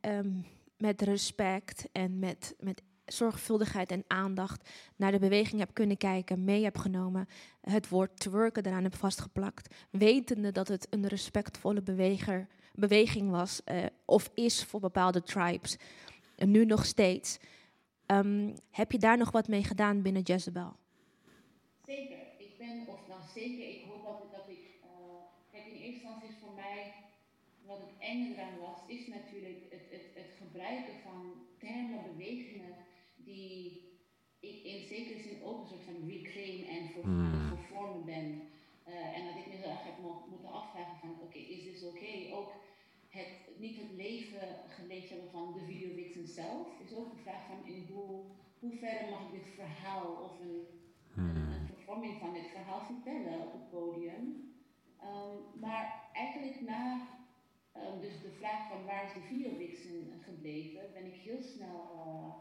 [0.00, 0.46] um,
[0.76, 6.64] met respect en met, met zorgvuldigheid en aandacht naar de beweging heb kunnen kijken, mee
[6.64, 7.26] heb genomen,
[7.60, 13.84] het woord twerken eraan heb vastgeplakt, wetende dat het een respectvolle beweger, beweging was uh,
[14.04, 15.76] of is voor bepaalde tribes.
[16.36, 17.38] En nu nog steeds.
[18.06, 20.76] Um, heb je daar nog wat mee gedaan binnen Jezebel?
[21.86, 22.18] Zeker.
[22.38, 24.88] Ik ben, of nou zeker, ik hoop dat, dat ik, uh,
[25.52, 26.92] kijk in eerste instantie is voor mij,
[27.66, 31.18] wat het enge eraan was, is natuurlijk het, het, het gebruiken van
[31.58, 32.74] termen, bewegingen,
[33.16, 33.82] die
[34.40, 37.48] ik in zekere zin ook een soort van reclaim en voor, Hmm.
[37.48, 38.28] voor vormen ben.
[38.88, 41.62] Uh, en dat ik me heel erg heb mo- moeten afvragen van, oké, okay, is
[41.64, 41.96] dit oké?
[41.98, 42.30] Okay?
[42.32, 42.50] Ook
[43.14, 47.72] het, niet het leven geleefd hebben van de videovixen zelf, is ook de vraag van
[47.72, 48.24] in hoe,
[48.58, 50.66] hoe ver mag ik dit verhaal of een,
[51.16, 54.52] een vervorming van dit verhaal vertellen op het podium.
[55.02, 57.08] Um, maar eigenlijk na
[57.76, 62.34] um, dus de vraag van waar is de videovixen gebleven, ben ik heel snel uh,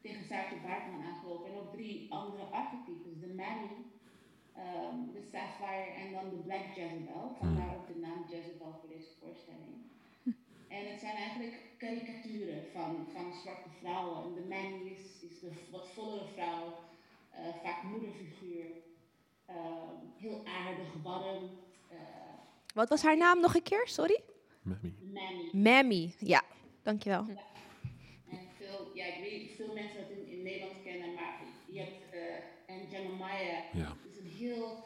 [0.00, 3.70] tegen Saartje Baartman aangelopen en ook drie andere archetypes, de Manny,
[4.56, 9.12] um, de Sapphire en dan de Black Jezebel, vandaar ook de naam Jezebel voor deze
[9.20, 9.92] voorstelling.
[10.76, 14.24] En het zijn eigenlijk karikaturen van, van zwarte vrouwen.
[14.24, 16.78] En de man is, is de wat vollere vrouw,
[17.32, 18.64] uh, vaak moederfiguur,
[19.50, 19.56] uh,
[20.16, 21.44] heel aardig, warm.
[21.92, 21.98] Uh,
[22.74, 23.88] Wat was haar naam nog een keer?
[23.88, 24.20] Sorry?
[24.62, 24.92] Mammy.
[25.12, 25.48] Mammy.
[25.52, 26.42] Mammy, ja.
[26.82, 27.24] Dankjewel.
[27.28, 27.42] Ja.
[28.30, 31.40] En veel, ja, ik weet niet of veel mensen dat in, in Nederland kennen, maar
[31.66, 33.74] je hebt uh, en Jeremiah.
[33.74, 33.96] Ja.
[34.10, 34.84] is een heel,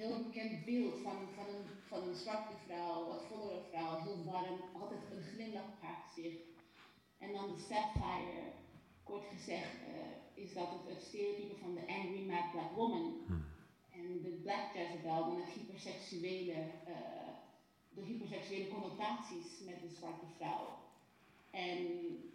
[0.00, 4.60] heel bekend beeld van, van, een, van een zwarte vrouw, wat vollere vrouw, heel warm,
[4.80, 6.42] altijd een glimlach op haar gezicht.
[7.18, 8.42] En dan de Sapphire,
[9.02, 13.24] kort gezegd, uh, is dat het, het stereotype van de angry mad black woman.
[13.26, 13.44] Hmm.
[13.92, 16.58] En de Black Jezebel, dan het hyperseksuele,
[16.88, 17.32] uh,
[17.88, 20.78] de hyperseksuele connotaties met de zwarte vrouw.
[21.50, 21.78] En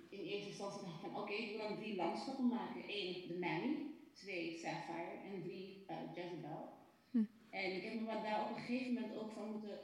[0.09, 2.83] in eerste instantie dacht ik van, oké, okay, ik wil dan drie landschappen maken.
[2.87, 3.75] Eén, de Mammy,
[4.13, 6.74] twee, Sapphire en drie, uh, Jezebel.
[7.63, 9.79] En ik heb me daar op een gegeven moment ook van moeten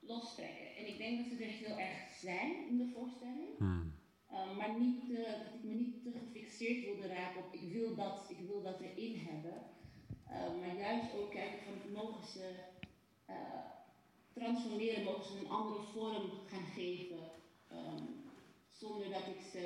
[0.00, 0.76] lostrekken.
[0.76, 3.58] En ik denk dat ze er heel erg zijn in de voorstelling.
[3.58, 3.92] Hmm.
[4.32, 7.94] Uh, maar niet te, dat ik me niet te gefixeerd wilde raken op ik wil
[7.94, 9.62] dat, ik wil dat erin hebben.
[10.26, 12.54] Eh, maar juist ook kijken van mogen ze
[13.26, 13.34] eh,
[14.32, 17.18] transformeren, mogen ze een andere vorm gaan geven.
[17.68, 18.04] ehm,
[18.70, 19.60] zonder dat ik ze,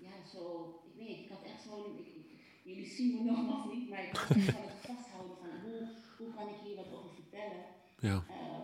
[0.00, 2.21] ja, zo, ik weet niet, ik had echt zo'n, ik-
[2.62, 4.14] jullie zien me nogmaals niet, maar ik
[4.56, 7.64] van het vasthouden van hoe, hoe kan ik hier wat over vertellen.
[7.98, 8.26] Ja.
[8.40, 8.58] Eh,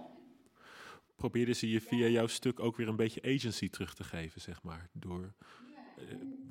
[1.17, 4.63] Probeerden ze je via jouw stuk ook weer een beetje agency terug te geven, zeg
[4.63, 4.89] maar.
[4.93, 5.35] Door
[5.95, 6.05] eh,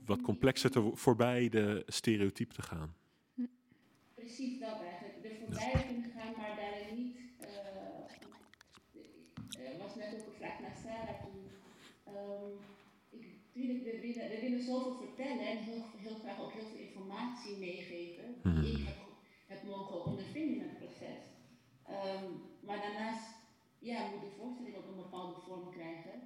[0.06, 2.96] wat complexer te, voorbij de stereotype te gaan.
[4.16, 5.26] Precies dat eigenlijk.
[5.46, 7.18] Er voorbij kunnen gaan, maar daarin niet.
[7.38, 7.48] eh,
[9.72, 11.52] Er was net ook een vraag naar Sarah toen.
[12.04, 12.56] Ehm,
[13.68, 18.36] we willen, we willen zoveel vertellen en heel, heel graag ook heel veel informatie meegeven.
[18.44, 18.62] Mhm.
[18.62, 18.98] Die ik heb,
[19.48, 21.22] heb mogen ondervinden in het proces.
[21.84, 22.26] Ehm,
[22.66, 23.28] maar daarnaast
[23.80, 26.18] ja, moet de voorstelling ook een bepaalde vorm krijgen.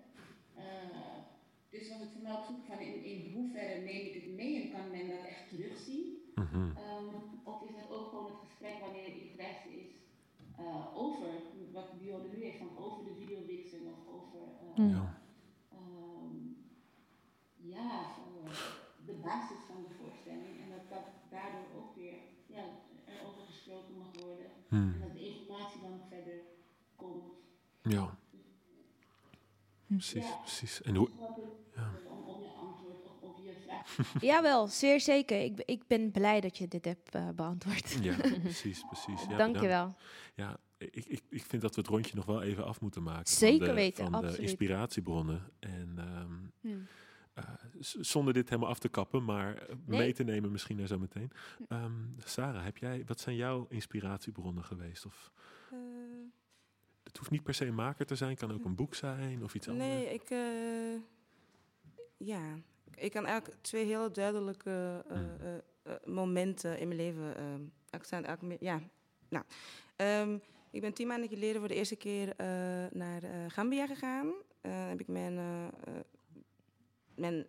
[0.56, 1.18] Eh,
[1.70, 4.62] dus was het voor mij op zoek van in, in hoeverre neem ik het mee
[4.62, 6.06] en kan men dat echt terugzien?
[6.36, 6.78] Mhm.
[6.78, 7.08] Ehm,
[7.44, 9.90] of is dat ook gewoon het gesprek wanneer er interesse is
[10.58, 11.30] eh, over
[11.72, 14.40] wat Dionne nu heeft, van over de videowixen of over
[14.76, 15.21] eh, Ja.
[17.92, 18.02] Ja,
[18.46, 18.52] eh,
[19.06, 20.54] de basis van de voorstelling.
[20.64, 22.14] En dat dat daardoor ook weer
[22.48, 22.64] ja,
[23.06, 24.50] erover gesproken mag worden.
[24.68, 24.94] Hmm.
[24.94, 26.38] En dat de informatie dan verder
[26.96, 27.24] komt.
[27.82, 28.18] Ja.
[29.88, 30.82] Precies, precies.
[30.82, 31.10] En hoe...
[31.76, 31.92] Ja.
[32.10, 34.14] Om, om je antwoord op, op je vraag.
[34.32, 35.40] Jawel, zeer zeker.
[35.42, 37.92] Ik, ben- ik ben blij dat je dit hebt eh, beantwoord.
[38.02, 39.26] Ja, precies, precies.
[39.30, 39.96] Ja, Dank je wel.
[40.36, 43.28] Ja, ik, ik, ik vind dat we het rondje nog wel even af moeten maken.
[43.34, 44.40] Zeker van de, weten, Van de absoluut.
[44.50, 45.52] inspiratiebronnen.
[45.60, 46.88] En ehm, Hmm.
[47.34, 47.44] Eh,
[47.80, 50.00] zonder dit helemaal af te kappen, maar eh, Nee.
[50.00, 51.32] mee te nemen misschien naar zo meteen.
[51.68, 55.06] Ehm, Sarah, heb jij, wat zijn jouw inspiratiebronnen geweest?
[55.06, 55.32] Of,
[55.72, 55.78] Eh,
[57.04, 59.56] het hoeft niet per se een maker te zijn, kan ook een boek zijn of
[59.56, 59.88] iets anders.
[59.88, 60.30] Nee, ik.
[62.18, 62.56] ja,
[62.96, 65.62] ik kan eigenlijk twee hele duidelijke Hmm.
[66.14, 67.72] momenten in mijn leven.
[67.90, 68.80] accent, eigenlijk, ja,
[69.30, 69.46] nou.
[69.96, 70.38] ehm,
[70.72, 72.34] ik ben tien maanden geleden voor de eerste keer
[72.92, 74.34] naar Gambia gegaan.
[74.62, 75.40] Heb ik mijn,
[77.22, 77.46] mijn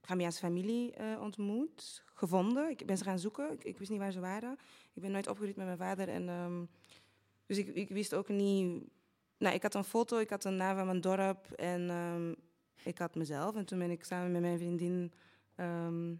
[0.00, 2.70] Gambiaanse familie eh, ontmoet, gevonden.
[2.70, 3.52] Ik ben ze gaan zoeken.
[3.52, 4.58] Ik, ik wist niet waar ze waren.
[4.92, 6.08] Ik ben nooit opgegroeid met mijn vader.
[6.08, 6.64] En, ehm,
[7.46, 8.82] dus ik, ik wist ook niet
[9.40, 12.34] nou, ik had een foto, ik had een naam van mijn dorp en ehm,
[12.82, 13.56] ik had mezelf.
[13.56, 15.12] En toen ben ik samen met mijn vriendin
[15.54, 16.14] ehm,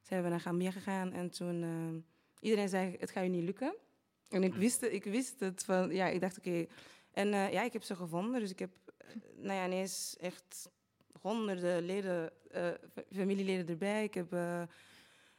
[0.00, 1.12] zijn we naar Gambia gegaan.
[1.12, 1.98] En toen ehm,
[2.40, 3.74] iedereen zei, het gaat je niet lukken.
[4.28, 6.66] En ik wist, ik wist het van, ja, ik dacht oké.
[7.10, 8.40] En eh, ja, ik heb ze gevonden.
[8.40, 9.06] Dus ik heb, eh,
[9.36, 10.70] nou ja, ineens echt
[11.20, 12.76] honderden leden, fa-
[13.14, 14.04] familieleden erbij.
[14.04, 14.62] Ik heb eh,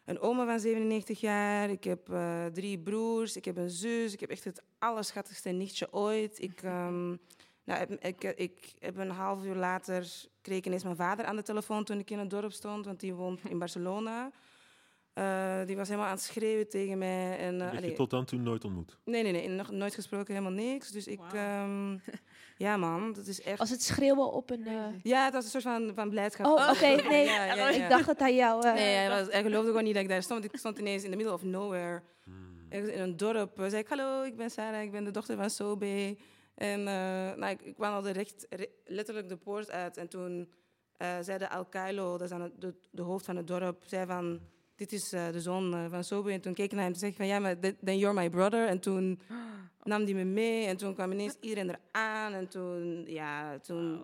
[0.05, 4.19] een oma van 97 jaar, ik heb eh, drie broers, ik heb een zus, ik
[4.19, 6.41] heb echt het allerschattigste nichtje ooit.
[6.41, 7.07] Ik, ehm,
[7.63, 11.35] nou, heb- ik, ik heb een half uur later kreeg ik ineens mijn vader aan
[11.35, 14.31] de telefoon toen ik in het dorp stond, want die woont in Barcelona.
[15.13, 17.37] Eh, die was helemaal aan het schreeuwen tegen mij.
[17.37, 18.97] En, eh, Dat je tot dan toe nooit ontmoet.
[19.05, 20.91] Nee, nee, nee, nog nooit gesproken, helemaal niks.
[20.91, 21.97] Dus ik, ehm,
[22.57, 23.59] ja man, dat is echt...
[23.59, 24.67] Als het schreeuwen op een...
[24.67, 24.73] eh,
[25.03, 26.45] Ja, het was een soort van, van blijdschap.
[26.45, 27.25] Oh, oké, nee.
[27.25, 27.69] Ja, ja, ja.
[27.83, 28.65] Ik dacht dat hij jou...
[28.67, 30.43] eh, Nee, hij, was, hij geloofde gewoon niet dat ik daar stond.
[30.43, 32.01] Ik stond ineens in the middle of nowhere.
[32.69, 33.51] Ergens in een dorp.
[33.57, 36.17] Zei ik, hallo, ik ben Sarah, ik ben de dochter van Sobe.
[36.55, 36.85] En eh,
[37.35, 39.97] nou, ik, ik wandelde recht, re- letterlijk de poort uit.
[39.97, 40.51] En toen
[40.97, 44.05] eh, zei de Alcailo, dat is dan het- de, de hoofd van het dorp, zei
[44.05, 44.39] van...
[44.83, 46.31] Dit is eh, de zoon eh, van Sobe.
[46.31, 47.25] En toen keek ik naar hem en zei van...
[47.27, 48.67] Ja, maar th- then you're my brother.
[48.67, 49.19] En toen
[49.83, 50.65] nam hij me mee.
[50.65, 52.33] En toen kwam ineens iedereen eraan.
[52.33, 54.03] En toen, ja, toen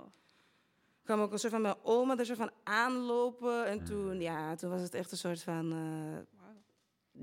[1.03, 3.65] kwam ook een soort van mijn oma er soort van aanlopen.
[3.65, 5.71] En toen, ja, toen was het echt een soort van...
[5.71, 6.41] eh,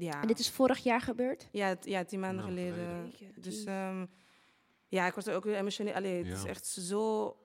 [0.00, 0.20] ja.
[0.20, 1.48] En dit is vorig jaar gebeurd?
[1.52, 3.12] Ja, ja tien maanden Nou, geleden.
[3.36, 4.06] Dus ehm,
[4.88, 5.94] ja, ik was er ook weer emotioneel.
[5.94, 7.36] Allee, het is echt zo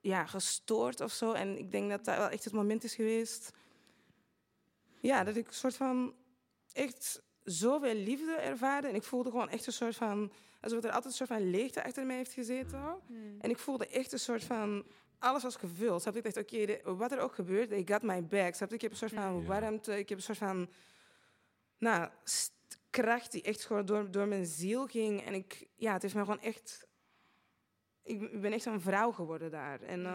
[0.00, 1.32] ja, gestoord of zo.
[1.32, 3.52] En ik denk dat dat wel echt het moment is geweest...
[5.00, 6.14] Ja, dat ik een soort van
[6.72, 8.88] echt zoveel liefde ervaarde.
[8.88, 10.32] En ik voelde gewoon echt een soort van...
[10.60, 12.78] Alsof er altijd een soort van leegte achter mij heeft gezeten.
[13.40, 14.86] En ik voelde echt een soort van...
[15.18, 16.02] Alles was gevuld.
[16.02, 16.22] Snap je?
[16.22, 18.54] Ik dacht, oké, wat er ook gebeurt, they got my back.
[18.54, 18.74] Snap je?
[18.74, 19.98] Ik heb een soort van warmte.
[19.98, 20.68] Ik heb een soort van...
[21.78, 22.10] Nou,
[22.90, 25.24] kracht die echt gewoon door, door mijn ziel ging.
[25.24, 25.68] En ik...
[25.74, 26.86] Ja, het heeft me gewoon echt...
[28.02, 29.80] Ik ben- ik echt een vrouw geworden daar.
[29.82, 30.06] En...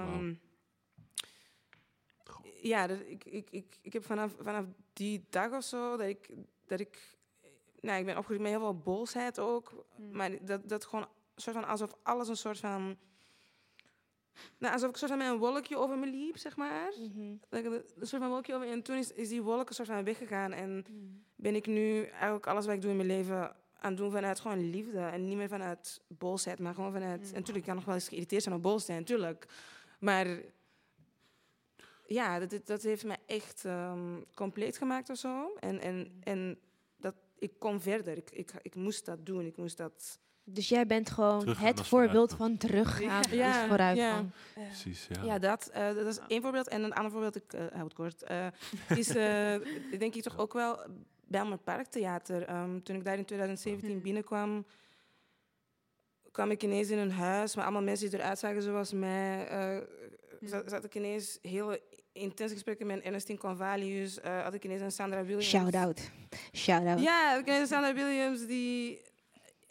[2.61, 6.29] ja, dat, ik, ik, ik, ik heb vanaf, vanaf die dag of zo dat ik,
[6.67, 7.17] dat ik,
[7.79, 11.67] nou, ik ben opgegroeid met heel veel boosheid ook, maar dat, dat gewoon soort van
[11.67, 12.97] alsof alles een soort van,
[14.57, 16.93] nou, alsof ik soort van met een wolkje over me liep, zeg maar.
[17.49, 19.75] Dat ik een een soort van wolkje over, en toen is, is die wolk een
[19.75, 20.85] soort van weggegaan en
[21.35, 24.39] ben ik nu eigenlijk alles wat ik doe in mijn leven aan het doen vanuit
[24.39, 27.93] gewoon liefde en niet meer vanuit boosheid, maar gewoon vanuit, en natuurlijk kan nog wel
[27.93, 29.47] eens geïrriteerd zijn of boos zijn, natuurlijk,
[29.99, 30.27] maar
[32.05, 35.53] ja, dat, dat- heeft me echt ehm, compleet gemaakt of zo.
[35.59, 36.59] En, en, en
[36.97, 38.17] dat, ik kon verder.
[38.17, 39.45] Ik, ik, ik moest dat doen.
[39.45, 40.19] Ik moest dat...
[40.45, 44.30] Dus jij bent gewoon Teruggaan het voorbeeld van teruggaan Ja, is vooruitgang.
[44.55, 44.63] ja.
[44.65, 45.23] Precies, ja.
[45.23, 46.67] Ja, dat, eh, dat is één voorbeeld.
[46.67, 48.47] En een ander voorbeeld, ik eh hou het kort, eh,
[48.95, 49.55] is eh,
[49.99, 50.80] denk ik toch ook wel
[51.27, 52.43] Belmer Parktheater.
[52.43, 54.65] Ehm, toen ik daar in 2017 binnenkwam,
[56.31, 59.47] kwam ik ineens in een huis met allemaal mensen die eruit zagen zoals mij.
[60.47, 61.77] Zat, zat ik ineens heel
[62.11, 64.19] intense gesprekken met Ernestine Convalius.
[64.19, 65.49] eh had ik ineens een Sandra Williams.
[65.49, 66.11] Shout-out.
[66.53, 67.01] Shout-out.
[67.01, 69.01] Ja, heb ik ineens Sandra Williams, die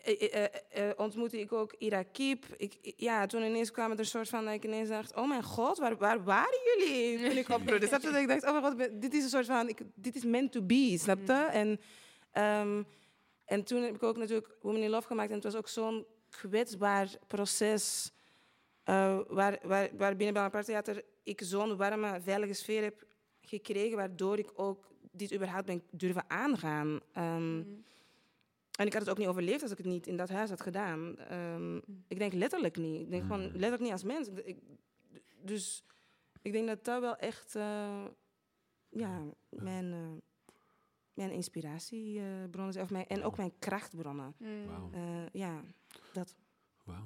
[0.03, 2.45] eh, eh, ontmoette ik ook Ira Kiep.
[2.57, 5.43] Ik, ja, toen ineens kwam het een soort van dat ik ineens dacht, oh mijn
[5.43, 7.87] god, waar, waar waren jullie toen ik opgroeide?
[7.93, 8.11] Snap je?
[8.11, 10.53] Dat ik dacht, oh mijn god, dit is een soort van, ik, dit is meant
[10.53, 11.33] to be, snap je?
[11.33, 11.81] En,
[12.33, 12.83] ehm,
[13.45, 16.07] en toen heb ik ook natuurlijk Women in Love gemaakt en het was ook zo'n
[16.31, 18.13] kwetsbaar proces
[18.85, 23.07] eh, waar, waar, waar binnen bij een theater ik zo'n warme, veilige sfeer heb
[23.41, 27.01] gekregen, waardoor ik ook dit überhaupt ben durven aangaan.
[27.13, 27.63] Ehm,
[28.73, 30.61] En ik had het ook niet overleefd als ik het niet in dat huis had
[30.61, 31.19] gedaan.
[31.19, 31.77] Ehm,
[32.09, 33.01] Ik denk letterlijk niet.
[33.01, 34.29] Ik denk gewoon letterlijk niet als mens.
[34.29, 34.59] Ik-
[35.43, 35.85] dus
[36.43, 38.05] ik denk dat dat wel echt eh,
[38.89, 40.13] ja, mijn, eh,
[41.15, 42.85] mijn inspiratiebronnen zijn.
[42.85, 44.35] Of mijn, en ook mijn krachtbronnen.
[44.93, 45.63] Eh, ja,
[46.13, 46.35] dat.
[46.85, 47.05] Wauw.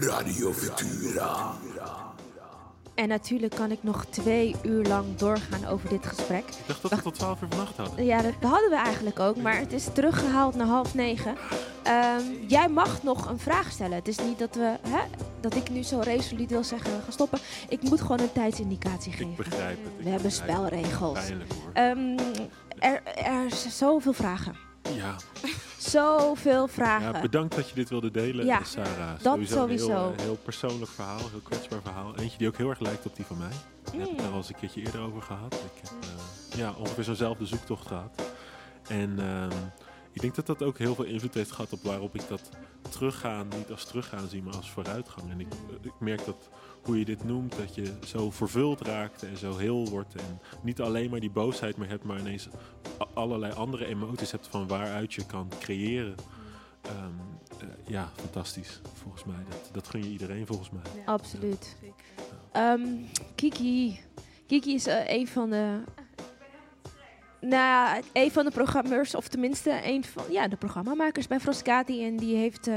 [0.00, 2.07] Radio, Futura.
[2.98, 6.44] En natuurlijk kan ik nog twee uur lang doorgaan over dit gesprek.
[6.48, 8.04] Ik dacht dat we tot 12 uur vannacht hadden.
[8.04, 11.36] Ja, dat hadden we eigenlijk ook, maar het is teruggehaald naar half negen.
[11.82, 13.96] Ehm, jij mag nog een vraag stellen.
[13.96, 15.00] Het is niet dat, we, hè,
[15.40, 17.38] dat ik nu zo resoluut wil zeggen, we gaan stoppen.
[17.68, 19.30] Ik moet gewoon een tijdsindicatie geven.
[19.30, 19.92] Ik begrijp het.
[19.98, 21.18] ik We hebben spelregels.
[21.18, 21.72] Pijnlijk hoor.
[21.72, 22.18] Ehm,
[22.78, 24.67] er, er zijn zoveel vragen.
[24.96, 25.16] Ja.
[25.78, 27.12] Zoveel vragen.
[27.12, 29.22] ja, bedankt dat je dit wilde delen, Ja, Sarah.
[29.22, 30.12] dat Een sowieso.
[30.12, 32.16] eh, heel persoonlijk verhaal, heel kwetsbaar verhaal.
[32.16, 33.48] Eentje die ook heel erg lijkt op die van mij.
[33.48, 34.16] Daar heb ik Mm.
[34.24, 35.54] het al eens een keertje eerder over gehad.
[35.54, 38.22] Ik heb eh, ja, ongeveer zo'nzelfde zoektocht gehad.
[38.88, 39.56] En ehm,
[40.12, 42.48] ik denk dat dat ook heel veel invloed heeft gehad op waarop ik dat
[42.88, 45.30] teruggaan niet als teruggaan zie, maar als vooruitgang.
[45.30, 45.48] En ik,
[45.82, 46.48] ik merk dat
[46.88, 50.14] hoe je dit noemt, dat je zo vervuld raakt en zo heel wordt.
[50.14, 52.48] En niet alleen maar die boosheid meer hebt, maar ineens
[53.14, 56.14] allerlei andere emoties hebt van waaruit je kan creëren.
[56.82, 56.96] Ehm,
[57.60, 59.44] eh, ja, fantastisch, volgens mij.
[59.48, 61.04] Dat, dat gun je iedereen, volgens mij.
[61.04, 61.76] Absoluut.
[62.52, 62.86] Ehm,
[63.34, 64.00] Kiki.
[64.46, 65.80] Kiki is eh, een van de.
[67.40, 72.04] Nou, een van de programmeurs, of tenminste een van ja, de programmamakers bij Froscati.
[72.04, 72.76] En die heeft eh,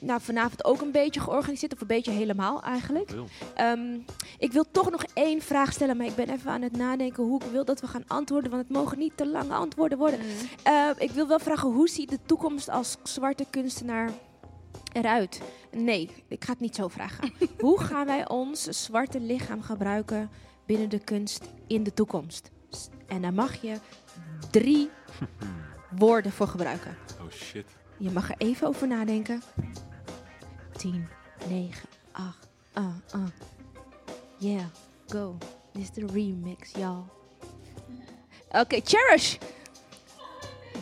[0.00, 3.10] nou, vanavond ook een beetje georganiseerd, of een beetje helemaal eigenlijk.
[3.54, 3.98] Ehm,
[4.38, 7.42] ik wil toch nog één vraag stellen, maar ik ben even aan het nadenken hoe
[7.44, 10.20] ik wil dat we gaan antwoorden, want het mogen niet te lange antwoorden worden.
[10.62, 14.10] Eh, ik wil wel vragen, hoe ziet de toekomst als zwarte kunstenaar
[14.92, 15.40] eruit?
[15.70, 17.32] Nee, ik ga het niet zo vragen.
[17.58, 20.30] hoe gaan wij ons zwarte lichaam gebruiken
[20.66, 22.50] binnen de kunst in de toekomst?
[23.06, 23.76] En daar mag je
[24.50, 24.90] drie
[25.98, 26.96] woorden voor gebruiken.
[27.20, 27.66] Oh shit.
[27.98, 29.42] Je mag er even over nadenken.
[30.76, 31.08] 10,
[31.48, 33.26] 9, 8, ah, ah.
[34.38, 34.66] Yeah,
[35.08, 35.38] go.
[35.72, 37.04] Dit is de remix, y'all.
[38.50, 39.38] Oké, Cherish.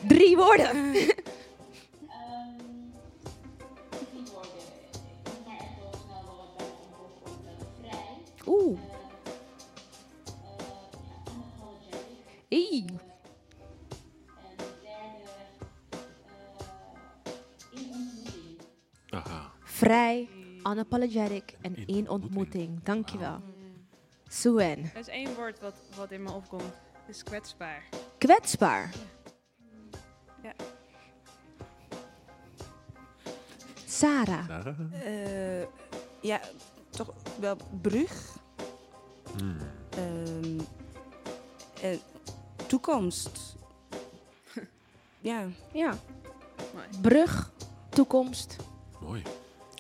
[0.09, 0.94] Drie woorden.
[8.47, 8.78] Oeh.
[12.48, 12.84] Ie.
[12.84, 13.11] Aha.
[13.11, 13.11] Vrij,
[20.63, 22.83] unapologetic en in ontmoeting.
[22.83, 23.41] Dankjewel.
[24.29, 24.79] Suen.
[24.95, 26.63] Er is één woord wat, wat in me opkomt.
[26.93, 27.89] Het is kwetsbaar.
[28.19, 28.91] Kwetsbaar.
[30.43, 30.53] Ja.
[33.87, 34.47] Sarah.
[34.47, 34.79] Sarah?
[35.05, 35.67] Eh,
[36.21, 36.41] ja,
[36.91, 38.37] toch wel brug.
[39.39, 39.57] Hmm.
[39.91, 40.61] Ehm,
[41.83, 41.99] eh,
[42.67, 43.57] toekomst.
[45.21, 45.47] ja.
[45.73, 45.95] Ja.
[47.01, 47.53] Brug,
[47.89, 48.57] toekomst
[49.03, 49.23] Mooi.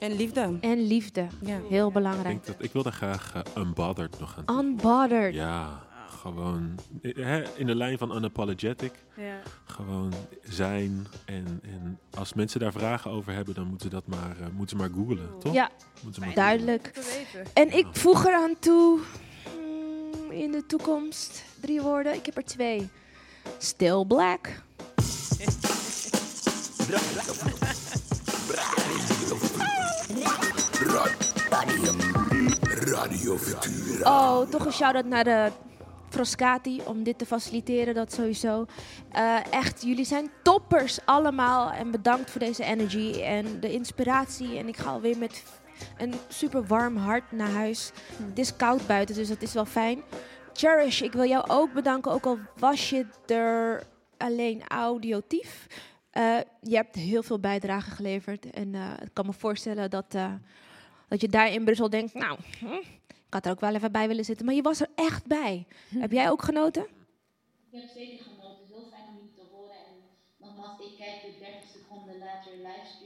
[0.02, 0.58] En liefde.
[0.60, 1.26] en liefde.
[1.40, 1.58] Ja.
[1.68, 2.26] Heel Ik, belangrijk.
[2.28, 5.34] denk dat, ik wil daar graag eh, Unbothered nog aan Unbothered.
[5.34, 5.82] Ja,
[6.22, 8.92] gewoon eh, hè, in de lijn van unapologetic.
[9.16, 9.38] Ja.
[9.64, 10.12] Gewoon
[10.42, 11.06] zijn.
[11.24, 14.76] En, en als mensen daar vragen over hebben, dan moeten ze dat maar, eh, moeten
[14.78, 15.52] ze maar googlen, toch?
[15.52, 15.70] Ja,
[16.02, 16.92] Moeten ze maar duidelijk.
[17.52, 18.98] En ik voeg eraan toe,
[19.60, 22.14] mm, in de toekomst, drie woorden.
[22.14, 22.88] Ik heb er twee.
[23.58, 24.48] Still black.
[31.62, 31.92] Radio,
[32.68, 34.10] Radio Futura.
[34.10, 35.50] Oh, toch een shout-out naar de
[36.08, 38.66] Froscati om dit te faciliteren, dat sowieso.
[39.10, 41.72] Eh, echt, jullie zijn toppers allemaal.
[41.72, 44.58] En bedankt voor deze energy en de inspiratie.
[44.58, 45.42] En ik ga alweer met
[45.98, 47.90] een super warm hart naar huis.
[48.28, 50.02] Het is koud buiten, dus dat is wel fijn.
[50.52, 53.82] Cherish, ik wil jou ook bedanken, ook al was je er
[54.16, 55.66] alleen audiotief.
[56.10, 58.50] Eh, je hebt heel veel bijdrage geleverd.
[58.50, 60.32] En eh, ik kan me voorstellen dat, eh,
[61.12, 64.08] dat je daar in Brussel denkt, nou, hm, ik had er ook wel even bij
[64.08, 64.46] willen zitten.
[64.46, 65.66] Maar je was er echt bij.
[65.98, 66.82] Heb jij ook genoten?
[67.70, 68.50] Ik heb zeker genoten.
[68.50, 69.76] Het is heel fijn om jullie te horen.
[69.76, 69.96] En
[70.36, 73.01] nogmaals, ik kijk de 30 seconden later livestream.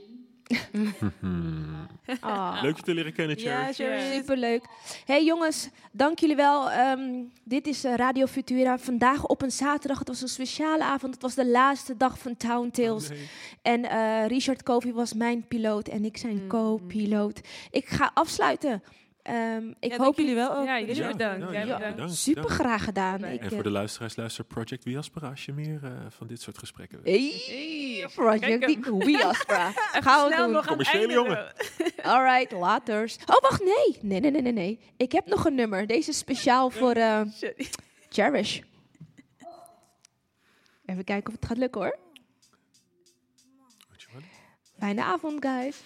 [2.19, 2.59] Ah.
[2.61, 4.13] Leuk je te leren kennen, Cherry.
[4.13, 4.63] Superleuk.
[5.05, 6.71] Hey jongens, dank jullie wel.
[6.71, 8.77] Ehm, dit is eh, Radio Futura.
[8.77, 9.99] Vandaag op een zaterdag.
[9.99, 11.13] Het was een speciale avond.
[11.13, 13.09] Het was de laatste dag van Town Tales.
[13.61, 17.41] En eh, Richard Kofi was mijn piloot en ik zijn co-piloot.
[17.71, 18.83] Ik ga afsluiten.
[19.27, 20.65] Ehm, ik Ja, hoop jullie wel ook.
[20.65, 21.51] Ja, jullie Ja, bedankt.
[21.53, 22.13] ja, ja, bedankt.
[22.15, 23.23] super graag gedaan.
[23.23, 26.41] Ik, En eh, voor de luisteraars, luister Project Wiaspera als je meer eh, van dit
[26.41, 27.13] soort gesprekken wil.
[27.13, 28.89] Hey, Project.
[29.05, 29.71] Wiaspera.
[30.05, 30.53] Gaan we snel doen.
[30.55, 31.53] nog Commerciële jongen.
[32.03, 33.17] Alright, laters.
[33.25, 33.97] Oh, wacht, nee.
[34.01, 34.79] Nee, nee, nee, nee, nee.
[34.97, 35.87] Ik heb nog een nummer.
[35.87, 37.67] Deze is speciaal voor eh, Sorry.
[38.09, 38.59] Cherish.
[40.85, 41.97] Even kijken of het gaat lukken, hoor.
[44.79, 45.81] Fijne avond, guys.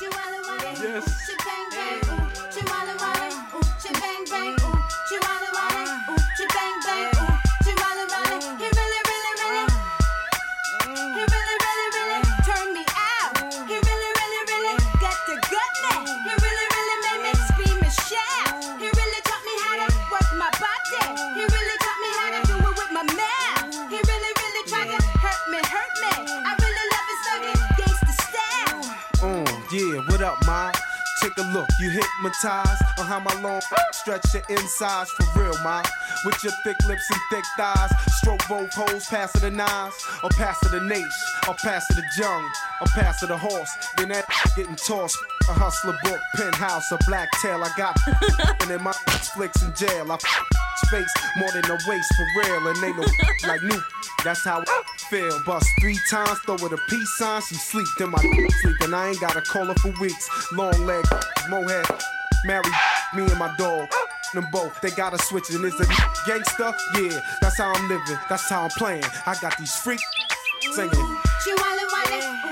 [0.00, 1.71] Yes.
[31.34, 33.60] Take a look, you hypnotized on how my long
[33.92, 35.82] stretch your insides for real, ma.
[36.24, 40.58] With your thick lips and thick thighs, stroke both holes, pass the nines, or pass
[40.70, 41.08] the nation,
[41.48, 42.44] or pass the jung,
[42.80, 43.70] or pass the horse.
[43.96, 44.26] Then that
[44.56, 45.16] getting tossed.
[45.48, 47.64] A hustler book, penthouse, a black tail.
[47.64, 47.96] I got
[48.62, 48.92] and in my
[49.34, 50.10] flicks in jail.
[50.12, 50.18] I
[50.86, 53.06] space more than a waist for real, and ain't no
[53.48, 53.80] like new.
[54.24, 54.81] That's how I
[55.12, 55.40] feel.
[55.44, 57.42] Bust three times, throw it a peace sign.
[57.42, 60.28] She sleep, then my sleep, and I ain't gotta call her for weeks.
[60.52, 61.04] Long leg,
[61.50, 62.02] mohead,
[62.46, 62.72] married
[63.14, 63.88] me and my dog.
[64.32, 65.56] Them both, they gotta switch it.
[65.56, 65.86] And is a
[66.26, 66.72] gangster?
[66.94, 68.16] Yeah, that's how I'm living.
[68.30, 69.04] That's how I'm playing.
[69.26, 70.02] I got these freaks
[70.74, 70.90] singing.
[70.90, 72.51] Little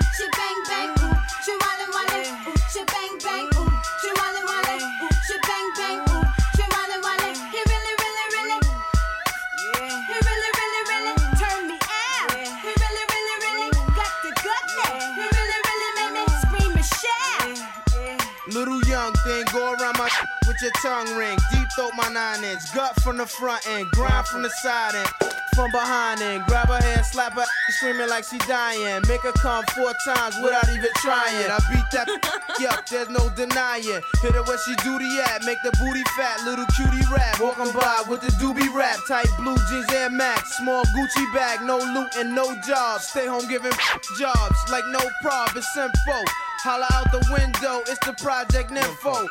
[20.63, 21.39] your tongue ring.
[21.53, 25.09] Deep throat my nine inch, gut from the front end, grind from the side end,
[25.55, 26.45] from behind end.
[26.47, 29.03] Grab her hand, slap her, screaming like she dying.
[29.09, 31.49] Make her come four times without even trying.
[31.49, 32.09] I beat that
[32.73, 34.03] up, there's no denying.
[34.23, 37.41] Hit her where she duty at, make the booty fat, little cutie rap.
[37.41, 41.79] Walking by with the doobie rap, tight blue jeans Air Max, small Gucci bag, no
[41.79, 43.09] loot and no jobs.
[43.09, 43.73] Stay home giving
[44.19, 46.25] jobs like no prob, it's simple.
[46.63, 49.27] Holla out the window, it's the Project Nympho.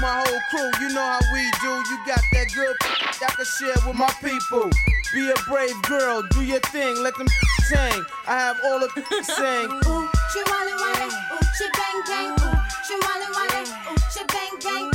[0.00, 1.72] My whole crew, you know how we do.
[1.88, 2.76] You got that good
[3.24, 4.68] I can share with my people.
[5.14, 7.28] Be a brave girl, do your thing, let them
[7.68, 8.04] sing.
[8.28, 8.88] I have all the
[9.24, 9.72] sing.
[9.88, 14.52] Ooh, she wale wale, ooh, she bang bang, ooh, she wale wale, ooh, she bang
[14.60, 14.90] bang,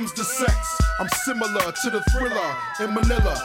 [0.00, 3.36] comes to sex, I'm similar to the thriller in Manila.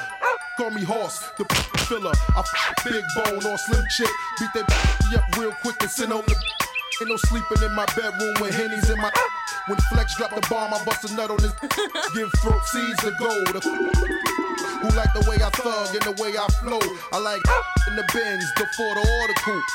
[0.56, 1.44] Call me horse, the
[1.90, 2.14] filler.
[2.32, 2.44] I
[2.86, 4.08] big bone or slim chick.
[4.40, 4.64] Beat that
[5.16, 6.16] up real quick and send the.
[6.16, 9.12] Ain't no sleeping in my bedroom with hennies in my.
[9.68, 11.52] When Flex drop the bomb, I bust a nut on his.
[12.16, 13.52] Give throat seeds of gold.
[13.52, 16.80] Who like the way I thug and the way I flow?
[17.12, 17.44] I like
[17.90, 19.72] in the bins, the Ford or the coupe.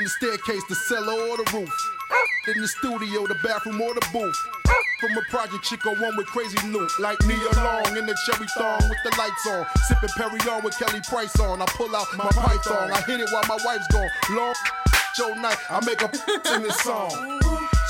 [0.00, 1.70] In the staircase, the cellar or the roof.
[2.48, 4.59] In the studio, the bathroom or the booth.
[5.00, 6.90] From a project chick on one with crazy loot.
[6.98, 9.64] Like Nia Long in the cherry thong with the lights on.
[9.88, 11.62] Sipping Perry on with Kelly Price on.
[11.62, 12.92] I pull out my python.
[12.92, 14.10] I hit it while my wife's gone.
[14.30, 14.54] Long
[15.16, 16.04] show night, I make a
[16.54, 17.10] in this song.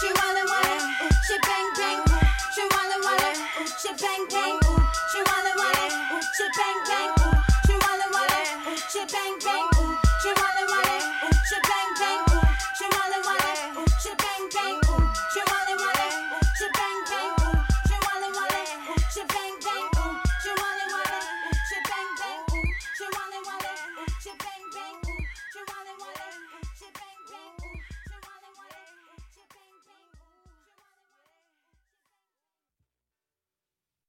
[0.00, 4.59] She wale wale, ooh, she bang bang, ooh, she wale, ooh, she bang bang,